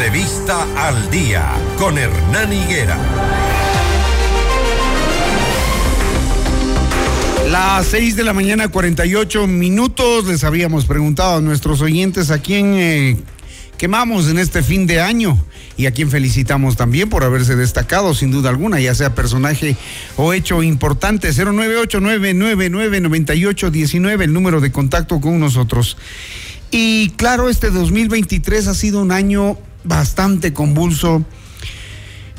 Entrevista 0.08 0.88
al 0.88 1.10
Día. 1.10 1.52
Con 1.76 1.98
Hernán 1.98 2.50
Higuera. 2.50 2.96
Las 7.50 7.88
6 7.88 8.16
de 8.16 8.24
la 8.24 8.32
mañana, 8.32 8.68
48 8.68 9.46
minutos. 9.46 10.24
Les 10.24 10.44
habíamos 10.44 10.86
preguntado 10.86 11.36
a 11.36 11.42
nuestros 11.42 11.82
oyentes 11.82 12.30
a 12.30 12.38
quién 12.38 12.72
eh, 12.76 13.18
quemamos 13.76 14.30
en 14.30 14.38
este 14.38 14.62
fin 14.62 14.86
de 14.86 15.02
año 15.02 15.38
y 15.76 15.84
a 15.84 15.90
quien 15.90 16.10
felicitamos 16.10 16.76
también 16.76 17.10
por 17.10 17.22
haberse 17.22 17.54
destacado, 17.54 18.14
sin 18.14 18.30
duda 18.30 18.48
alguna, 18.48 18.80
ya 18.80 18.94
sea 18.94 19.14
personaje 19.14 19.76
o 20.16 20.32
hecho 20.32 20.62
importante. 20.62 21.28
09899999819, 21.32 24.22
el 24.22 24.32
número 24.32 24.62
de 24.62 24.72
contacto 24.72 25.20
con 25.20 25.38
nosotros. 25.38 25.98
Y 26.70 27.10
claro, 27.10 27.50
este 27.50 27.70
2023 27.70 28.68
ha 28.68 28.74
sido 28.74 29.02
un 29.02 29.12
año 29.12 29.58
bastante 29.84 30.52
convulso, 30.52 31.24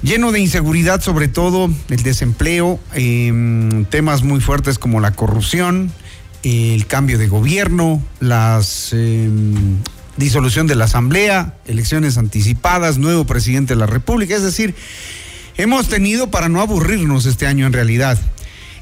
lleno 0.01 0.31
de 0.31 0.39
inseguridad, 0.39 1.01
sobre 1.01 1.27
todo 1.27 1.69
el 1.89 2.03
desempleo, 2.03 2.79
eh, 2.93 3.85
temas 3.89 4.23
muy 4.23 4.39
fuertes 4.39 4.79
como 4.79 4.99
la 4.99 5.11
corrupción, 5.11 5.91
el 6.43 6.85
cambio 6.87 7.17
de 7.17 7.27
gobierno, 7.27 8.01
las 8.19 8.89
eh, 8.93 9.29
disolución 10.17 10.67
de 10.67 10.75
la 10.75 10.85
Asamblea, 10.85 11.55
elecciones 11.65 12.17
anticipadas, 12.17 12.97
nuevo 12.97 13.25
presidente 13.25 13.73
de 13.73 13.79
la 13.79 13.87
República. 13.87 14.35
Es 14.35 14.43
decir, 14.43 14.75
hemos 15.57 15.87
tenido 15.87 16.29
para 16.29 16.49
no 16.49 16.61
aburrirnos 16.61 17.25
este 17.25 17.47
año 17.47 17.65
en 17.65 17.73
realidad. 17.73 18.19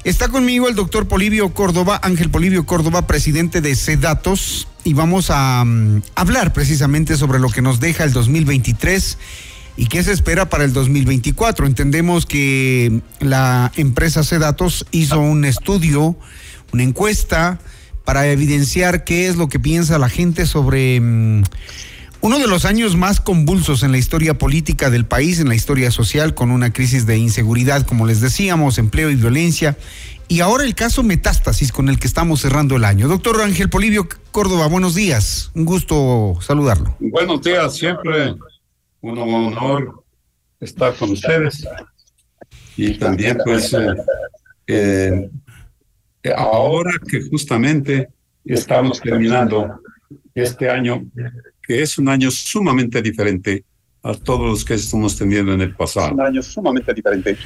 Está 0.04 0.28
conmigo 0.28 0.68
el 0.68 0.76
doctor 0.76 1.08
Polivio 1.08 1.52
Córdoba, 1.52 2.00
Ángel 2.02 2.30
Polivio 2.30 2.64
Córdoba, 2.64 3.06
presidente 3.06 3.60
de 3.60 3.74
CEDATOS, 3.74 4.68
y 4.84 4.94
vamos 4.94 5.30
a 5.30 5.62
um, 5.62 6.00
hablar 6.14 6.52
precisamente 6.52 7.16
sobre 7.16 7.40
lo 7.40 7.50
que 7.50 7.62
nos 7.62 7.80
deja 7.80 8.04
el 8.04 8.12
2023 8.12 9.18
y 9.76 9.86
qué 9.86 10.02
se 10.04 10.12
espera 10.12 10.48
para 10.48 10.64
el 10.64 10.72
2024. 10.72 11.66
Entendemos 11.66 12.26
que 12.26 13.00
la 13.18 13.72
empresa 13.76 14.22
CEDATOS 14.22 14.86
hizo 14.92 15.18
un 15.18 15.44
estudio, 15.44 16.16
una 16.72 16.84
encuesta, 16.84 17.58
para 18.04 18.26
evidenciar 18.28 19.04
qué 19.04 19.28
es 19.28 19.36
lo 19.36 19.48
que 19.48 19.58
piensa 19.58 19.98
la 19.98 20.08
gente 20.08 20.46
sobre 20.46 21.00
um, 21.00 21.42
uno 22.20 22.38
de 22.38 22.46
los 22.46 22.64
años 22.64 22.96
más 22.96 23.20
convulsos 23.20 23.82
en 23.82 23.92
la 23.92 23.98
historia 23.98 24.34
política 24.34 24.90
del 24.90 25.06
país, 25.06 25.40
en 25.40 25.48
la 25.48 25.54
historia 25.54 25.90
social, 25.90 26.34
con 26.34 26.50
una 26.50 26.72
crisis 26.72 27.06
de 27.06 27.18
inseguridad, 27.18 27.86
como 27.86 28.06
les 28.06 28.20
decíamos, 28.20 28.78
empleo 28.78 29.10
y 29.10 29.16
violencia. 29.16 29.76
Y 30.26 30.40
ahora 30.40 30.64
el 30.64 30.74
caso 30.74 31.02
Metástasis 31.02 31.72
con 31.72 31.88
el 31.88 31.98
que 31.98 32.06
estamos 32.06 32.40
cerrando 32.40 32.76
el 32.76 32.84
año. 32.84 33.08
Doctor 33.08 33.40
Ángel 33.40 33.70
Polivio 33.70 34.08
Córdoba, 34.30 34.66
buenos 34.66 34.94
días. 34.94 35.50
Un 35.54 35.64
gusto 35.64 36.38
saludarlo. 36.40 36.96
Buenos 37.00 37.42
días, 37.42 37.74
siempre 37.76 38.34
un 39.00 39.18
honor 39.18 40.04
estar 40.60 40.94
con 40.94 41.12
ustedes 41.12 41.66
y 42.76 42.94
también 42.98 43.38
pues 43.44 43.74
eh, 44.66 45.30
eh, 46.22 46.32
ahora 46.36 46.92
que 47.08 47.22
justamente 47.22 48.08
estamos 48.44 49.00
terminando 49.00 49.80
este 50.34 50.68
año, 50.68 51.04
que 51.68 51.82
es 51.82 51.98
un 51.98 52.08
año 52.08 52.30
sumamente 52.30 53.02
diferente 53.02 53.62
a 54.02 54.14
todos 54.14 54.48
los 54.48 54.64
que 54.64 54.74
estamos 54.74 55.16
teniendo 55.16 55.52
en 55.52 55.60
el 55.60 55.74
pasado. 55.74 56.14
Un 56.14 56.22
año 56.22 56.42
sumamente 56.42 56.94
diferente. 56.94 57.36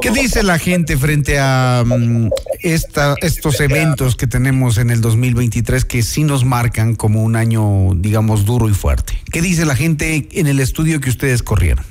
¿Qué 0.00 0.10
dice 0.10 0.42
la 0.42 0.58
gente 0.58 0.96
frente 0.96 1.38
a 1.38 1.84
mm, 1.84 2.30
esta, 2.62 3.16
estos 3.20 3.60
eventos 3.60 4.16
que 4.16 4.26
tenemos 4.26 4.78
en 4.78 4.88
el 4.88 5.02
2023 5.02 5.84
que 5.84 6.02
sí 6.02 6.24
nos 6.24 6.44
marcan 6.46 6.94
como 6.94 7.22
un 7.22 7.36
año, 7.36 7.90
digamos, 7.96 8.46
duro 8.46 8.70
y 8.70 8.72
fuerte? 8.72 9.12
¿Qué 9.30 9.42
dice 9.42 9.66
la 9.66 9.76
gente 9.76 10.26
en 10.30 10.46
el 10.46 10.60
estudio 10.60 10.98
que 11.00 11.10
ustedes 11.10 11.42
corrieron? 11.42 11.84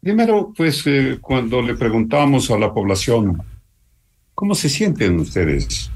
Primero, 0.00 0.52
pues 0.56 0.82
eh, 0.86 1.18
cuando 1.20 1.62
le 1.62 1.76
preguntamos 1.76 2.50
a 2.50 2.58
la 2.58 2.74
población, 2.74 3.40
¿cómo 4.34 4.56
se 4.56 4.68
sienten 4.68 5.20
ustedes? 5.20 5.92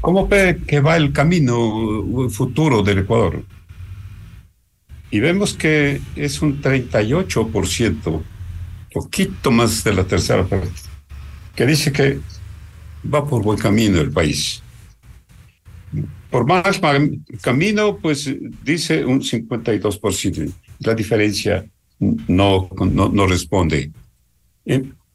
¿Cómo 0.00 0.28
ve 0.28 0.60
que 0.66 0.80
va 0.80 0.96
el 0.96 1.12
camino 1.12 2.28
futuro 2.30 2.82
del 2.82 2.98
Ecuador? 2.98 3.44
Y 5.10 5.20
vemos 5.20 5.54
que 5.54 6.00
es 6.16 6.42
un 6.42 6.60
38%, 6.60 8.22
poquito 8.92 9.50
más 9.50 9.82
de 9.84 9.94
la 9.94 10.04
tercera 10.04 10.44
parte, 10.44 10.70
que 11.54 11.66
dice 11.66 11.92
que 11.92 12.20
va 13.12 13.26
por 13.26 13.42
buen 13.42 13.58
camino 13.58 14.00
el 14.00 14.10
país. 14.10 14.62
Por 16.30 16.46
más 16.46 16.80
camino, 17.40 17.96
pues 17.96 18.30
dice 18.62 19.04
un 19.04 19.20
52%. 19.20 20.52
La 20.80 20.94
diferencia 20.94 21.64
no, 21.98 22.68
no, 22.78 23.08
no 23.08 23.26
responde. 23.26 23.90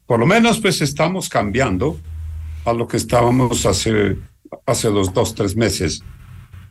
por 0.06 0.18
lo 0.18 0.26
menos, 0.26 0.58
pues 0.60 0.80
estamos 0.82 1.28
cambiando 1.28 1.98
a 2.64 2.72
lo 2.72 2.88
que 2.88 2.96
estábamos 2.96 3.64
hace, 3.64 4.16
hace 4.66 4.90
los 4.90 5.12
dos, 5.12 5.34
tres 5.34 5.56
meses 5.56 6.02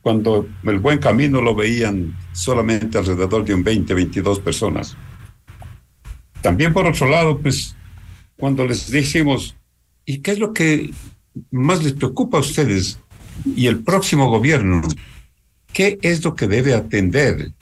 cuando 0.03 0.45
el 0.65 0.79
buen 0.79 0.99
camino 0.99 1.41
lo 1.41 1.55
veían 1.55 2.15
solamente 2.33 2.97
alrededor 2.97 3.45
de 3.45 3.55
un 3.55 3.63
20, 3.63 3.93
22 3.93 4.41
personas. 4.41 4.97
También 6.41 6.73
por 6.73 6.85
otro 6.85 7.07
lado, 7.07 7.39
pues 7.39 7.73
cuando 8.37 8.67
les 8.67 8.91
dijimos, 8.91 9.55
¿y 10.05 10.17
qué 10.17 10.31
es 10.31 10.39
lo 10.39 10.51
que 10.51 10.93
más 11.51 11.81
les 11.81 11.93
preocupa 11.93 12.37
a 12.37 12.41
ustedes 12.41 12.99
y 13.45 13.67
el 13.67 13.81
próximo 13.81 14.29
gobierno? 14.29 14.81
¿Qué 15.71 15.97
es 16.01 16.21
lo 16.25 16.35
que 16.35 16.47
debe 16.47 16.73
atender 16.73 17.53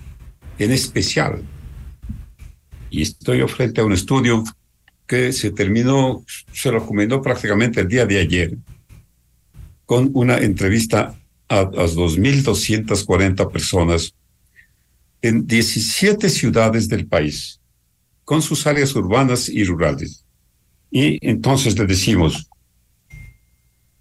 en 0.57 0.71
especial? 0.71 1.43
Y 2.89 3.03
estoy 3.03 3.47
frente 3.47 3.81
a 3.81 3.85
un 3.85 3.93
estudio 3.93 4.43
que 5.05 5.31
se 5.31 5.51
terminó, 5.51 6.25
se 6.51 6.71
lo 6.71 6.83
comentó 6.83 7.21
prácticamente 7.21 7.81
el 7.81 7.87
día 7.87 8.07
de 8.07 8.19
ayer, 8.19 8.57
con 9.91 10.09
una 10.13 10.37
entrevista 10.37 11.19
a, 11.49 11.63
2.240 11.65 13.51
personas 13.51 14.15
en 15.21 15.45
17 15.45 16.29
ciudades 16.29 16.87
del 16.87 17.07
país, 17.07 17.59
con 18.23 18.41
sus 18.41 18.65
áreas 18.65 18.95
urbanas 18.95 19.49
y 19.49 19.65
rurales. 19.65 20.23
Y 20.89 21.19
entonces 21.27 21.77
le 21.77 21.85
decimos, 21.85 22.49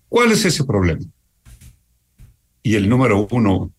¿cuál 0.09 0.31
es 0.31 0.45
ese 0.45 0.63
problema? 0.63 1.05
Y 2.63 2.77
el 2.77 2.89
número 2.89 3.27
uno 3.29 3.73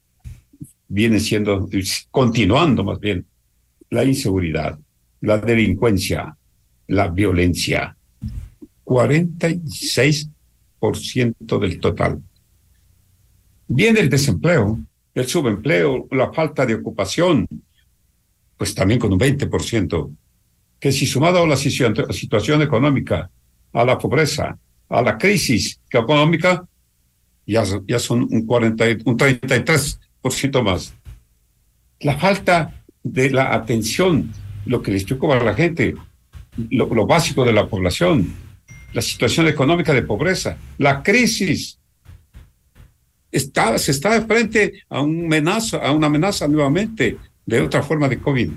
viene 0.89 1.17
siendo, 1.17 1.69
continuando 2.09 2.83
más 2.83 2.99
bien, 2.99 3.25
la 3.89 4.03
inseguridad, 4.03 4.77
la 5.21 5.37
delincuencia, 5.37 6.35
la 6.87 7.07
violencia. 7.07 7.95
46% 8.83 10.40
del 11.59 11.79
total. 11.79 12.21
Viene 13.67 13.99
el 13.99 14.09
desempleo, 14.09 14.79
el 15.13 15.27
subempleo, 15.27 16.07
la 16.11 16.33
falta 16.33 16.65
de 16.65 16.75
ocupación, 16.75 17.47
pues 18.57 18.73
también 18.73 18.99
con 18.99 19.13
un 19.13 19.19
20%, 19.19 20.15
que 20.79 20.91
si 20.91 21.05
sumado 21.05 21.43
a 21.43 21.47
la 21.47 21.55
situación 21.55 22.61
económica, 22.61 23.29
a 23.73 23.85
la 23.85 23.97
pobreza, 23.97 24.57
a 24.89 25.01
la 25.01 25.17
crisis 25.17 25.79
económica, 25.89 26.65
ya, 27.45 27.63
ya 27.87 27.99
son 27.99 28.27
un, 28.29 28.45
40, 28.45 28.85
un 29.05 29.17
33% 29.17 30.63
más. 30.63 30.93
La 31.99 32.17
falta 32.17 32.83
de 33.03 33.29
la 33.29 33.53
atención, 33.53 34.31
lo 34.65 34.81
que 34.81 34.91
les 34.91 35.03
preocupa 35.03 35.37
a 35.37 35.43
la 35.43 35.53
gente, 35.53 35.95
lo, 36.69 36.87
lo 36.93 37.05
básico 37.05 37.45
de 37.45 37.53
la 37.53 37.67
población, 37.67 38.33
la 38.93 39.01
situación 39.01 39.47
económica 39.47 39.93
de 39.93 40.03
pobreza, 40.03 40.57
la 40.77 41.01
crisis 41.01 41.79
está, 43.31 43.77
se 43.77 43.91
está 43.91 44.19
de 44.19 44.25
frente 44.25 44.83
a, 44.89 45.01
un 45.01 45.25
amenaza, 45.25 45.77
a 45.77 45.91
una 45.91 46.07
amenaza 46.07 46.47
nuevamente 46.47 47.17
de 47.45 47.61
otra 47.61 47.81
forma 47.81 48.09
de 48.09 48.19
COVID. 48.19 48.51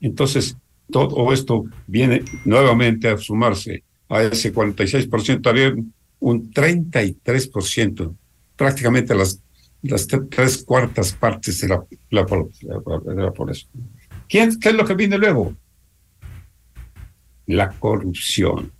Entonces, 0.00 0.56
todo 0.90 1.32
esto 1.32 1.64
viene 1.86 2.22
nuevamente 2.44 3.08
a 3.08 3.16
sumarse 3.16 3.84
a 4.08 4.22
ese 4.22 4.52
46%, 4.52 5.46
había 5.48 5.72
un 6.18 6.50
33%, 6.52 8.16
prácticamente 8.56 9.14
las, 9.14 9.40
las 9.82 10.06
tres 10.06 10.64
cuartas 10.64 11.12
partes 11.12 11.60
de 11.60 11.68
la, 11.68 11.84
la, 12.10 12.26
población. 12.26 13.70
¿Qué 14.28 14.42
es 14.42 14.74
lo 14.74 14.84
que 14.84 14.94
viene 14.94 15.16
luego? 15.16 15.54
La 17.46 17.70
corrupción, 17.70 18.72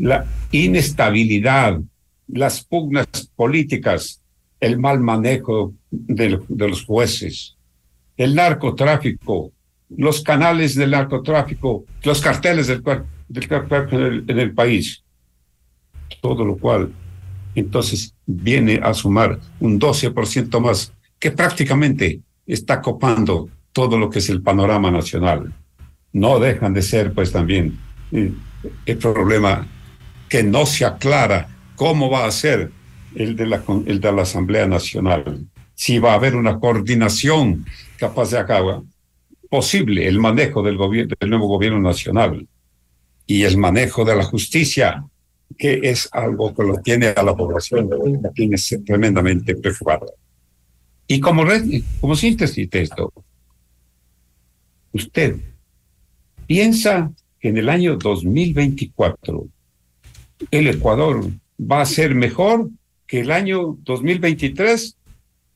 la 0.00 0.24
inestabilidad, 0.50 1.78
las 2.26 2.64
pugnas 2.64 3.06
políticas, 3.36 4.22
el 4.58 4.78
mal 4.78 5.00
manejo 5.00 5.74
de, 5.90 6.40
los 6.48 6.84
jueces, 6.84 7.56
el 8.16 8.34
narcotráfico, 8.34 9.52
los 9.96 10.22
canales 10.22 10.74
del 10.74 10.92
narcotráfico, 10.92 11.84
los 12.02 12.20
carteles 12.20 12.66
del, 12.66 12.82
del 13.28 14.24
en, 14.28 14.38
el, 14.38 14.54
país. 14.54 15.02
Todo 16.20 16.44
lo 16.44 16.56
cual 16.56 16.92
entonces 17.54 18.14
viene 18.26 18.80
a 18.82 18.94
sumar 18.94 19.38
un 19.58 19.78
12% 19.78 20.60
más, 20.60 20.92
que 21.18 21.30
prácticamente 21.30 22.20
está 22.46 22.80
copando 22.80 23.50
todo 23.72 23.98
lo 23.98 24.08
que 24.08 24.20
es 24.20 24.30
el 24.30 24.40
panorama 24.40 24.90
nacional. 24.90 25.52
No 26.12 26.38
dejan 26.38 26.72
de 26.72 26.82
ser, 26.82 27.12
pues 27.12 27.32
también, 27.32 27.78
eh, 28.12 28.32
el 28.86 28.98
problema 28.98 29.66
que 30.30 30.44
no 30.44 30.64
se 30.64 30.86
aclara 30.86 31.48
cómo 31.74 32.08
va 32.08 32.24
a 32.24 32.30
ser 32.30 32.70
el 33.16 33.34
de 33.36 33.46
la, 33.46 33.62
el 33.86 34.00
de 34.00 34.12
la 34.12 34.22
Asamblea 34.22 34.66
Nacional, 34.66 35.44
si 35.74 35.98
va 35.98 36.12
a 36.12 36.14
haber 36.14 36.36
una 36.36 36.60
coordinación 36.60 37.66
capaz 37.98 38.30
de 38.30 38.38
acabar 38.38 38.80
posible 39.50 40.06
el 40.06 40.20
manejo 40.20 40.62
del, 40.62 40.76
gobierno, 40.76 41.14
del 41.18 41.30
nuevo 41.30 41.48
gobierno 41.48 41.80
nacional 41.80 42.46
y 43.26 43.42
el 43.42 43.58
manejo 43.58 44.04
de 44.04 44.14
la 44.14 44.22
justicia, 44.22 45.04
que 45.58 45.80
es 45.82 46.08
algo 46.12 46.54
que 46.54 46.62
lo 46.62 46.76
tiene 46.80 47.08
a 47.08 47.22
la 47.24 47.34
población, 47.34 47.90
tiene 48.34 48.56
tremendamente 48.86 49.56
preocupada. 49.56 50.06
Y 51.08 51.18
como, 51.18 51.42
como 52.00 52.14
síntesis 52.14 52.70
de 52.70 52.82
esto, 52.82 53.12
usted 54.92 55.36
piensa 56.46 57.10
que 57.40 57.48
en 57.48 57.56
el 57.56 57.68
año 57.68 57.96
2024 57.96 59.48
el 60.50 60.68
Ecuador 60.68 61.30
va 61.60 61.82
a 61.82 61.86
ser 61.86 62.14
mejor 62.14 62.70
que 63.06 63.20
el 63.20 63.30
año 63.30 63.76
2023 63.82 64.96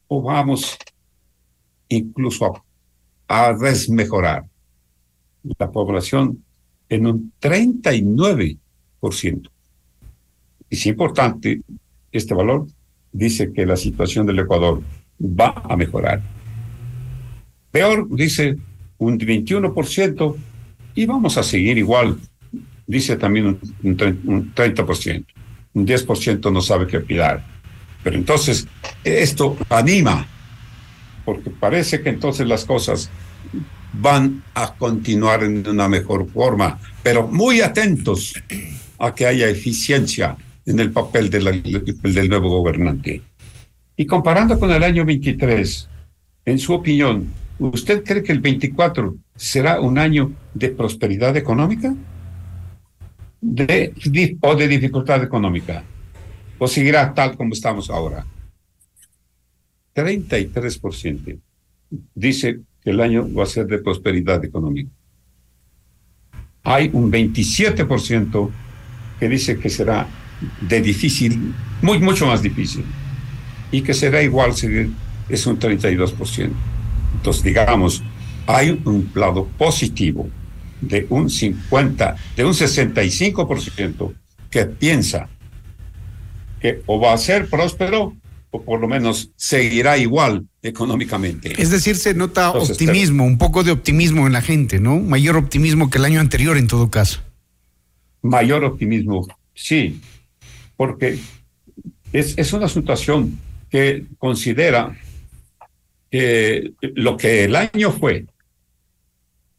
o 0.09 0.23
vamos 0.23 0.77
incluso 1.89 2.63
a, 3.29 3.55
desmejorar 3.55 4.45
la 5.59 5.71
población 5.71 6.45
en 6.89 7.07
un 7.07 7.33
39%. 7.41 9.51
Es 10.71 10.87
importante, 10.87 11.61
este 12.13 12.35
valor 12.35 12.67
dice 13.13 13.53
que 13.53 13.67
la 13.67 13.77
situación 13.77 14.27
del 14.27 14.41
Ecuador 14.41 14.83
va 15.21 15.63
a 15.69 15.77
mejorar. 15.77 16.23
Peor, 17.71 18.09
dice 18.15 18.57
un 18.99 19.19
21%, 19.19 20.37
y 20.95 21.07
vamos 21.07 21.37
a 21.37 21.43
seguir 21.43 21.77
igual, 21.79 22.19
dice 22.87 23.17
también 23.17 23.47
un, 23.47 23.59
un 23.83 24.55
30% 24.55 25.25
un 25.75 25.87
10% 25.87 26.53
no 26.53 26.61
sabe 26.61 26.87
qué 26.87 26.99
opinar. 26.99 27.45
Pero 28.03 28.17
entonces 28.17 28.67
esto 29.03 29.57
anima, 29.69 30.27
porque 31.25 31.51
parece 31.51 32.01
que 32.01 32.11
entonces 32.11 32.47
las 32.47 32.65
cosas 32.65 33.11
van 33.93 34.43
a 34.55 34.75
continuar 34.75 35.43
en 35.43 35.67
una 35.69 35.89
mejor 35.89 36.29
forma, 36.31 36.79
pero 37.03 37.27
muy 37.27 37.61
atentos 37.61 38.35
a 38.99 39.15
que 39.15 39.27
haya 39.27 39.49
eficiencia 39.49 40.37
en 40.67 40.81
el 40.81 40.91
papel 40.91 41.31
del 41.31 42.29
nuevo 42.29 42.51
gobernante. 42.51 43.23
Y 43.97 44.07
comparando 44.07 44.59
con 44.59 44.71
el 44.71 44.83
año 44.83 45.05
23, 45.05 45.89
en 46.47 46.59
su 46.59 46.73
opinión, 46.73 47.29
¿Usted 47.59 48.03
cree 48.03 48.23
que 48.23 48.33
el 48.33 48.41
24 48.41 49.15
será 49.37 49.81
un 49.81 49.99
año 49.99 50.33
de 50.55 50.71
prosperidad 50.71 51.37
económica? 51.37 51.95
De, 53.47 53.93
¿O 54.41 54.55
de 54.55 54.67
dificultad 54.67 55.23
económica? 55.23 55.85
¿O 56.59 56.67
seguirá 56.67 57.13
tal 57.13 57.37
como 57.37 57.53
estamos 57.53 57.91
ahora? 57.91 58.25
33% 59.95 61.39
dice 62.15 62.61
que 62.83 62.91
el 62.91 63.01
año 63.01 63.29
va 63.35 63.43
a 63.43 63.47
ser 63.47 63.67
de 63.67 63.79
prosperidad 63.79 64.43
económica. 64.43 64.91
Hay 66.63 66.89
un 66.95 67.13
27% 67.13 68.51
que 69.21 69.29
dice 69.29 69.59
que 69.59 69.69
será 69.69 70.09
de 70.63 70.81
difícil, 70.81 71.55
muy, 71.83 71.99
mucho 71.99 72.27
más 72.27 72.41
difícil, 72.41 72.85
y 73.71 73.83
que 73.83 73.93
será 73.93 74.23
igual 74.23 74.55
si 74.55 74.91
es 75.29 75.47
un 75.47 75.59
32%. 75.59 76.51
Entonces, 77.15 77.43
digamos, 77.43 78.03
hay 78.47 78.81
un 78.87 79.11
lado 79.15 79.47
positivo 79.59 80.31
de 80.89 81.07
un 81.11 81.31
50, 81.31 82.17
de 82.37 82.45
un 82.45 82.53
65% 82.53 84.15
que 84.51 84.65
piensa 84.67 85.29
que 86.61 86.83
o 86.87 87.01
va 87.01 87.13
a 87.13 87.19
ser 87.19 87.49
próspero 87.49 88.15
o 88.51 88.63
por 88.63 88.81
lo 88.81 88.87
menos 88.87 89.31
seguirá 89.37 89.99
igual 89.99 90.47
económicamente. 90.63 91.61
Es 91.61 91.71
decir, 91.71 91.97
se 91.97 92.15
nota 92.15 92.53
optimismo, 92.53 93.25
un 93.25 93.37
poco 93.37 93.65
de 93.65 93.73
optimismo 93.73 94.27
en 94.29 94.33
la 94.33 94.43
gente, 94.43 94.79
¿no? 94.79 95.01
Mayor 95.01 95.37
optimismo 95.37 95.91
que 95.91 95.99
el 95.99 96.05
año 96.05 96.21
anterior 96.21 96.57
en 96.57 96.69
todo 96.69 96.89
caso. 96.89 97.21
Mayor 98.23 98.65
optimismo, 98.65 99.27
sí, 99.55 100.01
porque 100.77 101.19
es, 102.13 102.39
es 102.39 102.53
una 102.53 102.69
situación 102.69 103.41
que 103.71 104.05
considera 104.19 104.97
que 106.11 106.75
lo 106.81 107.17
que 107.17 107.45
el 107.45 107.57
año 107.57 107.91
fue, 107.91 108.27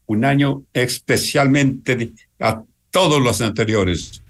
un 0.08 0.26
año 0.26 0.64
especialmente 0.74 2.14
a 2.39 2.64
todos 2.91 3.22
los 3.22 3.41
anteriores, 3.41 4.22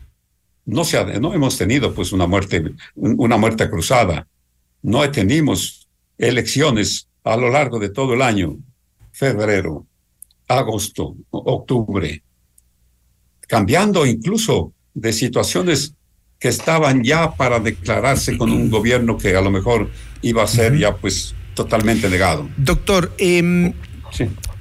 no, 0.66 0.84
se 0.84 1.20
no 1.20 1.34
hemos 1.34 1.58
tenido 1.58 1.94
pues 1.94 2.12
una 2.12 2.28
muerte, 2.28 2.74
una 2.96 3.38
muerte 3.38 3.70
cruzada, 3.70 4.28
no 4.82 5.10
tenemos 5.12 5.88
elecciones 6.18 7.08
a 7.24 7.38
lo 7.38 7.50
largo 7.50 7.80
de 7.80 7.90
todo 7.90 8.14
el 8.14 8.22
año, 8.22 8.58
febrero, 9.12 9.86
agosto, 10.48 11.16
octubre, 11.30 12.24
cambiando 13.48 14.06
incluso 14.06 14.74
de 14.94 15.14
situaciones 15.14 15.94
que 16.40 16.50
estaban 16.50 17.04
ya 17.04 17.36
para 17.36 17.60
declararse 17.60 18.38
con 18.38 18.52
un 18.52 18.70
gobierno 18.70 19.18
que 19.18 19.36
a 19.36 19.42
lo 19.42 19.52
mejor 19.52 19.90
iba 20.22 20.44
a 20.44 20.48
ser 20.48 20.78
ya 20.78 20.96
pues 20.96 21.34
totalmente 21.54 22.10
negado. 22.10 22.50
Doctor, 22.58 23.12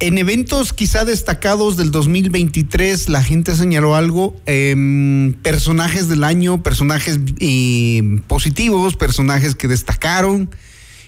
en 0.01 0.19
eventos 0.19 0.73
quizá 0.73 1.05
destacados 1.05 1.77
del 1.77 1.91
2023, 1.91 3.09
la 3.09 3.23
gente 3.23 3.55
señaló 3.55 3.95
algo, 3.95 4.37
em, 4.47 5.35
personajes 5.35 6.09
del 6.09 6.25
año, 6.25 6.63
personajes 6.63 7.21
em, 7.41 8.21
positivos, 8.23 8.97
personajes 8.97 9.55
que 9.55 9.69
destacaron 9.69 10.51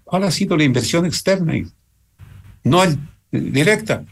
¿Cuál 0.05 0.25
ha 0.25 0.31
sido 0.31 0.57
la 0.57 0.65
inversión 0.65 1.05
externa? 1.07 1.55
No 2.65 2.83
directa, 3.31 4.05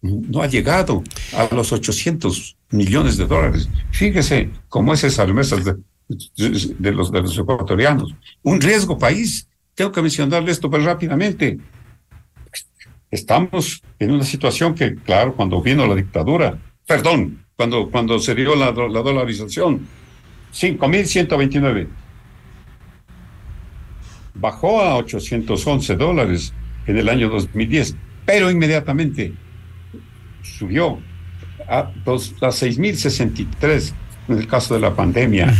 no 0.00 0.42
ha 0.42 0.46
llegado 0.46 1.02
a 1.36 1.52
los 1.54 1.72
800 1.72 2.56
millones 2.70 3.16
de 3.16 3.26
dólares. 3.26 3.68
Fíjese 3.90 4.50
cómo 4.68 4.94
es 4.94 5.02
esa 5.04 5.26
remesa 5.26 5.56
de, 5.56 5.76
los, 6.92 7.12
de 7.12 7.22
los 7.22 7.38
ecuatorianos. 7.38 8.14
Un 8.42 8.60
riesgo 8.60 8.98
país. 8.98 9.48
Tengo 9.74 9.92
que 9.92 10.02
mencionarle 10.02 10.50
esto 10.50 10.68
muy 10.68 10.80
rápidamente. 10.80 11.58
Estamos 13.10 13.82
en 13.98 14.12
una 14.12 14.24
situación 14.24 14.74
que, 14.74 14.96
claro, 14.96 15.34
cuando 15.34 15.62
vino 15.62 15.86
la 15.86 15.94
dictadura, 15.94 16.58
perdón, 16.88 17.44
cuando, 17.54 17.90
cuando 17.90 18.18
se 18.18 18.34
dio 18.34 18.56
la, 18.56 18.72
la 18.72 19.02
dolarización, 19.02 19.86
5.129. 20.52 21.86
Bajó 24.34 24.80
a 24.80 24.96
811 24.96 25.96
dólares 25.96 26.54
en 26.86 26.96
el 26.96 27.08
año 27.10 27.28
2010, 27.28 27.94
pero 28.24 28.50
inmediatamente 28.50 29.34
subió 30.42 30.98
a, 31.68 31.92
dos, 32.04 32.34
a 32.40 32.48
6.063 32.48 33.92
en 34.28 34.38
el 34.38 34.46
caso 34.46 34.74
de 34.74 34.80
la 34.80 34.94
pandemia. 34.94 35.54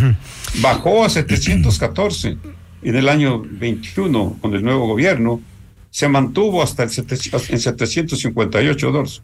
Bajó 0.62 1.04
a 1.04 1.10
714 1.10 2.38
en 2.82 2.96
el 2.96 3.08
año 3.08 3.42
21 3.42 4.38
con 4.40 4.54
el 4.54 4.64
nuevo 4.64 4.86
gobierno. 4.86 5.42
Se 5.90 6.08
mantuvo 6.08 6.62
hasta 6.62 6.84
el 6.84 6.90
en 6.90 7.60
758 7.60 8.92
dólares 8.92 9.22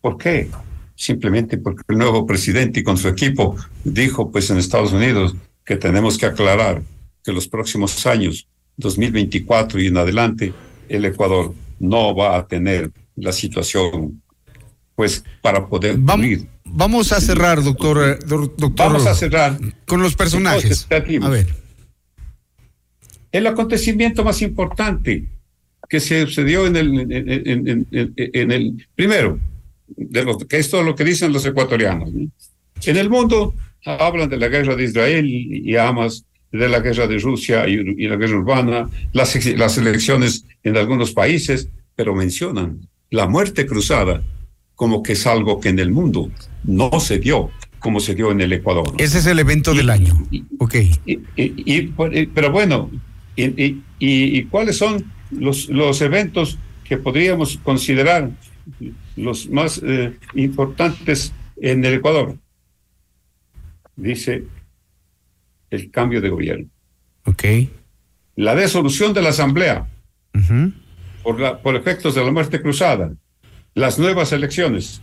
¿Por 0.00 0.16
qué? 0.18 0.48
Simplemente 0.96 1.58
porque 1.58 1.82
el 1.88 1.98
nuevo 1.98 2.24
presidente 2.26 2.80
y 2.80 2.82
con 2.82 2.96
su 2.96 3.06
equipo 3.08 3.56
dijo, 3.84 4.30
pues 4.30 4.50
en 4.50 4.58
Estados 4.58 4.92
Unidos, 4.92 5.36
que 5.64 5.76
tenemos 5.76 6.18
que 6.18 6.26
aclarar 6.26 6.82
que 7.22 7.32
los 7.32 7.48
próximos 7.48 8.06
años, 8.06 8.46
2024 8.76 9.80
y 9.80 9.86
en 9.86 9.96
adelante, 9.96 10.52
el 10.88 11.04
Ecuador 11.04 11.54
no 11.78 12.14
va 12.14 12.36
a 12.36 12.46
tener 12.46 12.90
la 13.16 13.32
situación, 13.32 14.22
pues, 14.94 15.24
para 15.40 15.66
poder 15.66 15.96
vamos, 15.98 16.44
Vamos 16.64 17.12
a 17.12 17.20
cerrar, 17.20 17.62
doctor, 17.62 18.18
doctor. 18.26 18.72
Vamos 18.74 19.06
a 19.06 19.14
cerrar. 19.14 19.56
Con 19.86 20.02
los 20.02 20.16
personajes. 20.16 20.88
A 20.90 21.28
ver. 21.28 21.63
El 23.34 23.46
acontecimiento 23.48 24.22
más 24.24 24.40
importante 24.42 25.24
que 25.88 25.98
se 26.00 26.24
sucedió 26.26 26.66
en 26.66 26.76
el, 26.76 26.88
en, 27.00 27.28
en- 27.48 27.86
en- 27.90 28.14
en 28.16 28.50
el 28.52 28.86
primero, 28.94 29.38
de 29.96 30.24
lo, 30.24 30.38
que 30.38 30.58
es 30.58 30.70
todo 30.70 30.82
lo 30.82 30.94
que 30.94 31.04
dicen 31.04 31.32
los 31.32 31.44
ecuatorianos. 31.44 32.12
¿no? 32.12 32.28
En 32.86 32.96
el 32.96 33.10
mundo 33.10 33.54
hablan 33.84 34.28
de 34.28 34.36
la 34.38 34.48
guerra 34.48 34.76
de 34.76 34.84
Israel 34.84 35.26
y, 35.26 35.68
y 35.70 35.76
Hamas, 35.76 36.24
de 36.52 36.68
la 36.68 36.78
guerra 36.80 37.06
de 37.08 37.18
Rusia 37.18 37.68
y, 37.68 37.72
y 37.74 38.06
la 38.06 38.16
guerra 38.16 38.38
urbana, 38.38 38.88
las, 39.12 39.44
las 39.56 39.76
elecciones 39.78 40.44
en 40.62 40.76
algunos 40.76 41.12
países, 41.12 41.68
pero 41.96 42.14
mencionan 42.14 42.88
la 43.10 43.26
muerte 43.26 43.66
cruzada 43.66 44.22
como 44.76 45.02
que 45.02 45.12
es 45.14 45.26
algo 45.26 45.60
que 45.60 45.68
en 45.70 45.80
el 45.80 45.90
mundo 45.90 46.30
no 46.62 46.98
se 47.00 47.18
dio 47.18 47.50
como 47.80 47.98
se 48.00 48.14
dio 48.14 48.30
en 48.30 48.40
el 48.40 48.52
Ecuador. 48.52 48.86
Ese 48.98 49.18
es 49.18 49.26
el 49.26 49.38
evento 49.40 49.74
del 49.74 49.90
año. 49.90 50.14
Ok. 50.58 50.74
Y, 51.04 51.12
y- 51.12 51.20
y- 51.36 51.92
y- 52.14 52.26
pero 52.34 52.50
bueno, 52.50 52.90
y, 53.36 53.44
y- 53.62 53.82
y- 53.98 54.38
y 54.38 54.44
cuáles 54.44 54.76
son 54.78 55.04
los, 55.30 55.68
los 55.68 56.00
eventos 56.00 56.58
que 56.84 56.96
podríamos 56.96 57.58
considerar 57.58 58.30
los 59.16 59.48
más 59.48 59.80
eh, 59.84 60.16
importantes 60.34 61.32
en 61.60 61.84
el 61.84 61.94
Ecuador? 61.94 62.36
Dice 63.96 64.44
el 65.70 65.90
cambio 65.90 66.20
de 66.20 66.28
gobierno. 66.28 66.68
Ok. 67.26 67.44
La 68.36 68.54
desolución 68.54 69.12
de 69.14 69.22
la 69.22 69.30
Asamblea 69.30 69.88
por, 71.22 71.40
la- 71.40 71.58
por 71.60 71.76
efectos 71.76 72.14
de 72.14 72.24
la 72.24 72.30
muerte 72.32 72.60
cruzada. 72.60 73.12
Las 73.74 73.98
nuevas 73.98 74.32
elecciones. 74.32 75.00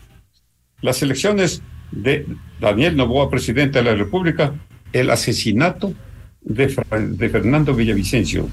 Las 0.81 1.01
elecciones 1.01 1.61
de 1.91 2.25
Daniel 2.59 2.95
Novoa, 2.97 3.29
presidente 3.29 3.79
de 3.79 3.85
la 3.85 3.95
República, 3.95 4.53
el 4.93 5.09
asesinato 5.09 5.93
de, 6.43 6.67
de 6.67 7.29
Fernando 7.29 7.73
Villavicencio, 7.73 8.47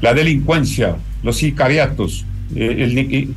la 0.00 0.14
delincuencia, 0.14 0.96
los 1.22 1.36
sicariatos, 1.36 2.24
eh, 2.54 2.76
el 2.78 2.98
eh, 2.98 3.28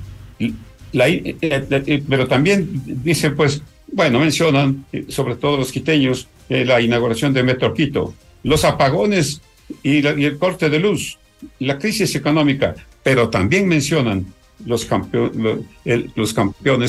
eh, 1.41 2.03
pero 2.07 2.27
también 2.27 2.69
dice, 2.85 3.31
pues, 3.31 3.63
bueno, 3.91 4.19
mencionan, 4.19 4.85
sobre 5.07 5.35
todo 5.35 5.57
los 5.57 5.71
quiteños, 5.71 6.27
la 6.49 6.79
inauguración 6.81 7.33
de 7.33 7.41
Metro 7.43 7.73
Quito, 7.73 8.13
los 8.43 8.63
apagones 8.65 9.41
y, 9.83 10.05
el 10.05 10.37
corte 10.37 10.69
de 10.69 10.79
luz, 10.79 11.17
la 11.59 11.79
crisis 11.79 12.13
económica, 12.15 12.75
pero 13.03 13.29
también 13.29 13.67
mencionan 13.67 14.25
los 14.65 14.85
campeones 14.85 15.65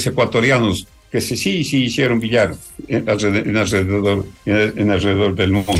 ecuatorianos 0.06 0.86
que 1.12 1.20
sí, 1.20 1.36
sí, 1.36 1.62
sí 1.62 1.84
hicieron 1.84 2.20
billar 2.20 2.54
en 2.88 3.06
alrededor, 3.06 3.46
en 3.46 3.56
alrededor, 3.58 4.26
en 4.46 4.90
alrededor 4.90 5.34
del 5.34 5.52
mundo. 5.52 5.74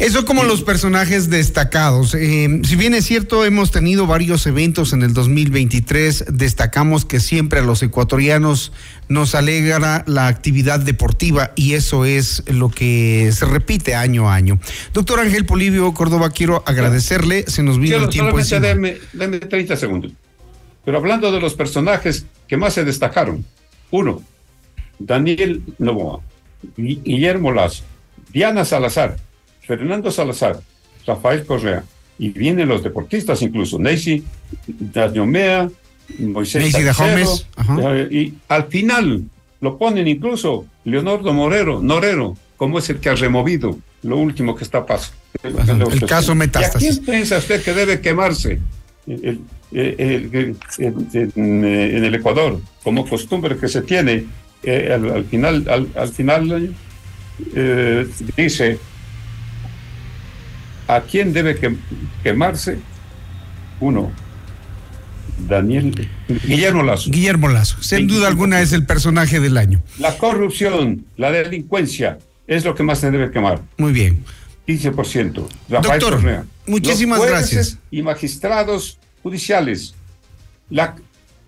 Eso 0.00 0.24
como 0.24 0.42
los 0.42 0.62
personajes 0.62 1.30
destacados. 1.30 2.16
Eh, 2.16 2.60
si 2.64 2.74
bien 2.74 2.92
es 2.92 3.04
cierto, 3.04 3.44
hemos 3.44 3.70
tenido 3.70 4.08
varios 4.08 4.44
eventos 4.48 4.92
en 4.92 5.02
el 5.04 5.14
2023, 5.14 6.24
destacamos 6.32 7.04
que 7.04 7.20
siempre 7.20 7.60
a 7.60 7.62
los 7.62 7.80
ecuatorianos 7.84 8.72
nos 9.08 9.36
alegra 9.36 10.02
la 10.08 10.26
actividad 10.26 10.80
deportiva 10.80 11.52
y 11.54 11.74
eso 11.74 12.04
es 12.04 12.42
lo 12.48 12.68
que 12.68 13.30
se 13.32 13.44
repite 13.46 13.94
año 13.94 14.28
a 14.28 14.34
año. 14.34 14.58
Doctor 14.92 15.20
Ángel 15.20 15.46
Polivio 15.46 15.94
Córdoba, 15.94 16.30
quiero 16.30 16.64
agradecerle, 16.66 17.44
se 17.46 17.62
nos 17.62 17.78
vino 17.78 17.94
Solo- 17.94 18.06
el 18.06 18.10
tiempo 18.10 18.42
solamente 18.42 18.56
encima. 18.56 18.98
deme, 19.14 19.28
deme 19.36 19.38
30 19.38 19.76
segundos. 19.76 20.10
Pero 20.84 20.98
hablando 20.98 21.30
de 21.30 21.38
los 21.40 21.54
personajes 21.54 22.26
que 22.48 22.56
más 22.56 22.74
se 22.74 22.84
destacaron. 22.84 23.44
Uno, 23.92 24.24
Daniel 25.06 25.62
Novoa, 25.78 26.20
Gui- 26.76 27.00
Guillermo 27.04 27.52
Lazo, 27.52 27.84
Diana 28.32 28.64
Salazar, 28.64 29.16
Fernando 29.60 30.10
Salazar, 30.10 30.60
Rafael 31.06 31.44
Correa, 31.44 31.84
y 32.18 32.28
vienen 32.28 32.68
los 32.68 32.82
deportistas 32.82 33.42
incluso, 33.42 33.78
Neisy 33.78 34.24
Dañomea, 34.66 35.68
Moisés 36.18 36.72
Dajomes, 36.72 37.46
ajá. 37.56 37.76
eh, 37.96 38.08
y 38.10 38.34
al 38.48 38.64
final 38.68 39.22
lo 39.60 39.78
ponen 39.78 40.06
incluso 40.08 40.66
Leonardo 40.84 41.32
Morero, 41.32 41.80
Norero, 41.80 42.36
como 42.56 42.78
es 42.78 42.90
el 42.90 42.98
que 43.00 43.08
ha 43.08 43.14
removido 43.14 43.78
lo 44.02 44.18
último 44.18 44.54
que 44.54 44.64
está 44.64 44.84
pasando. 44.84 45.16
el 45.90 46.00
caso 46.06 46.34
Metástasis. 46.34 46.82
¿Y 46.82 46.90
a 46.90 46.92
quién 46.94 47.04
piensa 47.06 47.38
usted 47.38 47.62
que 47.62 47.72
debe 47.72 48.00
quemarse 48.00 48.60
el- 49.06 49.40
el- 49.72 50.56
en 51.34 52.04
el 52.04 52.14
Ecuador, 52.14 52.60
como 52.82 53.06
costumbre 53.08 53.56
que 53.56 53.68
se 53.68 53.82
tiene? 53.82 54.24
Eh, 54.62 54.92
al, 54.94 55.10
al 55.10 55.24
final, 55.24 55.66
al, 55.68 55.88
al 55.96 56.08
final 56.08 56.74
eh, 57.54 58.06
dice 58.36 58.78
a 60.88 61.00
quién 61.00 61.32
debe 61.32 61.56
que- 61.56 61.76
quemarse 62.22 62.78
uno 63.80 64.12
Daniel 65.48 66.08
Guillermo 66.46 66.82
Lazo 66.82 67.10
Guillermo 67.10 67.48
Lazo, 67.48 67.82
sin 67.82 68.06
duda 68.06 68.28
alguna 68.28 68.60
es 68.60 68.72
el 68.72 68.84
personaje 68.86 69.40
del 69.40 69.56
año. 69.56 69.82
la 69.98 70.16
corrupción 70.18 71.04
la 71.16 71.30
delincuencia 71.32 72.18
es 72.46 72.64
lo 72.64 72.74
que 72.74 72.82
más 72.82 72.98
se 73.00 73.10
debe 73.10 73.30
quemar 73.30 73.60
Muy 73.78 73.92
bien. 73.92 74.24
15%. 74.66 75.48
Rafael 75.70 76.00
Doctor, 76.00 76.44
muchísimas 76.66 77.18
Los 77.18 77.28
gracias. 77.28 77.78
Y 77.90 78.00
magistrados 78.02 78.96
judiciales. 79.22 79.94
La, 80.70 80.94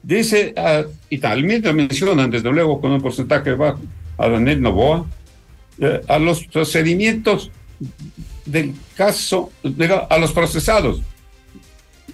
dice, 0.05 0.55
ah, 0.57 0.85
y 1.09 1.19
también 1.19 1.63
lo 1.63 1.73
mencionan, 1.73 2.31
desde 2.31 2.51
luego, 2.53 2.81
con 2.81 2.93
un 2.93 3.01
porcentaje 3.01 3.55
bajo, 3.55 3.81
a 4.19 4.29
Daniel 4.29 4.61
Novoa, 4.61 5.07
eh, 5.79 6.01
a 6.09 6.19
los 6.19 6.45
procedimientos 6.47 7.51
del 8.45 8.75
caso, 8.97 9.51
a 10.09 10.19
los 10.19 10.33
procesados 10.33 11.03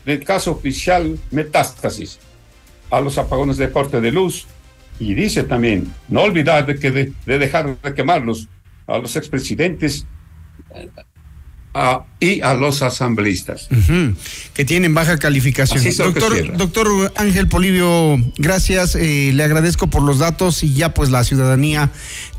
del 0.05 0.24
caso 0.24 0.53
oficial 0.53 1.18
Metástasis, 1.30 2.18
a 2.91 3.01
los 3.01 3.18
apagones 3.18 3.59
de 3.59 3.70
corte 3.70 4.01
de 4.01 4.11
luz, 4.11 4.47
y 4.99 5.14
dice 5.14 5.45
también, 5.45 5.93
no 6.09 6.22
olvidar 6.22 6.66
de, 6.66 6.78
que 6.78 6.91
de, 6.91 7.12
de 7.26 7.38
dejar 7.38 7.76
de 7.80 7.95
quemarlos 7.95 8.49
a 8.86 8.99
los 8.99 9.16
expresidentes 9.16 10.07
a- 11.74 12.04
y 12.18 12.40
a 12.42 12.54
los 12.54 12.82
asambleístas. 12.82 13.68
Que 14.54 14.64
tienen 14.64 14.92
baja 14.94 15.18
calificación. 15.18 15.78
Doctor, 16.12 16.56
doctor 16.56 17.12
Ángel 17.16 17.48
Polivio, 17.48 18.16
gracias. 18.38 18.94
eh, 18.96 19.30
le 19.34 19.42
agradezco 19.44 19.88
por 19.88 20.02
los 20.02 20.18
datos 20.18 20.62
y 20.62 20.74
ya 20.74 20.92
pues 20.94 21.10
la 21.10 21.24
ciudadanía 21.24 21.90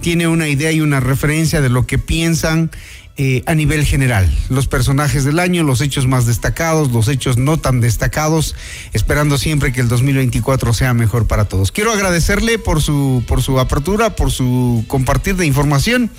tiene 0.02 0.28
una 0.28 0.48
idea 0.48 0.72
y 0.72 0.82
una 0.82 1.00
referencia 1.00 1.62
de 1.62 1.70
lo 1.70 1.88
que 1.88 1.98
piensan 1.98 2.70
eh, 3.18 3.44
a 3.46 3.54
nivel 3.56 3.86
general. 3.86 4.34
Los 4.50 4.68
personajes 4.68 5.26
del 5.26 5.40
año, 5.40 5.64
los 5.64 5.82
hechos 5.82 6.08
más 6.08 6.26
destacados, 6.26 6.92
los 6.92 7.08
hechos 7.10 7.38
no 7.38 7.58
tan 7.58 7.82
destacados, 7.82 8.56
esperando 8.94 9.38
siempre 9.38 9.74
que 9.74 9.82
el 9.82 9.90
2024 9.90 10.74
sea 10.74 10.94
mejor 10.94 11.28
para 11.28 11.46
todos. 11.46 11.72
Quiero 11.72 11.92
agradecerle 11.92 12.58
por 12.58 12.82
su, 12.82 13.24
por 13.28 13.42
su 13.44 13.60
apertura, 13.60 14.16
por 14.16 14.32
su 14.32 14.86
compartir 14.88 15.36
de 15.36 15.46
información 15.46 16.10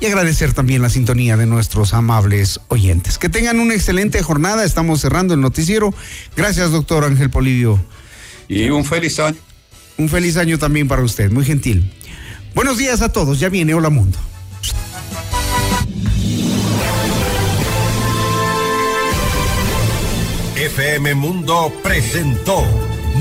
y 0.00 0.06
agradecer 0.06 0.52
también 0.52 0.82
la 0.82 0.90
sintonía 0.90 1.36
de 1.36 1.46
nuestros 1.46 1.94
amables 1.94 2.60
oyentes. 2.68 3.18
Que 3.18 3.28
tengan 3.28 3.60
una 3.60 3.74
excelente 3.74 4.22
jornada. 4.22 4.64
Estamos 4.64 5.00
cerrando 5.00 5.34
el 5.34 5.40
noticiero. 5.40 5.94
Gracias, 6.36 6.70
doctor 6.70 7.04
Ángel 7.04 7.30
Polivio. 7.30 7.82
Y 8.48 8.68
un 8.70 8.84
feliz 8.84 9.18
año. 9.18 9.36
Un 9.98 10.08
feliz 10.08 10.36
año 10.36 10.58
también 10.58 10.88
para 10.88 11.02
usted. 11.02 11.30
Muy 11.30 11.44
gentil. 11.44 11.92
Buenos 12.54 12.78
días 12.78 13.00
a 13.02 13.10
todos. 13.10 13.40
Ya 13.40 13.48
viene 13.48 13.74
Hola 13.74 13.90
Mundo. 13.90 14.18
FM 20.56 21.14
Mundo 21.14 21.72
presentó 21.82 22.64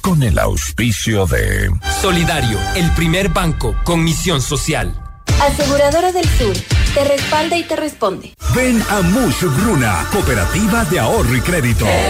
Con 0.00 0.22
el 0.22 0.38
auspicio 0.38 1.26
de... 1.26 1.70
Solidario, 2.00 2.58
el 2.76 2.90
primer 2.92 3.28
banco 3.28 3.74
con 3.84 4.02
misión 4.02 4.40
social. 4.40 4.94
Aseguradora 5.40 6.12
del 6.12 6.28
Sur, 6.28 6.56
te 6.94 7.04
respalda 7.04 7.56
y 7.56 7.64
te 7.64 7.76
responde. 7.76 8.34
Ven 8.54 8.82
a 8.90 9.02
Mush 9.02 9.44
Gruna, 9.60 10.06
Cooperativa 10.10 10.84
de 10.86 10.98
Ahorro 10.98 11.36
y 11.36 11.40
Crédito. 11.40 11.86